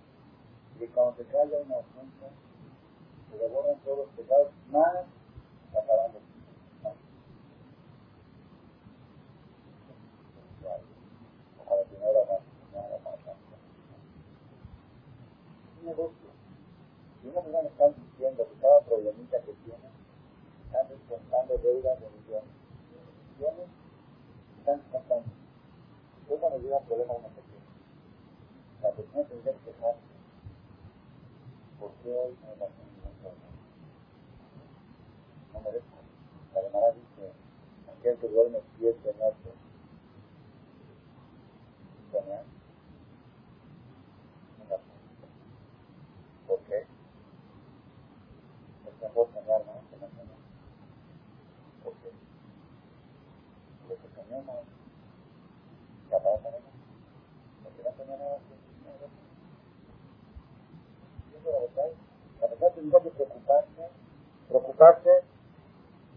que 0.82 0.88
cuando 0.88 1.14
se 1.14 1.24
caiga 1.26 1.58
una 1.58 1.76
ofensa, 1.76 2.26
se 3.30 3.38
le 3.38 3.48
borran 3.50 3.78
todos 3.84 3.98
los 3.98 4.08
pecados, 4.16 4.50
más 4.68 4.94
la. 4.94 5.02
Es 15.68 15.78
un 15.78 15.86
negocio. 15.86 16.28
Si 17.20 17.28
una 17.28 17.40
persona 17.42 17.62
le 17.62 17.68
están 17.68 17.94
diciendo 17.94 18.48
que 18.48 18.60
cada 18.60 18.80
problemita 18.80 19.38
que 19.38 19.52
tiene, 19.52 19.88
están 20.66 20.88
descontando 20.88 21.58
deudas 21.58 22.00
de 22.00 22.10
millones. 22.10 22.50
Millones 23.38 23.68
están 24.58 24.78
descontando. 24.82 25.30
Después 26.18 26.40
cuando 26.40 26.58
llega 26.58 26.78
un 26.78 26.86
problema 26.86 27.12
uno 27.12 27.28
se 27.28 27.42
tiene. 27.42 27.66
La 28.82 28.90
persona 28.90 29.28
tendría 29.28 29.52
que 29.52 29.70
quejarse 29.70 30.11
¿Por 31.82 31.90
qué 31.94 32.10
hoy 32.10 32.38
no 32.42 32.54
me 32.54 32.68
No 35.52 35.60
merezco. 35.62 35.98
La 36.54 36.60
Gemara 36.62 36.92
dice, 36.92 37.32
aquel 37.90 38.18
que 38.18 38.28
duerme 38.28 38.60
siete 38.78 39.12
noches, 39.18 39.54
no 42.12 42.38
¿Por 46.46 46.60
qué? 46.68 46.86
Es 48.86 49.02
mejor 49.02 49.26
soñar 49.34 49.66
más 49.66 49.82
que 49.90 49.96
no 49.96 50.08
soñar. 50.08 50.38
¿Por 51.82 51.94
qué? 51.94 52.10
Porque 53.88 54.08
soñamos, 54.14 54.66
capaz 56.10 56.42
de 56.42 56.50
porque 57.64 57.82
no 57.82 57.90
soñamos 57.96 58.42
la 62.42 62.48
persona 62.48 62.70
tendría 62.74 63.00
que 63.00 63.10
preocuparse, 63.10 63.88
preocuparse. 64.48 65.10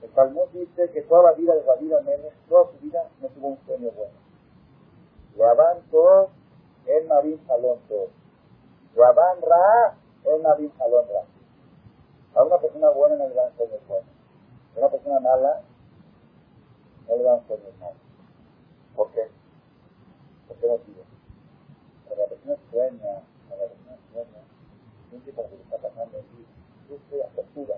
El 0.01 0.09
Talmud 0.11 0.47
dice 0.75 0.91
que 0.91 1.01
toda 1.03 1.31
la 1.31 1.37
vida 1.37 1.53
de 1.55 1.63
David 1.63 1.93
Amelech, 1.93 2.33
toda 2.49 2.71
su 2.71 2.77
vida 2.79 3.09
no 3.21 3.27
tuvo 3.29 3.47
un 3.47 3.65
sueño 3.65 3.91
bueno. 3.91 4.13
Rabán 5.37 5.81
todo, 5.89 6.29
el 6.85 7.07
Marín 7.07 7.39
Salón 7.47 7.79
todo. 7.87 8.09
Rabán 8.95 9.41
Ra, 9.41 9.95
el 10.25 10.41
Marín 10.41 10.71
Salón 10.77 11.05
Ra. 11.07 11.23
A 12.35 12.43
una 12.43 12.57
persona 12.57 12.89
buena 12.89 13.15
no 13.15 13.29
le 13.29 13.35
dan 13.35 13.55
sueños 13.55 13.79
buenos. 13.87 14.09
A 14.75 14.79
una 14.79 14.89
persona 14.89 15.19
mala 15.19 15.61
no 17.07 17.15
le 17.15 17.23
dan 17.23 17.47
sueños 17.47 17.77
malos. 17.79 17.97
¿Por 18.95 19.11
qué? 19.11 19.29
¿Por 20.47 20.57
qué 20.57 20.67
motivo? 20.67 21.03
Cuando 22.05 22.23
la 22.23 22.29
persona 22.29 22.57
sueña, 22.71 23.23
cuando 23.47 23.65
la 23.65 23.71
persona 23.71 23.97
sueña, 24.11 24.41
siente 25.09 25.31
como 25.31 25.49
que 25.49 25.55
le 25.55 25.63
está 25.63 25.77
pasando 25.77 26.17
en 26.17 26.37
vida. 26.37 26.47
Sufre 26.87 27.23
apertura, 27.23 27.75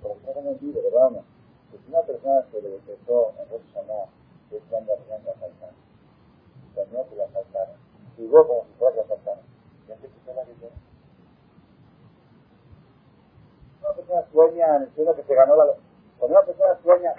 como 0.00 0.14
que 0.14 0.40
no 0.40 0.50
en 0.50 0.58
vida, 0.60 0.80
¿verdad? 0.82 1.10
No? 1.10 1.35
Pues 1.76 1.88
una 1.88 2.00
persona 2.06 2.42
se 2.50 2.62
le 2.62 2.70
decretó 2.70 3.34
en 3.38 3.50
Rosh 3.50 3.74
Hashanah 3.74 4.08
que 4.48 4.56
este 4.56 4.76
año 4.76 4.92
venían 4.96 5.28
a 5.28 5.30
asaltar, 5.30 5.70
soñó 6.74 7.08
que 7.10 7.16
la 7.16 7.24
asaltaron, 7.24 7.76
jugó 8.16 8.46
como 8.48 8.64
si 8.64 8.72
fuera 8.78 8.92
que 8.92 8.96
la 8.96 9.04
asaltaron. 9.04 9.44
¿Ya 9.86 9.96
se 9.98 10.08
quitó 10.08 10.32
la 10.32 10.44
vida? 10.44 10.68
Una 13.82 13.92
persona 13.92 14.24
sueña 14.32 14.76
en 14.76 14.82
el 14.84 14.94
sueño 14.94 15.14
que 15.16 15.22
se 15.22 15.34
ganó 15.34 15.56
la 15.56 15.74
cuando 16.18 16.38
una 16.38 16.46
persona 16.46 16.78
sueña 16.82 17.14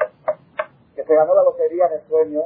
que 0.95 1.03
se 1.05 1.15
ganó 1.15 1.35
la 1.35 1.43
lotería 1.43 1.85
en 1.85 1.93
el 1.93 2.07
sueño, 2.07 2.41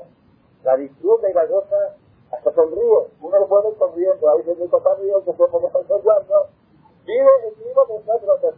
la 0.65 0.75
disfruta 0.75 1.29
y 1.29 1.33
la 1.33 1.45
goza 1.45 1.95
hasta 2.29 2.53
sonríe. 2.53 3.07
Uno 3.21 3.39
lo 3.39 3.47
puede 3.47 3.69
ver 3.69 3.79
sonriendo. 3.79 4.29
A 4.29 4.35
veces 4.35 4.57
mi 4.57 4.67
papá 4.67 4.97
mío 4.97 5.21
se 5.23 5.31
fue 5.31 5.49
como 5.49 5.67
está 5.67 5.79
sonriendo 5.87 6.49
Vive 7.05 7.29
el 7.47 7.65
mismo 7.65 7.87
que 7.87 7.93
nosotros. 8.05 8.55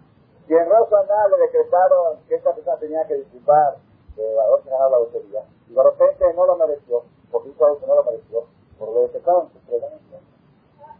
Y 0.48 0.54
en 0.54 0.70
Rosaná 0.70 1.28
le 1.30 1.38
decretaron 1.38 2.20
que 2.28 2.36
esta 2.36 2.54
persona 2.54 2.78
tenía 2.78 3.08
que 3.08 3.16
disculpar 3.16 3.78
de 4.16 4.40
haberse 4.40 4.70
ganado 4.70 4.90
la 4.92 5.00
lotería. 5.00 5.46
Y 5.70 5.74
de 5.74 5.84
repente 5.84 6.34
no 6.34 6.46
lo 6.46 6.58
mereció, 6.58 7.04
porque 7.32 7.50
hizo 7.50 7.80
que 7.80 7.88
no 7.88 7.96
lo 7.96 8.04
mereció, 8.04 8.46
porque 8.78 8.94
le 8.94 9.02
decretaron 9.02 9.50
sus 9.52 9.62
problemas. 9.62 10.00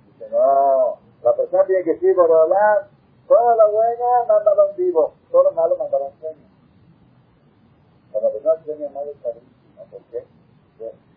Dice, 0.08 0.30
no, 0.30 0.98
la 1.24 1.36
persona 1.36 1.66
tiene 1.66 1.84
que 1.84 1.94
decir, 1.94 2.16
pero 2.16 2.42
hablar, 2.42 2.88
toda 3.28 3.56
la 3.56 3.68
buena 3.68 4.24
mandaba 4.28 4.66
un 4.70 4.76
vivo, 4.78 5.14
todo 5.30 5.44
lo 5.44 5.52
malo 5.52 5.76
mandaba 5.78 6.06
un 6.06 6.20
sueño. 6.20 6.48
Cuando 8.12 8.30
la 8.30 8.34
persona 8.34 8.64
sueña 8.64 8.90
mal 8.90 9.08
está 9.10 9.30
gravísimo, 9.30 9.86
¿por 9.92 10.02
qué? 10.04 10.26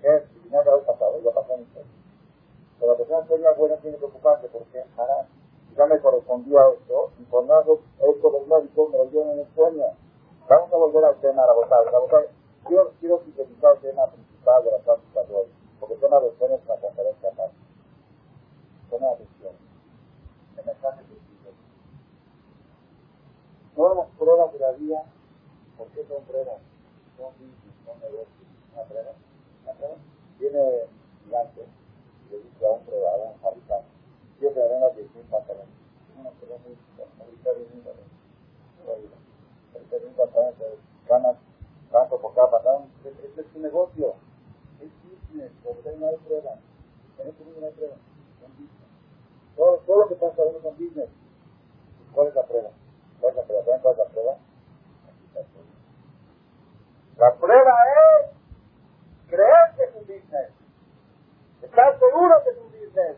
¿Qué? 0.00 0.26
Si 0.32 0.40
tenía 0.40 0.62
que 0.62 0.68
haber 0.68 0.84
pasado, 0.84 1.16
a 1.16 1.32
pasar 1.32 1.58
en 1.58 1.72
sueño. 1.72 1.90
Pero 2.80 2.92
la 2.92 2.98
persona 2.98 3.26
sueña 3.26 3.52
buena 3.52 3.76
tiene 3.76 3.98
que 3.98 4.04
ocuparse, 4.04 4.48
porque 4.48 4.84
hará 4.98 5.26
ya 5.76 5.86
me 5.86 6.00
correspondía 6.00 6.60
esto, 6.72 7.10
y 7.18 7.24
por 7.24 7.44
nada 7.44 7.62
esto 7.62 8.30
del 8.30 8.46
médico 8.46 8.88
me 8.88 8.98
lo 8.98 9.32
en 9.32 9.40
el 9.40 9.54
sueño. 9.54 9.84
Vamos 10.48 10.72
a 10.72 10.76
volver 10.76 11.04
al 11.04 11.20
tema, 11.20 11.44
Rabotai. 11.44 11.84
Rabotai, 11.86 12.26
quiero, 12.66 12.92
quiero 13.00 13.22
sintetizar 13.24 13.74
el 13.76 13.80
tema 13.82 14.06
principal 14.06 14.64
de 14.64 14.70
la 14.70 14.78
práctica 14.78 15.22
de 15.24 15.34
hoy, 15.34 15.46
porque 15.78 15.94
el 15.94 16.00
tema 16.00 16.20
de 16.20 16.26
los 16.28 16.38
sueños 16.38 16.60
es 16.60 16.66
una 16.66 16.80
conferencia 16.80 17.28
aparte. 17.28 17.56
Toma 18.90 19.10
atención. 19.10 19.52
El 20.56 20.64
mensaje 20.64 21.02
dice. 21.10 21.50
Todas 23.74 23.96
las 23.98 24.08
pruebas 24.16 24.52
de 24.52 24.58
la 24.58 24.72
vida, 24.72 25.04
¿por 25.76 25.88
qué 25.88 26.06
son 26.06 26.24
pruebas? 26.24 26.60
Son 27.18 27.32
business, 27.32 27.76
son 27.84 28.00
negocios. 28.00 28.48
¿Una 28.72 28.82
prueba? 28.84 29.12
¿Una 29.64 29.72
prueba? 29.74 29.94
Viene 30.38 30.86
gigante 31.24 31.66
y 32.24 32.30
le 32.30 32.38
dice 32.38 32.66
a 32.66 32.70
un 32.70 32.84
prueba, 32.86 33.10
a 33.10 33.16
un 33.16 33.38
fabricante, 33.40 33.95
yo 34.40 34.52
te 34.52 34.62
haré 34.62 34.80
la 34.80 34.88
decisión 34.90 35.24
para 35.30 35.44
Una 35.44 36.30
cosa 36.30 36.54
muy 36.64 36.76
ahorita 37.20 37.52
bien 37.52 37.84
Ahorita 39.74 39.96
bien 39.98 40.14
pantalones, 40.14 40.78
ganas 41.08 41.36
tanto 41.90 42.20
por 42.20 42.34
cada 42.34 42.50
pantalón. 42.50 42.90
Este 43.04 43.40
es 43.40 43.46
un 43.54 43.62
negocio. 43.62 44.14
Es 44.80 44.90
business, 45.02 45.52
porque 45.64 45.96
no 45.96 46.08
hay 46.08 46.16
prueba. 46.16 46.58
En 47.18 47.28
este 47.28 47.44
mundo 47.44 47.60
no 47.60 47.66
hay 47.66 47.72
prueba. 47.72 47.96
Son 48.40 48.50
business. 48.52 48.90
Todo, 49.56 49.76
todo 49.86 50.00
lo 50.02 50.08
que 50.08 50.14
pasa 50.16 50.42
uno 50.42 50.60
son 50.60 50.76
business. 50.76 51.08
¿Cuál 52.12 52.28
es 52.28 52.34
la 52.34 52.42
prueba? 52.42 52.70
¿Cuál 53.20 53.30
es 53.30 53.36
la 53.36 53.42
prueba? 53.44 53.64
¿Saben 53.64 53.80
cuál 53.80 53.92
es 53.92 53.98
la 53.98 54.04
prueba? 54.06 54.38
La 57.18 57.34
prueba 57.34 57.74
es 58.20 58.30
creer 59.28 59.74
que 59.76 59.84
es 59.84 59.94
un 59.94 60.00
business. 60.02 60.50
Estar 61.62 61.98
seguro 61.98 62.44
que 62.44 62.50
es 62.50 62.58
un 62.58 62.72
business. 62.72 63.16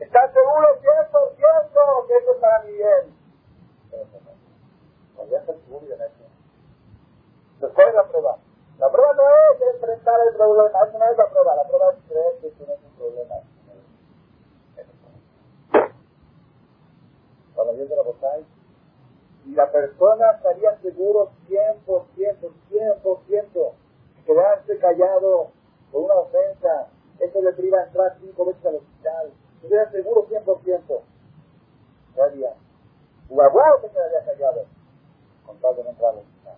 ¿Estás 0.00 0.32
seguro 0.32 0.80
100% 0.80 2.06
que 2.06 2.16
esto 2.16 2.32
es 2.32 2.38
para 2.40 2.62
mi 2.62 2.72
bien? 2.72 3.24
Ya 5.30 5.38
estás 5.38 5.56
seguro 5.64 5.86
de 5.86 5.94
eso. 5.94 6.24
Entonces, 7.54 7.74
¿cuál 7.74 7.94
la 7.94 8.04
prueba? 8.08 8.38
La 8.78 8.90
prueba 8.90 9.12
no 9.14 9.22
es 9.22 9.74
enfrentar 9.74 10.20
el 10.28 10.34
problema, 10.36 10.78
eso 10.86 10.98
no 10.98 11.10
es 11.10 11.16
la 11.16 11.30
prueba. 11.30 11.56
La 11.56 11.64
prueba 11.64 11.92
es 11.92 11.98
creer 12.08 12.38
que 12.40 12.48
esto 12.48 12.64
no 12.66 12.74
es 12.74 12.80
un 12.82 12.92
problema. 12.96 13.34
Cuando 17.54 17.72
viene 17.74 17.94
la 17.94 18.02
votáis, 18.02 18.46
y 19.46 19.54
la 19.54 19.70
persona 19.70 20.32
estaría 20.32 20.76
seguro 20.80 21.30
100%, 21.48 22.52
100%, 22.70 23.72
quedarse 24.26 24.78
callado 24.78 25.52
por 25.92 26.02
una 26.02 26.14
ofensa, 26.14 26.88
eso 27.20 27.40
le 27.42 27.52
priva 27.52 27.84
entrar 27.84 28.16
cinco 28.20 28.46
veces 28.46 28.66
al 28.66 28.76
hospital, 28.76 29.32
estuviera 29.64 29.90
seguro 29.90 30.26
100%, 30.28 31.00
¿qué 32.14 32.22
haría? 32.22 32.54
Tu 33.28 33.40
abuelo 33.40 33.78
te 33.80 33.88
quedaría 33.88 34.24
callado. 34.24 34.66
Con 35.46 35.58
tal 35.58 35.76
de 35.76 35.84
no 35.84 35.90
entrar 35.90 36.14
a 36.14 36.56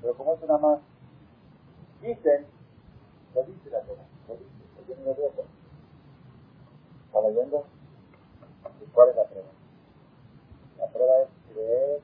Pero 0.00 0.14
como 0.14 0.34
es 0.34 0.42
una 0.42 0.58
más, 0.58 0.80
dicen, 2.00 2.46
lo 3.34 3.42
dice 3.42 3.70
la 3.70 3.80
cosa, 3.80 4.02
lo 4.28 4.34
dice, 4.34 4.50
lo 4.76 4.82
tiene 4.82 5.04
los 5.04 5.18
ojos. 5.18 5.46
¿Está 7.06 7.20
leyendo? 7.22 7.64
¿Y 8.80 8.86
cuál 8.90 9.08
es 9.10 9.16
la 9.16 9.24
prueba? 9.24 9.48
La 10.78 10.86
prueba 10.88 11.22
es 11.22 11.28
creer 11.52 12.00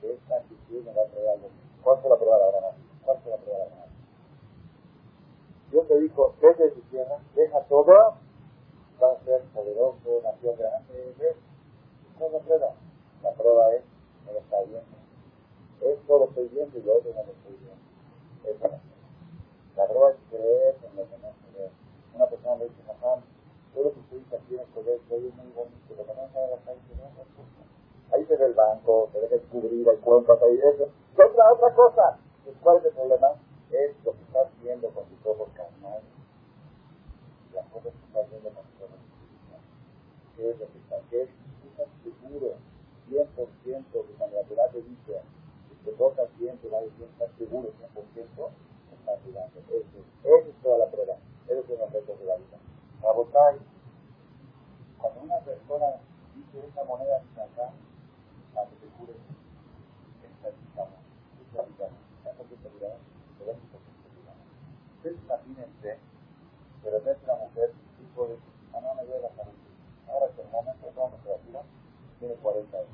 que 0.00 0.12
esta 0.14 0.36
actitud 0.36 0.84
me 0.84 0.92
va 0.92 1.02
a 1.02 1.06
traer 1.06 1.28
algo. 1.28 1.48
¿Cuál 1.82 2.00
fue 2.00 2.10
la 2.10 2.16
prueba 2.16 2.38
de 2.38 2.44
Abraham? 2.44 2.74
¿Cuál 3.04 3.18
fue 3.22 3.30
la 3.30 3.36
prueba 3.38 3.58
de 3.58 3.64
Abraham? 3.64 3.90
Dios 5.70 5.86
te 5.86 6.00
dijo, 6.00 6.34
vete 6.40 6.64
de 6.64 6.70
tu 6.70 6.80
tierra, 6.82 7.18
deja 7.34 7.60
todo, 7.64 8.16
ser 9.24 9.42
poderoso, 9.54 10.20
nación 10.22 10.56
grande, 10.56 11.14
¿ves? 11.18 11.36
¿Cuál 12.18 12.28
es 12.28 12.32
la 12.34 12.40
prueba? 12.40 12.74
La 13.22 13.32
prueba 13.32 13.74
es, 13.74 13.82
me 14.26 14.32
lo 14.32 14.38
está 14.40 14.60
viendo. 14.62 14.96
Esto 15.80 16.18
lo 16.18 16.24
estoy 16.26 16.48
viendo 16.48 16.78
y 16.78 16.82
lo 16.82 16.98
otro 16.98 17.10
no 17.14 17.24
lo 17.24 17.32
estoy 17.32 17.56
viendo. 17.56 17.80
Eso 18.44 18.68
no 18.68 18.80
La 19.76 19.88
prueba 19.88 20.10
es 20.10 20.16
creer 20.28 20.76
en 20.84 20.96
lo 20.96 21.08
que 21.08 21.16
no 21.16 21.32
se 21.32 21.58
ve. 21.58 21.70
Una 22.14 22.26
persona 22.26 22.56
le 22.56 22.64
dice, 22.68 22.82
Jajam, 22.86 23.20
todo 23.72 23.84
lo 23.84 23.92
que 23.94 24.00
estoy 24.00 24.24
aquí 24.36 24.54
en 24.54 24.60
el 24.60 24.66
colegio 24.68 25.16
es 25.16 25.34
muy 25.34 25.52
bonito, 25.56 25.88
pero 25.96 26.14
no 26.14 26.28
sabe 26.32 26.50
la 26.50 26.56
calle, 26.58 26.80
no 26.96 27.22
es 27.22 28.12
Ahí 28.12 28.24
se 28.26 28.36
ve 28.36 28.44
el 28.44 28.54
banco, 28.54 29.08
se 29.12 29.20
ve 29.20 29.28
que 29.28 29.38
cubrir 29.48 29.88
el 29.88 29.98
cuento, 30.00 30.38
ahí 30.44 30.58
eso. 30.58 30.88
Otra, 31.14 31.52
otra 31.52 31.74
cosa. 31.74 32.18
¿Cuál 32.60 32.78
es 32.78 32.84
el 32.84 32.92
problema? 32.92 33.28
Es 33.70 33.96
lo 34.04 34.12
que 34.12 34.22
estás 34.22 34.48
viendo 34.60 34.90
con 34.90 35.04
tus 35.04 35.26
ojos 35.26 35.48
carnales. 35.54 36.19
Las 37.54 37.66
cosas 37.66 37.92
que 37.92 38.06
estás 38.06 38.30
viendo 38.30 38.50
con. 38.50 38.64
¿Qué 40.36 40.50
es 40.50 40.58
lo 40.58 40.66
que 40.72 40.78
está? 40.78 40.96
¿Qué 41.10 41.22
es? 41.22 41.28
Seguro, 42.02 42.54
100% 43.10 43.84
que 43.92 44.12
cuando 44.18 44.54
la 44.54 44.68
te 44.68 44.82
dice 44.82 45.20
que 45.68 45.74
te 45.84 45.92
tocas 45.96 46.28
bien, 46.38 46.56
te 46.58 46.68
va 46.68 46.78
a 46.78 46.82
decir, 46.82 47.08
estás 47.12 47.30
seguro 47.36 47.68
100%, 47.68 48.50
estás 48.94 49.18
ayudando. 49.24 49.60
Eso 50.22 50.48
es 50.48 50.62
toda 50.62 50.78
la 50.78 50.90
prueba. 50.90 51.16
Eso 51.48 51.60
es 51.60 51.78
los 51.80 51.92
retos 51.92 52.18
de 52.20 52.24
la 52.26 52.36
vida. 52.36 52.58
Rabotai, 53.02 53.58
cuando 54.98 55.20
una 55.22 55.38
persona 55.40 55.86
dice 56.36 56.66
esa 56.66 56.84
moneda 56.84 57.18
está 57.18 57.44
acá, 57.44 57.72
para 58.54 58.68
que 58.68 58.76
te 58.76 58.86
cure, 58.98 59.14
esta 60.22 60.50
digamos, 60.50 61.00
esta 61.40 61.64
digamos, 61.64 61.98
esta 62.24 62.68
digamos, 62.70 62.98
pero 63.38 63.50
es 63.52 63.58
Ustedes 64.96 65.16
imagínense, 65.24 65.98
de 66.82 66.90
repente 66.90 67.24
una 67.24 67.34
mujer 67.36 67.72
dijo, 67.98 68.28
ah, 68.72 68.80
no 68.80 68.94
me 68.94 69.04
duele 69.04 69.22
la 69.22 69.34
salud. 69.34 69.52
Ahora 70.08 70.26
es 70.26 70.38
el 70.38 70.48
momento 70.50 70.86
de 70.86 70.92
toda 70.92 71.10
nuestra 71.10 71.36
vida, 71.46 71.62
tiene 72.18 72.34
40 72.34 72.76
años. 72.76 72.88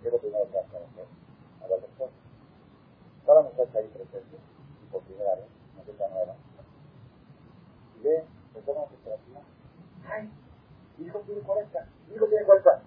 ¿Qué 0.00 0.08
es 0.08 0.12
lo 0.12 0.20
primero 0.20 0.50
que 0.50 0.58
hace 0.58 0.72
la 0.72 0.86
mujer? 0.86 1.06
A 1.62 1.68
la 1.68 1.76
doctora. 1.76 2.10
Está 3.20 3.34
la 3.34 3.42
muchacha 3.42 3.78
ahí 3.78 3.88
presente, 3.88 4.36
y 4.82 4.86
por 4.86 5.02
primera 5.02 5.34
vez, 5.34 5.46
una 5.74 5.82
cosa 5.84 6.08
nueva, 6.08 6.34
y 7.96 8.02
ve 8.02 8.24
se 8.54 8.62
toma 8.62 8.86
temperatura. 8.86 9.40
¡Ay! 10.08 10.30
Mi 10.96 11.06
hijo 11.06 11.18
tiene 11.20 11.40
40, 11.40 11.88
mi 12.08 12.14
hijo 12.14 12.26
tiene 12.26 12.44
40. 12.44 12.82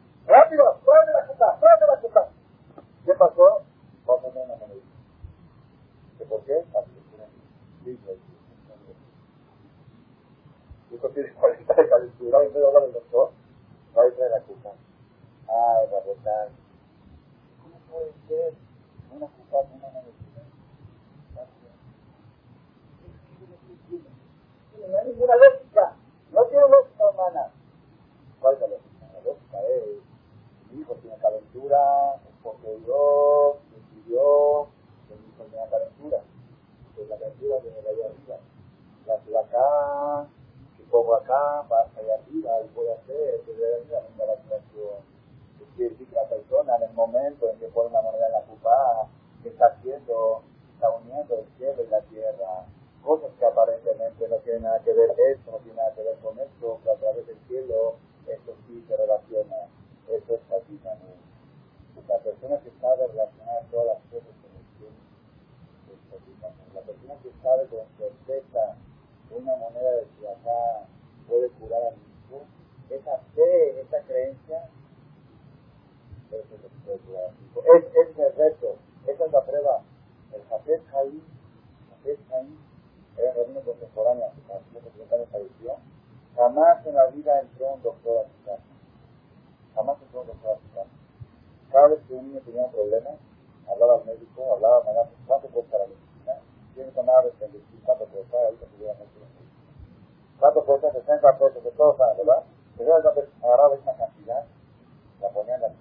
Ponía 105.50 105.58
la 105.58 105.74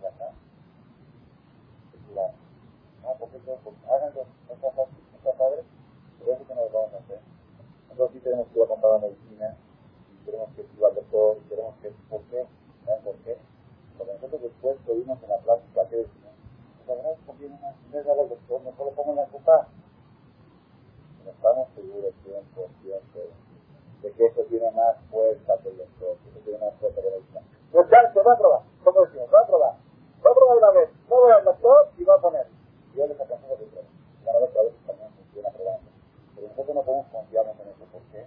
y 1.93 2.15
la, 2.15 2.33
no, 3.03 3.15
porque 3.19 3.37
háganlo, 3.87 4.25
esta 4.49 5.33
padre, 5.33 5.63
pero 6.19 6.33
eso 6.33 6.47
que 6.47 6.55
no 6.55 6.63
lo 6.63 6.71
vamos 6.71 6.95
a 6.95 6.99
hacer. 6.99 7.21
Nosotros 7.89 8.11
sí 8.13 8.21
tenemos 8.21 8.47
que 8.49 8.59
ir 8.59 8.65
a 8.65 8.69
comprar 8.69 8.93
la 8.93 8.99
medicina, 9.09 9.57
y 10.11 10.25
tenemos 10.25 10.49
que 10.55 10.63
ir 10.63 10.85
al 10.85 10.95
doctor, 10.95 11.39
y 11.45 11.49
tenemos 11.49 11.75
que, 11.83 11.91
¿por 12.09 12.23
qué? 12.23 12.47
¿Saben 12.87 13.05
por 13.05 13.17
qué? 13.17 13.37
Porque 13.99 14.13
nosotros 14.15 14.43
después 14.43 14.77
oímos 14.89 15.23
en 15.23 15.29
la 15.29 15.39
práctica 15.39 15.89
que 15.89 15.97
decimos, 15.97 16.33
la 16.87 16.95
verdad 16.95 17.13
es 17.13 17.19
que 17.19 17.27
conviene 17.27 17.59
más, 17.61 17.75
en 17.85 17.93
vez 17.93 18.05
de 18.05 18.11
al 18.11 18.29
doctor, 18.29 18.63
mejor 18.63 18.87
lo 18.87 18.93
pongo 18.93 19.11
en 19.11 19.17
la 19.17 19.27
copa. 19.27 19.69
No 21.25 21.31
estamos 21.31 21.69
seguros 21.75 22.15
100% 22.25 22.41
de 24.03 24.13
que 24.13 24.27
eso 24.27 24.41
tiene 24.45 24.71
más 24.71 24.97
fuerza 25.11 25.59
que 25.63 25.69
el 25.69 25.77
doctor, 25.77 26.17
que 26.25 26.31
eso 26.31 26.39
tiene 26.41 26.59
más 26.59 26.75
fuerza 26.81 27.03
que 27.03 27.11
la 27.11 27.17
medicina. 27.17 27.58
Pues 27.73 27.87
ya, 27.91 28.13
se 28.13 28.23
va 28.23 28.33
a 28.33 28.39
probar, 28.39 28.63
¿cómo 28.83 29.05
decimos? 29.05 29.29
Va 29.33 29.41
a 29.41 29.47
probar. 29.47 29.75
Va 30.25 30.31
a 30.31 30.35
probar 30.35 30.57
una 30.57 30.71
vez, 30.71 30.89
va 30.89 31.17
a 31.17 31.21
probar 31.21 31.39
al 31.39 31.45
doctor 31.45 31.89
y 31.99 32.05
va 32.05 32.15
a 32.15 32.19
poner. 32.19 32.47
Y 32.95 32.97
yo 32.97 33.07
les 33.07 33.21
aconsejo 33.21 33.57
que 33.59 33.65
prueben. 33.67 33.91
La 34.25 34.33
verdad 34.33 34.49
es 34.49 34.53
que 34.53 34.59
a 34.59 34.63
veces 34.63 34.87
también 34.87 35.11
funciona 35.13 35.51
probando. 35.51 35.91
Pero 36.35 36.49
nosotros 36.49 36.75
no 36.75 36.83
podemos 36.83 37.07
confiarnos 37.13 37.61
en 37.61 37.69
eso. 37.69 37.85
¿Por 37.93 38.03
qué? 38.11 38.27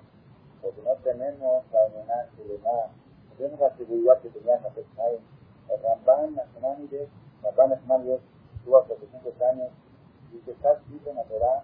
Porque 0.62 0.82
no 0.82 0.96
tenemos 1.04 1.66
la 1.72 1.86
amenaza 1.86 2.38
de 2.38 2.60
nada. 2.60 2.92
No 3.30 3.36
tenemos 3.36 3.60
la 3.60 3.76
seguridad 3.78 4.22
que 4.22 4.30
tenían 4.30 4.64
los 4.64 4.78
Esmael. 4.78 5.20
El 5.70 5.82
Ramban 5.82 6.36
Nachmanides, 6.36 7.10
Ramban 7.42 7.70
Nachmanides, 7.70 8.22
tuvo 8.64 8.78
hace 8.80 8.96
700 8.98 9.42
años, 9.42 9.70
y 10.32 10.40
que 10.40 10.52
está 10.52 10.74
escrito 10.74 11.10
en 11.10 11.16
la 11.16 11.24
Torah, 11.24 11.64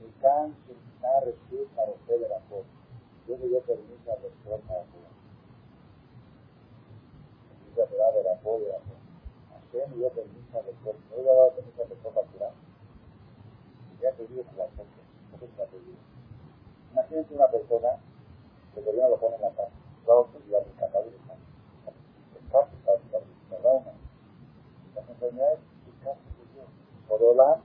el 0.00 0.12
can 0.22 0.54
que 0.66 0.72
está 0.72 1.20
recibido 1.20 1.66
para 1.74 1.90
usted 1.92 2.20
de 2.20 2.28
la. 2.28 2.38
Dios 3.26 3.40
le 3.40 3.48
dio 3.48 3.60
permiso 3.62 4.12
a 4.12 4.16
curar 4.16 4.60
de 4.60 5.07
la 7.78 7.86
cosa 7.86 8.58
de 8.58 8.68
la 8.68 8.78
cosa. 8.78 8.98
Hashem 9.50 9.94
dio 9.94 10.08
permiso 10.10 10.58
al 10.58 10.66
doctor. 10.66 10.94
No 11.10 11.22
le 11.22 11.30
al 11.30 11.88
doctor 11.88 12.12
para 12.14 12.26
curar. 12.26 12.52
Ya 14.00 14.12
pedido 14.12 14.42
que 14.44 14.56
la 14.56 14.66
cosa. 14.66 14.98
No 15.30 15.38
la 15.58 15.64
pedido. 15.66 15.98
Imagínense 16.92 17.34
una 17.34 17.48
persona 17.48 17.88
que 18.74 18.80
el 18.80 18.86
gobierno 18.86 19.10
lo 19.10 19.16
pone 19.18 19.36
en 19.36 19.42
la 19.42 19.50
casa. 19.50 19.70
Claro 20.04 20.28
que 20.32 20.50
ya 20.50 20.58
me 20.60 20.72
encanta 20.72 21.02
de 21.02 21.08
eso. 21.08 21.32
Es 22.34 22.50
fácil 22.50 22.78
para 22.84 22.98
¿verdad? 23.50 23.92
Las 24.94 25.08
enfermedades 25.08 25.58
es 25.86 26.04
de 26.04 26.54
Dios. 26.54 26.66
Por 27.08 27.22
Olam, 27.22 27.60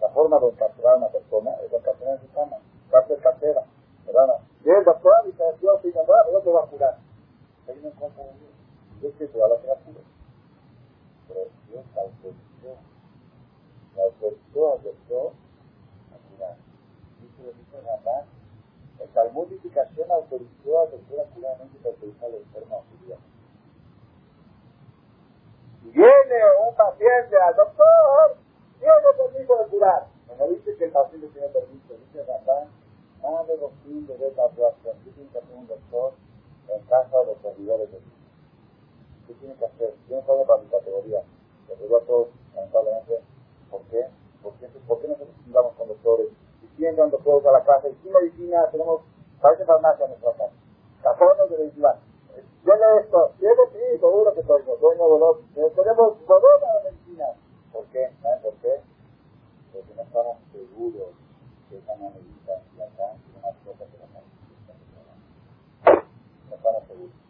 la 0.00 0.08
forma 0.10 0.38
de 0.40 0.48
encarcelar 0.48 0.94
a 0.94 0.96
una 0.96 1.08
persona 1.08 1.50
es 1.64 1.72
encarcelar 1.72 2.14
en 2.14 2.20
su 2.20 2.32
cama. 2.34 2.56
Cárcel 2.90 3.18
casera. 3.20 3.64
¿Verdad? 4.06 4.40
Y 4.64 4.70
el 4.70 4.84
doctor 4.84 5.24
dice, 5.24 5.42
Dios 5.60 5.80
te 5.80 5.88
dice, 5.88 6.00
no 6.32 6.40
te 6.40 6.50
va 6.50 6.64
a 6.64 6.66
curar. 6.66 6.98
Hay 7.68 7.78
una 7.78 7.90
cosa 7.92 8.22
de 8.22 8.44
Dios. 9.04 9.14
Que 9.18 9.42
a 9.42 9.48
la 9.48 9.56
cura. 9.56 10.00
pero 11.28 11.40
Dios 11.68 11.84
autorizó, 11.94 12.72
la 13.96 14.02
autorizó, 14.04 14.74
aceptó 14.74 15.32
a 16.08 16.16
curar. 16.30 16.56
Dice 17.20 17.42
lo 17.42 17.52
dice 17.52 17.80
Ramán, 17.82 18.24
el 19.00 19.08
Talmud 19.10 19.48
que 19.48 19.68
Hashem 19.68 20.10
autorizó 20.10 20.80
a 20.80 20.86
doctor 20.86 21.20
a 21.20 21.34
curar 21.34 21.60
a 21.60 21.64
y 21.64 21.86
autorizó 21.86 22.26
al 22.26 22.34
enfermo 22.34 22.76
a 22.76 23.04
curar. 23.04 23.18
Viene 25.82 26.40
un 26.66 26.74
paciente 26.74 27.36
al 27.36 27.56
doctor, 27.56 28.36
tiene 28.78 28.94
permiso 29.18 29.56
de 29.58 29.66
curar. 29.68 30.06
No 30.38 30.48
dice 30.48 30.76
que 30.76 30.84
el 30.84 30.92
paciente 30.92 31.28
tiene 31.28 31.48
permiso, 31.48 31.94
dice 31.94 32.24
Ramán, 32.24 32.68
nada 33.22 33.44
de 33.44 33.56
los 33.58 33.70
fines 33.84 34.18
de 34.18 34.28
esta 34.28 34.44
actuación. 34.44 34.96
Dice 35.04 35.28
que 35.30 35.54
un 35.54 35.66
doctor 35.66 36.14
en 36.68 36.82
casa 36.86 37.18
de 37.18 37.26
los 37.26 37.38
servidores 37.42 37.92
de 37.92 38.00
Dios. 38.00 38.23
¿Qué 39.26 39.34
tiene 39.34 39.54
que 39.54 39.64
hacer? 39.64 39.94
Yo 40.08 40.16
no 40.16 40.44
para 40.44 40.62
mi 40.62 40.68
categoría. 40.68 41.22
Lo 41.68 41.76
digo 41.76 41.96
a 41.96 42.00
todos, 42.00 42.28
lamentablemente. 42.54 43.20
¿Por 43.70 43.82
qué? 43.88 44.06
¿Por 44.42 44.52
qué, 44.54 44.68
¿Por 44.86 45.00
qué 45.00 45.08
nosotros 45.08 45.34
andamos 45.46 45.72
con 45.74 45.88
doctores? 45.88 46.28
Y 46.62 46.66
siguen 46.76 46.96
dando 46.96 47.16
doctores 47.16 47.46
a 47.46 47.52
la 47.52 47.64
casa. 47.64 47.88
Y 47.88 47.94
sin 48.02 48.12
medicina 48.12 48.68
tenemos, 48.70 49.00
parece 49.40 49.64
farmacia 49.64 50.04
en 50.04 50.10
nuestra 50.10 50.32
casa. 50.32 50.52
Cajones 51.02 51.50
de 51.50 51.58
medicina. 51.58 51.96
Tiene 52.64 52.98
esto, 53.00 53.30
tiene 53.38 53.54
sí, 53.72 53.98
seguro 53.98 54.34
que 54.34 54.42
soy 54.42 54.62
dueño 54.62 55.04
de 55.04 55.18
los. 55.18 55.36
Tenemos 55.74 56.26
bodega 56.26 56.82
de 56.82 56.90
medicina. 56.90 57.26
¿Por 57.72 57.84
qué? 57.86 58.10
¿Saben 58.22 58.42
por 58.42 58.54
qué? 58.54 58.80
Porque 59.72 59.94
no 59.94 60.02
estamos 60.02 60.36
seguros 60.52 61.14
que 61.68 61.78
esa 61.78 61.94
medicina 61.96 62.54
y 62.76 62.80
acá 62.80 63.14
es 63.14 63.20
una 63.36 63.52
cosa 63.64 63.84
que 63.90 63.98
nos 63.98 64.10
No 66.48 66.56
estamos 66.56 66.84
seguros. 66.86 67.23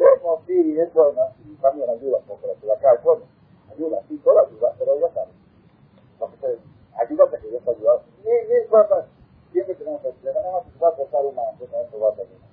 Creemos, 0.00 0.40
sí, 0.46 0.80
es 0.80 0.94
bueno, 0.94 1.20
y 1.44 1.54
también 1.56 1.90
ayuda 1.90 2.16
un 2.16 2.24
poco, 2.24 2.46
la 2.46 2.74
es 2.74 3.02
bueno. 3.04 3.22
Ayuda, 3.70 4.00
sí, 4.08 4.16
todo 4.24 4.46
ayuda, 4.46 4.74
pero 4.78 4.98
ya 4.98 5.12
sabes. 5.12 6.58
Ayúdate 6.96 7.38
que 7.38 7.48
Dios 7.48 7.62
te 7.62 7.70
ayuda. 7.70 8.00
Mil, 8.24 8.66
cosas. 8.70 9.04
Siempre 9.52 9.74
tenemos 9.74 10.00
que 10.00 10.78
va 10.80 10.88
a 10.88 10.96
cortar 10.96 11.26
una, 11.26 11.42
esto 11.52 12.00
va 12.00 12.08
a 12.08 12.14
terminar. 12.14 12.48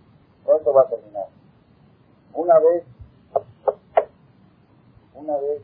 Esto 0.58 0.74
va 0.74 0.82
a 0.82 0.90
terminar. 0.90 1.28
Una 2.34 2.60
vez, 2.60 2.84
una 5.16 5.38
vez, 5.38 5.62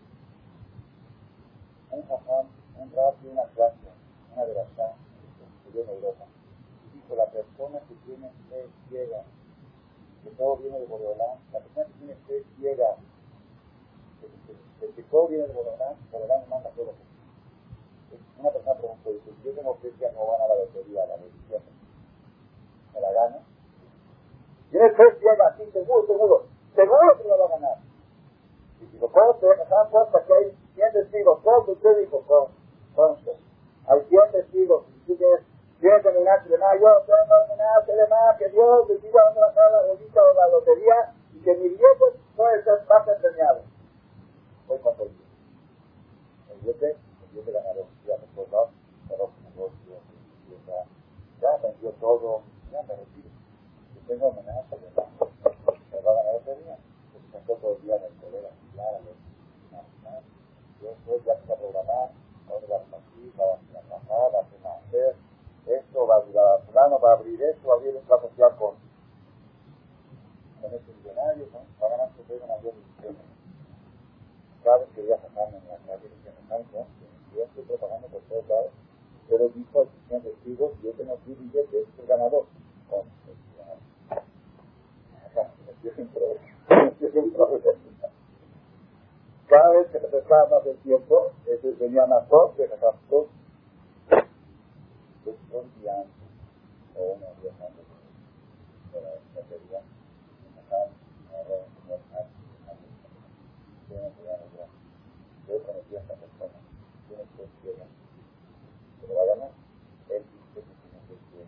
un 1.92 2.02
jajam, 2.08 2.46
un 2.80 2.92
rap 2.96 3.20
de 3.20 3.30
una 3.30 3.44
clase, 3.56 3.76
una 4.34 4.46
de 4.46 4.54
las 4.54 4.68
que 4.70 5.68
estudió 5.68 5.84
en 5.84 5.90
Europa, 5.90 6.26
dijo, 6.94 7.16
la 7.18 7.26
persona 7.26 7.80
que 7.90 7.96
tiene 8.06 8.32
fe 8.50 8.70
ciega, 8.88 9.24
que 10.24 10.30
todo 10.32 10.58
viene 10.58 10.80
de 10.80 10.86
Boreolán, 10.86 11.38
la 11.52 11.60
persona 11.60 11.86
que 11.86 11.94
tiene 12.00 12.16
fe 12.28 12.44
ciega, 12.56 12.96
que, 14.22 14.88
que, 14.88 14.94
que 14.94 15.04
todo 15.04 15.28
viene 15.28 15.48
de 15.48 15.54
Boreolán, 15.54 15.96
Boreolán 16.12 16.50
manda 16.50 16.70
todo. 16.72 16.94
Una 18.40 18.52
persona 18.52 18.80
preguntó, 18.80 19.12
dice, 19.12 19.32
yo 19.44 19.54
tengo 19.54 19.76
fe 19.76 19.92
no 20.14 20.28
van 20.28 20.42
a 20.42 20.48
la 20.48 20.56
lotería, 20.56 21.04
a 21.04 21.08
la 21.08 21.18
medicina, 21.18 21.60
me 22.94 23.00
la 23.02 23.12
gano. 23.12 23.38
Tiene 24.72 24.90
fe 24.92 25.04
ciega, 25.20 25.56
sí, 25.58 25.64
seguro, 25.72 26.08
seguro, 26.08 26.46
seguro 26.76 27.18
que 27.18 27.28
lo 27.28 27.38
va 27.38 27.46
a 27.46 27.50
ganar. 27.50 27.78
Y 28.82 28.86
digo, 28.88 29.12
¿cómo 29.12 29.40
se 29.40 29.48
dan 29.48 29.90
cuenta 29.90 30.26
que 30.26 30.34
hay 30.34 30.58
100 30.76 30.94
testigos? 30.94 31.40
¿Cómo 31.44 31.72
usted 31.72 31.98
dijo? 32.00 32.50
Entonces, 32.90 33.38
hay 33.88 34.02
100 34.10 34.32
testigos, 34.32 34.86
y 34.96 35.00
tú 35.06 35.16
Tienes 35.18 35.53
que 35.84 36.12
mirar 36.18 36.42
que 36.44 36.58
nada, 36.58 36.76
yo 36.80 37.04
tengo 37.06 37.56
mirar 37.56 38.38
que 38.38 38.50
Dios 38.50 38.88
decida 38.88 39.26
dónde 39.26 39.42
va 39.42 39.48
a 39.48 39.50
estar 39.50 39.72
la 39.72 39.82
o 39.82 40.34
la 40.34 40.48
lotería 40.48 41.14
y 41.34 41.42
que 41.42 41.56
mi 41.56 41.68
billete 41.68 42.20
puede 42.38 42.64
ser 42.64 42.86
más 42.88 43.06
premiado. 43.20 43.64
Voy 44.68 44.80
con 44.80 44.94
el 45.02 45.10
billete. 45.10 45.24
El 46.52 46.60
billete, 46.62 46.92
el 46.92 47.30
billete 47.32 47.52
ganador, 47.52 47.86
ya 48.08 48.16
me 48.16 48.46
dos, 48.46 48.70
pero 49.10 49.30
negocio, 49.44 49.96
ya, 50.68 50.86
ya 51.42 51.58
vendió 51.58 51.92
todo, 52.00 52.44
ya 52.72 52.82
me 52.84 52.96
retiro. 52.96 53.30
Yo 53.96 54.02
tengo 54.08 54.32
amenaza 54.32 54.76
de 54.78 54.88
me 54.88 56.02
va 56.02 56.12
a 56.12 56.16
ganar 56.16 56.36
ese 56.42 56.56
día. 56.64 56.78
Pues 57.12 57.24
pensó 57.30 57.56
todo 57.62 57.76
el 57.76 57.82
día 57.82 57.98
en 57.98 58.04
el 58.04 58.16
colega, 58.22 58.50
claro, 58.74 59.00
yo 60.82 60.96
soy 61.06 61.22
ya 61.26 61.34
está 61.34 61.56
programar, 61.56 62.12
ahora 62.48 62.68
va 62.72 62.78
a 62.78 62.86
salir, 62.90 63.34
va 63.38 63.56
a 63.56 63.82
trabajar, 63.90 64.32
va 64.34 64.70
a 64.70 64.78
hacer, 64.80 65.16
esto 65.66 66.08
va 66.08 66.16
a 66.16 66.20
ayudar 66.20 66.56
a 66.56 66.60
fulano, 66.66 67.00
va 67.00 67.12
a 67.12 67.14
abrir 67.14 67.42
esto, 67.42 67.68
va 67.68 67.76
a 67.76 67.78
abrir 67.78 67.96
un 67.96 68.04
caso 68.04 68.28
social 68.30 68.56
con, 68.58 68.76
con 70.62 70.74
este 70.74 70.94
millonario, 70.94 71.48
¿no? 71.52 71.60
va 71.82 71.88
a 71.88 71.92
ganar 71.92 72.12
su 72.16 72.24
pega 72.24 72.48
mayor 72.48 72.74
de 72.74 73.16
Cada 74.64 74.78
vez 74.78 74.90
que 74.96 75.02
voy 75.02 75.12
a 75.12 75.22
sacarme 75.22 75.58
en 75.58 75.68
la 75.68 75.78
calle, 75.78 76.10
que 76.10 76.30
me 76.30 76.60
¿no? 76.60 76.88
yo 77.36 77.44
estoy 77.44 77.64
propagando 77.64 78.08
por 78.08 78.22
todos 78.22 78.48
lados, 78.48 78.72
pero 79.30 79.50
dijo 79.50 79.82
al 79.82 79.90
sistema 79.90 80.22
testigos, 80.22 80.72
yo 80.84 80.92
tengo 80.92 81.14
aquí 81.14 81.34
billete, 81.34 81.80
este 81.80 81.80
es 81.80 82.00
el 82.00 82.08
ganador. 82.08 82.46
Con, 82.90 83.04
Cada 89.48 89.70
vez 89.70 89.88
que 89.88 90.00
se 90.00 90.08
acercaba 90.08 90.50
más 90.50 90.66
el 90.66 90.78
tiempo, 90.78 91.32
ese 91.46 91.72
venía 91.74 92.06
más 92.06 92.24
que 92.26 92.32
dos 92.32 92.58
es 92.60 92.72
un 95.32 95.72
día 95.80 95.96
antes 95.96 96.28
o 96.96 97.16
unos 97.16 97.42
días 97.42 97.56
antes 97.64 97.86
de 98.92 99.02
la 99.02 99.10
como 101.80 101.96
antes, 101.96 102.44
yo 105.48 105.64
conocí 105.64 105.96
a 105.96 106.00
esta 106.00 106.16
persona, 106.16 106.60
yo 107.10 107.16
pero 109.00 109.14
va 109.16 109.24
él 110.10 110.24
dice 110.28 110.60
que 110.60 110.74
tiene 110.84 111.00
que 111.08 111.16
ser 111.32 111.48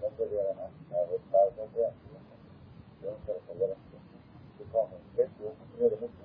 no 0.00 0.08
podía 0.16 0.42
ganar, 0.44 0.70
a 0.90 1.10
ver, 1.10 1.20
para 1.30 1.50
no 1.54 1.70
yo 1.70 3.10
no 3.10 3.18
sé 3.24 3.32
resolver 3.32 3.68
la 3.70 3.76
situación. 3.78 4.20
Tú, 5.38 5.44
un 5.46 5.54
señor 5.76 5.90
de 5.90 5.96
mucho 6.02 6.18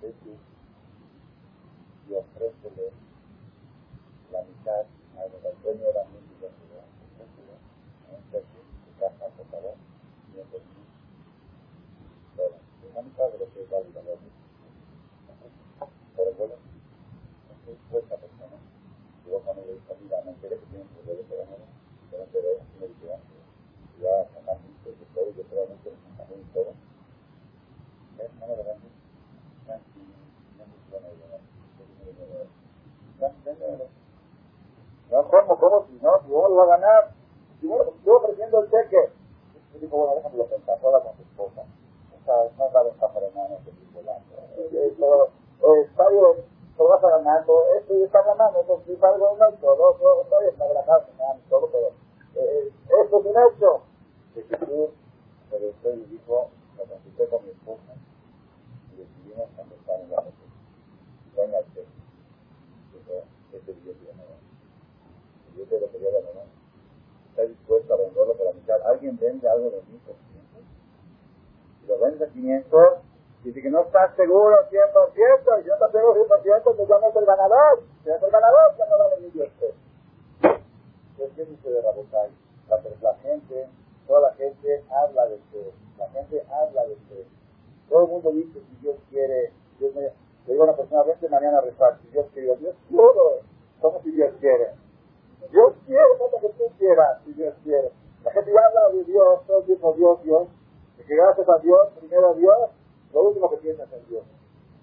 ves 0.00 0.14
tú, 0.22 0.32
y 2.08 3.11
la 4.64 4.84
mitad 4.84 5.24
al 5.44 5.60
dueño 5.62 5.86
de 5.86 5.92
la 5.92 6.04
música 6.04 6.46
un 8.12 8.20
de 8.30 8.44
casa, 9.00 9.26
por 9.36 9.46
favor, 9.46 9.74
y 10.30 10.38
en 10.38 10.48
dos 10.50 10.62
mil 10.62 10.86
dólares. 12.36 12.60
La 12.94 13.02
mitad 13.02 13.32
de 13.32 13.38
lo 13.38 13.52
que 13.52 13.62
es 13.62 13.70
la 13.70 13.80
música. 13.80 14.00
Por 16.14 16.28
el 16.28 16.34
vuelo, 16.34 16.58
entonces 17.50 17.82
fue 17.90 17.98
esta 18.00 18.16
persona. 18.16 18.56
Yo 19.26 19.40
cuando 19.40 19.66
le 19.66 19.72
dije, 19.74 19.96
mira, 20.02 20.22
me 20.24 20.30
enteré 20.30 20.58
que 20.58 20.66
tiene 20.66 20.84
un 20.84 21.06
de 21.06 21.16
dinero, 21.16 21.44
yo 22.12 22.18
me 22.18 22.26
ya 23.98 24.14
de 24.14 24.24
yo 25.34 25.42
sacaré 26.06 26.36
de 26.36 26.44
todo. 26.54 26.72
Lo. 28.18 28.76
Tranquilo, 29.66 30.14
no 30.58 30.64
me 30.66 30.76
suena 30.90 31.08
de 31.08 31.16
no, 35.12 35.28
¿cómo, 35.28 35.58
cómo? 35.58 35.86
Si 35.86 35.92
no, 36.02 36.20
si 36.24 36.30
vos 36.30 36.50
lo 36.50 36.56
va 36.56 36.64
a 36.64 36.78
ganar. 36.78 37.12
Si 37.60 37.66
vos, 37.66 37.86
yo 38.04 38.16
ofreciendo 38.16 38.60
el 38.60 38.70
cheque. 38.70 39.12
Y 39.74 39.78
dijo, 39.78 39.96
bueno, 39.96 40.14
déjame 40.16 40.36
lo 40.38 40.46
pensar, 40.46 40.80
sola 40.80 41.00
con 41.00 41.16
su 41.16 41.22
esposa. 41.22 41.62
Esa, 42.16 42.32
no 42.56 42.66
es 42.66 42.72
la 42.72 42.82
ventaja 42.82 43.20
de 43.20 43.30
mano 43.30 43.58
que 43.64 43.70
estoy 43.70 43.86
volando. 43.92 44.32
Está 45.84 46.08
bien, 46.08 46.52
lo 46.78 46.88
vas 46.88 47.04
a 47.04 47.10
ganar, 47.10 47.40
esto 47.42 47.94
ya 47.94 48.04
está 48.04 48.22
ganando, 48.22 48.60
entonces 48.60 48.98
si 48.98 49.04
algo 49.04 49.36
no, 49.38 49.52
todo, 49.60 49.94
todo, 49.94 50.24
todo 50.24 50.40
está 50.40 50.66
grabado, 50.66 51.04
todo, 51.48 51.68
pero 51.70 51.88
eh, 52.34 52.72
esto 53.04 53.20
es 53.20 53.26
un 53.26 53.30
hecho. 53.30 53.82
Que 54.34 54.42
Jesús 54.42 54.90
después 55.50 55.98
y 55.98 56.04
dijo, 56.06 56.48
me 56.78 56.84
consulté 56.84 57.28
con 57.28 57.44
mi 57.44 57.50
esposa 57.50 57.94
y 58.92 58.96
decidimos 58.96 59.48
contestar 59.54 60.00
en 60.00 60.10
la 60.10 60.16
noche. 60.16 60.32
Venga 61.36 61.58
cheque. 61.74 61.86
Dijo, 62.94 63.24
este 63.52 63.72
billete 65.52 65.74
de 65.74 65.80
nuevo 65.80 65.80
yo 65.80 65.80
te 65.80 65.80
lo 65.80 65.90
quería 65.90 66.10
dar 66.10 66.46
¿Está 67.30 67.42
dispuesto 67.44 67.94
a 67.94 67.96
venderlo 67.96 68.34
por 68.34 68.46
la 68.46 68.52
mitad? 68.52 68.76
¿Alguien 68.84 69.18
vende 69.18 69.48
algo 69.48 69.70
de 69.70 69.80
mí 69.88 69.98
por 70.04 70.14
500? 70.14 70.62
Si 71.80 71.86
lo 71.86 71.98
vende 71.98 72.24
a 72.24 72.28
500, 72.28 72.80
dice 73.44 73.62
que 73.62 73.70
no 73.70 73.80
está 73.82 74.14
seguro 74.16 74.54
100%, 74.68 75.60
y 75.60 75.62
si 75.62 75.68
no 75.68 75.74
está 75.74 75.90
seguro 75.90 76.26
100%, 76.28 76.76
pues 76.76 76.88
ya 76.88 76.98
no 76.98 77.08
es 77.08 77.16
el 77.16 77.24
ganador. 77.24 77.82
Si 78.02 78.08
no 78.08 78.14
es 78.16 78.22
el 78.22 78.30
ganador, 78.30 78.76
ya 78.76 78.86
no 78.86 78.98
vale 78.98 79.20
ni 79.22 79.30
Dios. 79.30 79.48
Entonces, 80.42 81.36
¿qué 81.36 81.46
sucede, 81.46 81.80
Rabotay? 81.80 82.30
La, 82.68 82.82
la 83.00 83.14
gente, 83.16 83.68
toda 84.06 84.28
la 84.28 84.34
gente 84.34 84.84
habla 84.90 85.26
de 85.28 85.40
que, 85.50 85.72
la 85.98 86.08
gente 86.10 86.44
habla 86.50 86.84
de 86.84 86.94
que, 87.08 87.26
todo 87.88 88.04
el 88.04 88.10
mundo 88.10 88.30
dice 88.32 88.60
si 88.60 88.76
Dios 88.82 88.96
quiere, 89.08 89.52
Dios 89.78 89.94
me, 89.94 90.02
le 90.02 90.12
digo 90.46 90.64
a 90.64 90.66
una 90.66 90.76
persona, 90.76 91.02
vente 91.02 91.28
mañana 91.28 91.58
a 91.58 91.60
rezar, 91.62 91.98
si 92.02 92.08
Dios 92.08 92.26
quiere, 92.34 92.56
Dios 92.56 92.74
quiere, 92.88 93.02
¿cómo 93.80 94.02
si 94.02 94.10
Dios 94.10 94.32
quiere? 94.40 94.81
Dios 95.50 95.74
quiere, 95.86 96.04
no 96.18 96.28
lo 96.30 96.40
que 96.40 96.54
tú 96.54 96.64
quieras, 96.78 97.20
si 97.24 97.32
Dios 97.32 97.54
quiere. 97.62 97.90
La 98.24 98.30
gente 98.32 98.50
habla 98.50 98.88
de 98.96 99.04
Dios, 99.04 99.46
todo 99.46 99.58
el 99.58 99.66
tiempo 99.66 99.94
Dios, 99.94 100.22
Dios. 100.22 100.48
Y 100.98 101.02
que 101.02 101.16
gracias 101.16 101.48
a 101.48 101.58
Dios, 101.58 101.88
primero 101.98 102.30
a 102.30 102.34
Dios, 102.34 102.70
lo 103.12 103.22
último 103.22 103.50
que 103.50 103.56
piensas 103.56 103.88
es 103.92 103.98
en 103.98 104.08
Dios. 104.08 104.24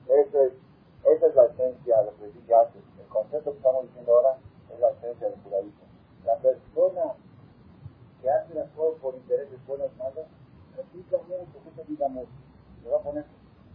Esa 0.08 0.44
es, 0.44 1.36
la 1.36 1.46
esencia 1.46 1.98
de 2.00 2.06
lo 2.06 2.18
que 2.18 2.28
dije 2.28 2.54
antes. 2.54 2.84
El 3.00 3.08
concepto 3.08 3.52
que 3.52 3.58
estamos 3.58 3.84
diciendo 3.84 4.16
ahora 4.16 4.38
es 4.74 4.80
la 4.80 4.90
esencia 4.90 5.30
del 5.30 5.42
judaísmo. 5.42 5.84
La 6.26 6.36
persona 6.38 7.16
que 8.22 8.30
hace 8.30 8.54
las 8.54 8.70
cosas 8.72 9.00
por 9.02 9.16
intereses 9.16 9.66
buenos 9.66 9.96
malos, 9.98 10.26
así 10.74 11.02
también 11.10 11.46
porque 11.54 11.70
se 11.76 11.84
vida 11.90 12.08
mucho. 12.10 12.32
Le 12.84 12.90
va 12.90 12.98
a 12.98 13.02
poner, 13.02 13.26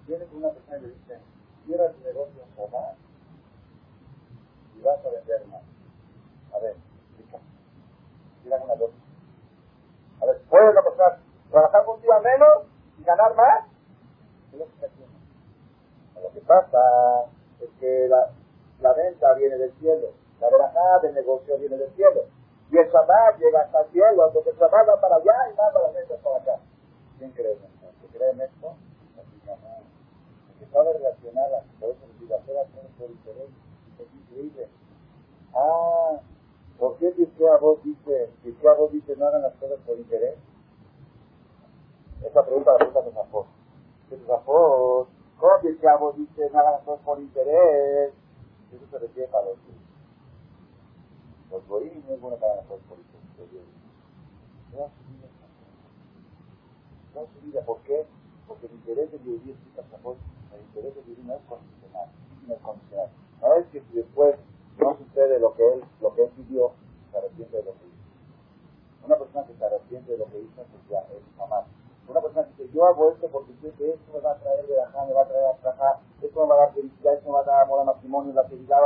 viene 0.07 0.27
una 0.35 0.51
persona 0.51 0.79
y 0.79 0.81
le 0.83 0.89
dice, 0.89 1.19
cierra 1.65 1.91
tu 1.93 2.01
negocio 2.05 2.43
o 2.59 2.69
más 2.69 2.95
y 4.77 4.83
vas 4.83 5.05
a 5.05 5.11
vender 5.11 5.47
más. 5.47 5.74
A 6.55 6.59
ver, 6.59 6.77
explícame. 7.11 7.45
Tira 8.43 8.57
una 8.63 8.75
dos. 8.77 8.91
A 10.23 10.27
ver, 10.27 10.41
¿puedes 10.49 10.75
pasar? 10.75 11.19
¿Trabajar 11.51 11.85
un 11.89 12.01
día 12.01 12.19
menos 12.21 12.65
y 12.99 13.05
ganar 13.05 13.35
más? 13.35 13.67
¿Qué 14.51 14.57
es 14.63 14.91
lo? 16.15 16.23
Lo 16.23 16.31
que 16.33 16.41
pasa 16.41 16.81
es 17.61 17.71
que 17.81 18.09
la, 18.09 18.31
la 18.81 18.93
venta 18.95 19.35
viene 19.35 19.57
del 19.57 19.73
cielo, 19.79 20.09
la 20.41 20.49
verajá 20.49 21.01
del 21.03 21.15
negocio 21.15 21.59
viene 21.59 21.77
del 21.77 21.93
cielo. 21.95 22.23
Y 22.71 22.79
el 22.79 22.89
Shabbat 22.89 23.39
llega 23.39 23.61
hasta 23.61 23.83
el 23.83 23.91
cielo, 23.91 24.31
porque 24.33 24.51
el 24.51 24.57
Shabbat 24.57 24.89
va 24.89 25.01
para 25.01 25.17
allá 25.17 25.51
y 25.53 25.57
va 25.57 25.73
para 25.73 25.93
las 25.93 26.21
para 26.21 26.37
acá. 26.37 26.59
¿Quién 27.19 27.31
cree 27.33 27.53
en 27.53 27.65
esto? 27.65 27.87
¿Se 28.01 28.19
cree 28.19 28.31
en 28.31 28.41
esto? 28.41 28.75
No, 29.47 29.57
sabe 30.73 30.93
relacionar 30.95 31.51
las 31.51 31.65
cosas 31.79 32.09
y 32.21 32.27
las 32.27 32.41
cosas 32.41 32.67
interés. 32.99 33.51
Es 33.99 34.15
increíble. 34.15 34.69
Ah, 35.55 36.19
¿por 36.85 36.99
qué 36.99 37.15
vos 37.63 37.83
dice, 37.83 38.31
vos 38.79 38.93
dice 38.93 39.17
no 39.17 39.27
hagan 39.27 39.41
las 39.41 39.55
cosas 39.55 39.79
por 39.87 39.97
interés? 39.97 40.37
Esa 42.23 42.45
pregunta 42.45 42.73
la 42.73 42.77
pregunta 42.77 43.01
de 43.01 43.13
Zafot. 43.13 43.47
¿Qué 44.11 44.19
Zafot? 44.27 45.09
¿Cómo 45.39 45.99
vos 45.99 46.17
dice 46.17 46.51
no 46.53 46.59
hagan 46.59 46.73
las 46.75 46.83
cosas 46.83 47.05
por 47.07 47.19
interés? 47.21 48.13
Eso 48.71 48.85
se 48.91 48.99
refiere 48.99 49.31
a 49.33 49.43
los 49.43 49.57
los 51.51 51.67
goyim 51.69 52.03
no 52.07 52.15
es 52.15 52.21
bueno 52.21 52.37
para 52.37 52.57
nosotros 52.57 52.83
por 52.87 52.99
vida 52.99 54.91
Toda 57.15 57.27
su 57.29 57.41
vida, 57.47 57.63
¿por 57.65 57.79
qué? 57.85 58.05
Porque 58.47 58.67
el 58.67 58.73
interés 58.73 59.11
de 59.11 59.19
Yehudi 59.21 59.53
es 59.53 59.57
el 60.53 60.61
interés 60.61 60.95
de 60.97 61.03
Yehudi 61.03 61.23
no 61.23 61.35
es 61.35 61.43
condicional, 61.49 62.11
no 62.47 62.55
es 62.55 62.61
condicional. 62.61 63.09
No 63.41 63.55
es 63.55 63.67
que 63.69 63.81
si 63.81 63.97
después 63.97 64.37
no 64.79 64.97
sucede 64.97 65.39
lo 65.39 65.55
que 65.55 65.67
él, 65.67 65.85
lo 66.01 66.15
que 66.15 66.25
él 66.25 66.31
pidió, 66.37 66.73
se 67.11 67.19
arrepiente 67.19 67.57
de 67.57 67.63
lo 67.65 67.73
que 67.73 67.87
hizo. 67.87 69.07
Una 69.07 69.17
persona 69.17 69.47
que 69.47 69.55
se 69.55 69.65
arrepiente 69.65 70.13
de 70.13 70.19
lo 70.19 70.27
que 70.27 70.41
hizo, 70.41 70.63
pues 70.63 70.89
ya 70.89 71.01
es 71.01 71.23
jamás. 71.37 71.65
Una 72.09 72.21
persona 72.21 72.47
que 72.47 72.63
dice, 72.63 72.75
yo 72.75 72.85
hago 72.87 73.11
esto 73.13 73.29
porque 73.29 73.53
sé 73.63 73.71
que 73.73 73.91
esto 73.91 74.13
me 74.13 74.21
va 74.21 74.33
a 74.33 74.39
traer 74.39 74.67
de 74.67 74.77
la 74.77 75.05
me 75.07 75.13
va 75.13 75.23
a 75.23 75.29
traer 75.29 75.47
a 75.47 75.57
trabajar, 75.57 76.01
esto 76.21 76.41
me 76.43 76.49
va 76.49 76.55
a 76.55 76.67
dar 76.67 76.75
felicidad, 76.75 77.15
esto 77.15 77.27
me 77.27 77.35
va 77.35 77.41
a 77.41 77.45
dar 77.45 77.63
amor 77.63 77.81
al 77.81 77.87
matrimonio, 77.87 78.33
la 78.33 78.45
felicidad 78.45 78.79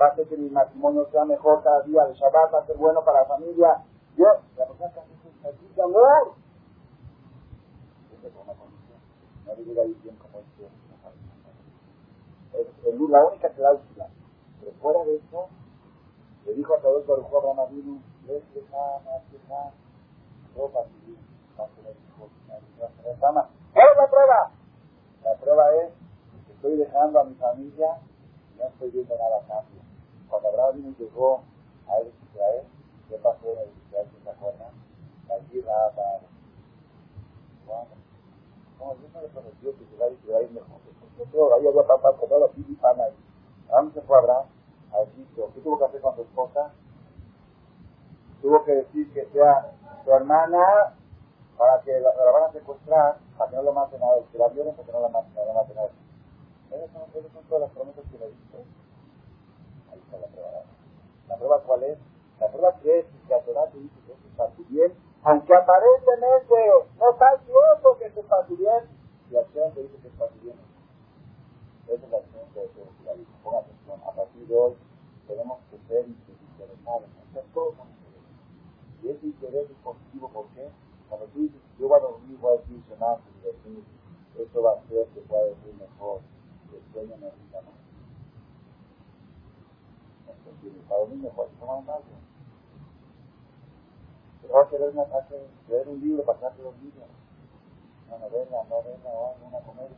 va 0.00 0.06
a 0.06 0.08
hacer 0.08 0.26
que 0.28 0.36
mi 0.36 0.48
matrimonio 0.50 1.06
sea 1.10 1.24
mejor 1.24 1.62
cada 1.62 1.82
día, 1.82 2.04
el 2.04 2.14
Shabbat 2.14 2.54
va 2.54 2.60
a 2.60 2.66
ser 2.66 2.76
bueno 2.76 3.04
para 3.04 3.20
la 3.20 3.26
familia. 3.26 3.84
Yo, 4.16 4.26
la 4.56 4.66
persona 4.66 4.92
que 4.92 5.00
hace 5.00 5.12
eso 5.12 5.48
es 5.48 5.76
de 5.76 5.82
amor. 5.82 6.34
Es 8.12 8.32
condición. 8.32 8.98
No 9.46 9.54
le 9.54 9.94
bien 10.02 10.16
como 10.16 10.38
es 10.38 10.46
que 10.56 10.64
es 12.90 13.00
la 13.00 13.24
única 13.26 13.48
cláusula. 13.50 14.08
Pero 14.62 14.76
fuera 14.80 15.04
de 15.04 15.16
eso, 15.16 15.48
le 16.46 16.54
dijo 16.54 16.74
a 16.74 16.78
los 16.78 17.06
Baruj 17.06 17.26
Abraham 17.34 17.60
Avinu, 17.60 18.00
les 18.26 18.42
lejana, 18.54 19.18
lejana, 19.32 19.72
ropa 20.56 20.84
civil, 20.84 21.18
va 21.58 21.64
a 21.64 21.68
tener 21.68 21.96
hijos, 21.96 22.30
va 22.48 22.86
a 22.86 22.90
tener 22.90 23.16
fama. 23.18 23.50
es 23.74 23.96
la 23.96 24.06
prueba? 24.08 24.50
La 25.24 25.34
prueba 25.34 25.74
es 25.74 25.92
que 26.46 26.52
estoy 26.52 26.76
dejando 26.76 27.20
a 27.20 27.24
mi 27.24 27.34
familia 27.34 27.98
y 28.54 28.58
no 28.58 28.68
estoy 28.68 28.90
viendo 28.90 29.16
nada 29.18 29.38
a 29.38 29.46
cambio. 29.48 29.82
Cuando 30.28 30.48
Abraham 30.48 30.94
llegó 30.96 31.42
a 31.88 32.00
Israel, 32.00 32.64
¿qué 33.08 33.16
pasó 33.16 33.46
en 33.62 33.70
Israel? 33.86 34.08
¿Se 34.22 34.30
acuerdan? 34.30 34.72
La 35.28 35.38
guerra 35.38 35.90
para... 35.96 36.20
¿Cómo 38.78 38.94
Dios 38.94 39.12
no 39.12 39.22
le 39.22 39.28
prometió 39.28 39.76
que 39.76 39.84
Israel 39.84 40.18
iba 40.24 40.38
a 40.38 40.42
ir 40.42 40.50
mejor? 40.52 40.82
Todo, 41.30 41.54
ahí 41.54 41.66
había 41.66 41.82
papá 41.86 42.16
con 42.16 42.28
todos 42.28 42.52
los 42.56 42.78
pan 42.78 43.00
ahí. 43.00 43.14
¿A 43.70 43.76
dónde 43.76 43.94
se 43.94 44.06
fue 44.06 44.18
Abraham? 44.18 44.46
A 44.92 45.02
Egipto. 45.02 45.50
¿Qué 45.54 45.60
tuvo 45.60 45.78
que 45.78 45.84
Tuvo 48.40 48.64
que 48.64 48.72
decir 48.72 49.12
que 49.12 49.26
sea 49.26 49.72
su 50.04 50.10
hermana 50.10 50.94
para 51.56 51.80
que 51.82 51.92
la, 52.00 52.14
la 52.14 52.30
van 52.32 52.44
a 52.50 52.52
secuestrar, 52.52 53.18
para 53.38 53.50
que 53.50 53.56
no 53.56 53.62
lo 53.62 53.72
maten 53.72 54.02
a 54.02 54.16
él, 54.16 54.24
que 54.32 54.38
la 54.38 54.48
violen 54.48 54.74
para 54.74 54.86
que 54.86 54.92
no 54.92 55.00
la 55.00 55.08
maten, 55.08 55.34
la 55.34 55.52
maten 55.52 55.78
a 55.78 55.84
él. 55.84 55.90
Esas 56.72 56.90
son, 56.90 57.02
esas 57.14 57.32
son 57.32 57.44
todas 57.44 57.62
las 57.62 57.70
promesas 57.70 58.04
que 58.10 58.18
le 58.18 58.28
dice 58.28 58.64
la 60.18 60.26
prueba. 60.26 60.62
¿La 61.28 61.36
prueba 61.36 61.62
cuál 61.62 61.82
es? 61.84 61.98
La 62.40 62.48
prueba 62.48 62.74
que 62.80 62.98
es 62.98 63.06
que 63.28 63.34
a 63.34 63.40
Torah 63.42 63.70
te 63.70 63.78
dice 63.78 63.94
que 64.06 64.12
es 64.12 64.18
para 64.36 64.50
tu 64.50 64.64
bien, 64.64 64.92
aunque 65.22 65.54
aparentemente 65.54 66.54
no 66.98 67.10
está 67.10 67.38
cierto 67.44 67.98
que 67.98 68.06
es 68.06 68.26
para 68.26 68.46
tu 68.46 68.56
bien, 68.56 68.88
y 69.30 69.36
acción 69.36 69.72
te 69.72 69.82
dice 69.82 69.96
que 70.02 70.08
es 70.08 70.14
para 70.14 70.30
tu 70.32 70.40
bien. 70.40 70.56
Esa 71.86 72.04
es 72.04 72.10
la 72.10 72.18
acción 72.18 72.42
que 72.52 72.60
debe 72.60 72.72
ser 72.72 72.82
Ponga 73.42 73.58
atención, 73.58 74.00
a 74.06 74.12
partir 74.12 74.46
de 74.46 74.54
hoy 74.56 74.76
tenemos 75.26 75.58
que 75.70 75.78
ser 75.88 76.06
interesados, 76.82 77.08
hacer 77.30 77.44
todo 77.54 77.72
con 77.72 77.88
interés. 77.88 78.22
Y 79.02 79.08
ese 79.08 79.26
interés 79.26 79.70
es 79.70 79.76
positivo, 79.78 80.28
¿por 80.28 80.46
qué? 80.48 80.68
Cuando 81.08 81.26
tú 81.26 81.40
dices, 81.40 81.60
yo 81.78 81.88
voy 81.88 81.98
a 81.98 82.02
dormir, 82.02 82.38
voy 82.40 82.56
a 82.56 82.60
decir, 82.60 82.82
Shema, 82.88 83.18
esto 84.38 84.62
va 84.62 84.70
a 84.70 84.74
hacer 84.74 85.06
que 85.08 85.20
pueda 85.20 85.46
dormir 85.46 85.74
mejor, 85.78 86.20
que 86.70 86.76
el 86.76 86.92
sueño 86.92 87.16
me 87.18 87.30
rinda 87.30 87.60
más 87.62 87.82
para 90.88 91.00
dormir 91.00 91.22
mejor, 91.22 91.48
tomar 91.58 91.76
un 91.78 91.86
vaso. 91.86 92.04
Pero 94.42 94.54
vas 94.54 94.68
a 94.68 94.78
leer, 94.78 94.90
una, 94.90 95.04
leer 95.68 95.88
un 95.88 96.00
libro, 96.00 96.24
pasarte 96.24 96.62
los 96.62 96.76
libros. 96.82 97.08
Una 98.08 98.18
novela, 98.18 98.64
novela 98.68 99.10
o 99.10 99.36
una 99.46 99.58
comedia. 99.60 99.96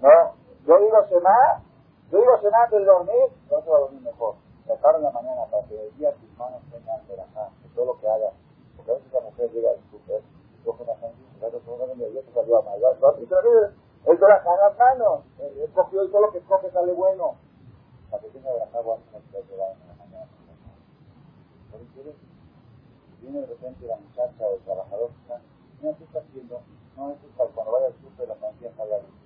No, 0.00 0.34
yo 0.66 0.78
digo 0.78 1.04
cenar, 1.08 1.62
yo 2.10 2.18
digo 2.18 2.38
cenar 2.40 2.64
antes 2.64 2.80
de 2.80 2.84
dormir, 2.86 3.14
no 3.50 3.60
se 3.62 3.70
va 3.70 3.76
a 3.76 3.80
dormir 3.80 4.02
mejor. 4.02 4.34
Tratar 4.66 4.96
en 4.96 5.02
la 5.02 5.10
mañana 5.10 5.46
para 5.50 5.66
que 5.66 5.80
el 5.80 5.96
día 5.96 6.12
tus 6.14 6.30
manos 6.38 6.62
tengan 6.70 7.06
verajá, 7.08 7.50
que 7.62 7.68
todo 7.74 7.86
lo 7.86 8.00
que 8.00 8.08
hagas. 8.08 8.32
Porque 8.76 8.92
a 8.92 8.94
veces 8.94 9.12
la 9.12 9.20
mujer 9.20 9.50
llega 9.52 9.70
al 9.70 9.80
súper, 9.90 10.22
coge 10.64 10.82
una 10.82 10.92
y 10.92 11.40
se 11.40 11.60
todo 11.60 11.92
el 11.92 12.12
día 12.12 12.22
te 12.22 12.32
salió 12.32 12.58
a 12.58 12.62
mal. 12.62 12.80
El 14.06 14.16
verajá 14.16 14.54
en 14.54 14.60
las 14.60 14.78
manos, 14.78 15.20
él 15.38 15.70
cogió 15.74 16.04
y 16.04 16.08
todo 16.08 16.22
lo 16.22 16.32
que 16.32 16.40
coge 16.40 16.70
sale 16.70 16.92
bueno 16.92 17.36
para 18.10 18.22
que 18.22 18.28
tenga 18.30 18.50
la 18.52 18.78
agua 18.78 18.98
que 19.10 19.38
en 19.38 19.58
la 19.58 19.94
mañana. 19.94 20.26
¿Por 21.70 21.80
qué 21.80 22.14
Viene 23.20 23.40
de 23.40 23.46
repente 23.46 23.86
la 23.86 23.96
muchacha 23.96 24.46
o 24.46 24.54
el 24.54 24.60
trabajador 24.60 25.10
mira, 25.80 25.96
¿qué 25.96 26.04
está 26.04 26.18
haciendo? 26.18 26.60
No, 26.96 27.10
eso 27.10 27.26
es 27.26 27.32
para 27.36 27.50
cuando 27.50 27.72
vaya 27.72 27.86
al 27.86 27.94
súper 27.94 28.28
la 28.28 28.34
familia 28.34 28.72
salga 28.76 28.98
luz. 28.98 29.20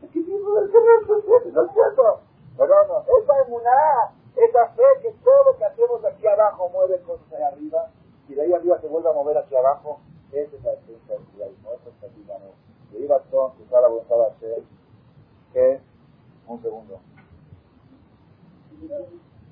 ¿Qué 0.00 0.06
tipo 0.08 0.60
de 0.60 1.52
No 1.52 1.62
es 1.64 1.72
cierto. 1.72 2.20
Pero 2.58 2.74
no, 2.88 3.00
esa 3.00 3.40
emuná, 3.46 4.10
esa 4.34 4.68
fe 4.70 4.82
que 5.00 5.12
todo 5.22 5.44
lo 5.44 5.56
que 5.56 5.64
hacemos 5.64 6.04
aquí 6.04 6.26
abajo 6.26 6.68
mueve 6.70 7.00
cosas 7.02 7.32
allá 7.32 7.48
arriba. 7.48 7.88
Y 8.28 8.34
de 8.34 8.42
ahí 8.42 8.52
arriba 8.52 8.80
se 8.80 8.88
vuelve 8.88 9.08
a 9.08 9.12
mover 9.12 9.38
hacia 9.38 9.60
abajo, 9.60 10.00
esa 10.32 10.56
es 10.56 10.64
la 10.64 10.72
esencia 10.72 11.14
del 11.14 11.24
judaísmo, 11.32 11.72
esa 11.72 11.88
es 11.88 12.02
la 12.02 12.08
vida. 12.08 12.38
Y 12.92 13.04
iba 13.04 13.18
todo, 13.30 13.54
que 13.56 13.62
está 13.62 13.80
la 13.80 13.88
voluntad 13.88 14.16
de 14.16 14.26
hacer, 14.26 14.62
que 15.52 15.80
un 16.48 16.62
segundo. 16.62 17.00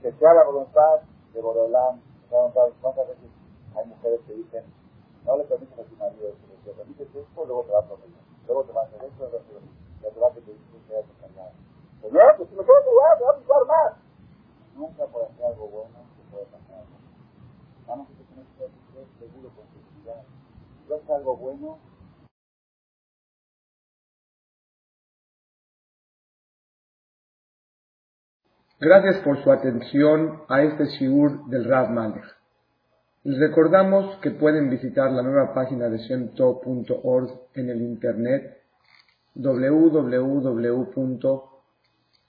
Que 0.02 0.12
sea 0.12 0.34
la 0.34 0.44
voluntad 0.44 1.00
de 1.32 1.40
Borolán, 1.40 2.02
¿cuántas 2.28 3.08
veces 3.08 3.30
hay 3.76 3.86
mujeres 3.86 4.20
que 4.26 4.34
dicen, 4.34 4.64
no 5.24 5.36
le 5.36 5.44
permites 5.44 5.78
a 5.78 5.82
tu 5.82 5.96
marido 5.96 6.32
que 6.64 6.70
le 6.70 6.76
permites 6.76 7.14
esto, 7.14 7.44
luego 7.44 7.62
te 7.64 7.72
va 7.72 7.78
a 7.78 7.86
prometer, 7.86 8.10
luego 8.46 8.64
te 8.64 8.72
va 8.72 8.80
a 8.82 8.84
hacer 8.84 9.04
esto, 9.04 9.28
luego 9.28 9.44
te 10.12 10.20
va 10.20 10.26
a 10.26 10.30
hacer 10.30 10.42
que 10.42 10.52
te 10.52 10.88
quedas 10.88 11.04
engañado. 11.18 11.50
Pues 11.50 11.75
no, 12.12 12.20
pues 12.36 12.48
si 12.48 12.54
me 12.56 12.64
quedo 12.64 12.90
igual, 12.90 13.18
me 13.18 13.24
va 13.24 13.30
a 13.30 13.38
pisar 13.38 13.66
más. 13.66 13.92
Nunca 14.74 15.06
por 15.06 15.24
hacer 15.24 15.46
algo 15.46 15.68
bueno 15.68 15.96
se 16.16 16.30
puede 16.30 16.46
pasar 16.46 16.76
algo. 16.76 16.96
Vamos 17.86 18.08
a 18.08 18.12
tener 18.28 18.46
que 18.46 18.66
ser 18.92 19.06
seguro 19.18 19.50
con 19.56 19.66
seguridad. 19.68 20.22
Si 20.86 20.92
haces 20.92 21.10
algo 21.10 21.36
bueno, 21.36 21.78
Gracias 28.78 29.16
por 29.24 29.42
su 29.42 29.50
atención 29.50 30.42
a 30.48 30.62
este 30.62 30.84
shiur 30.84 31.46
del 31.46 31.64
Rav 31.64 31.88
Malech. 31.88 32.26
Les 33.24 33.38
recordamos 33.38 34.18
que 34.18 34.32
pueden 34.32 34.68
visitar 34.68 35.10
la 35.12 35.22
nueva 35.22 35.54
página 35.54 35.88
de 35.88 35.96
shemtov.org 35.96 37.30
en 37.54 37.70
el 37.70 37.80
internet 37.80 38.62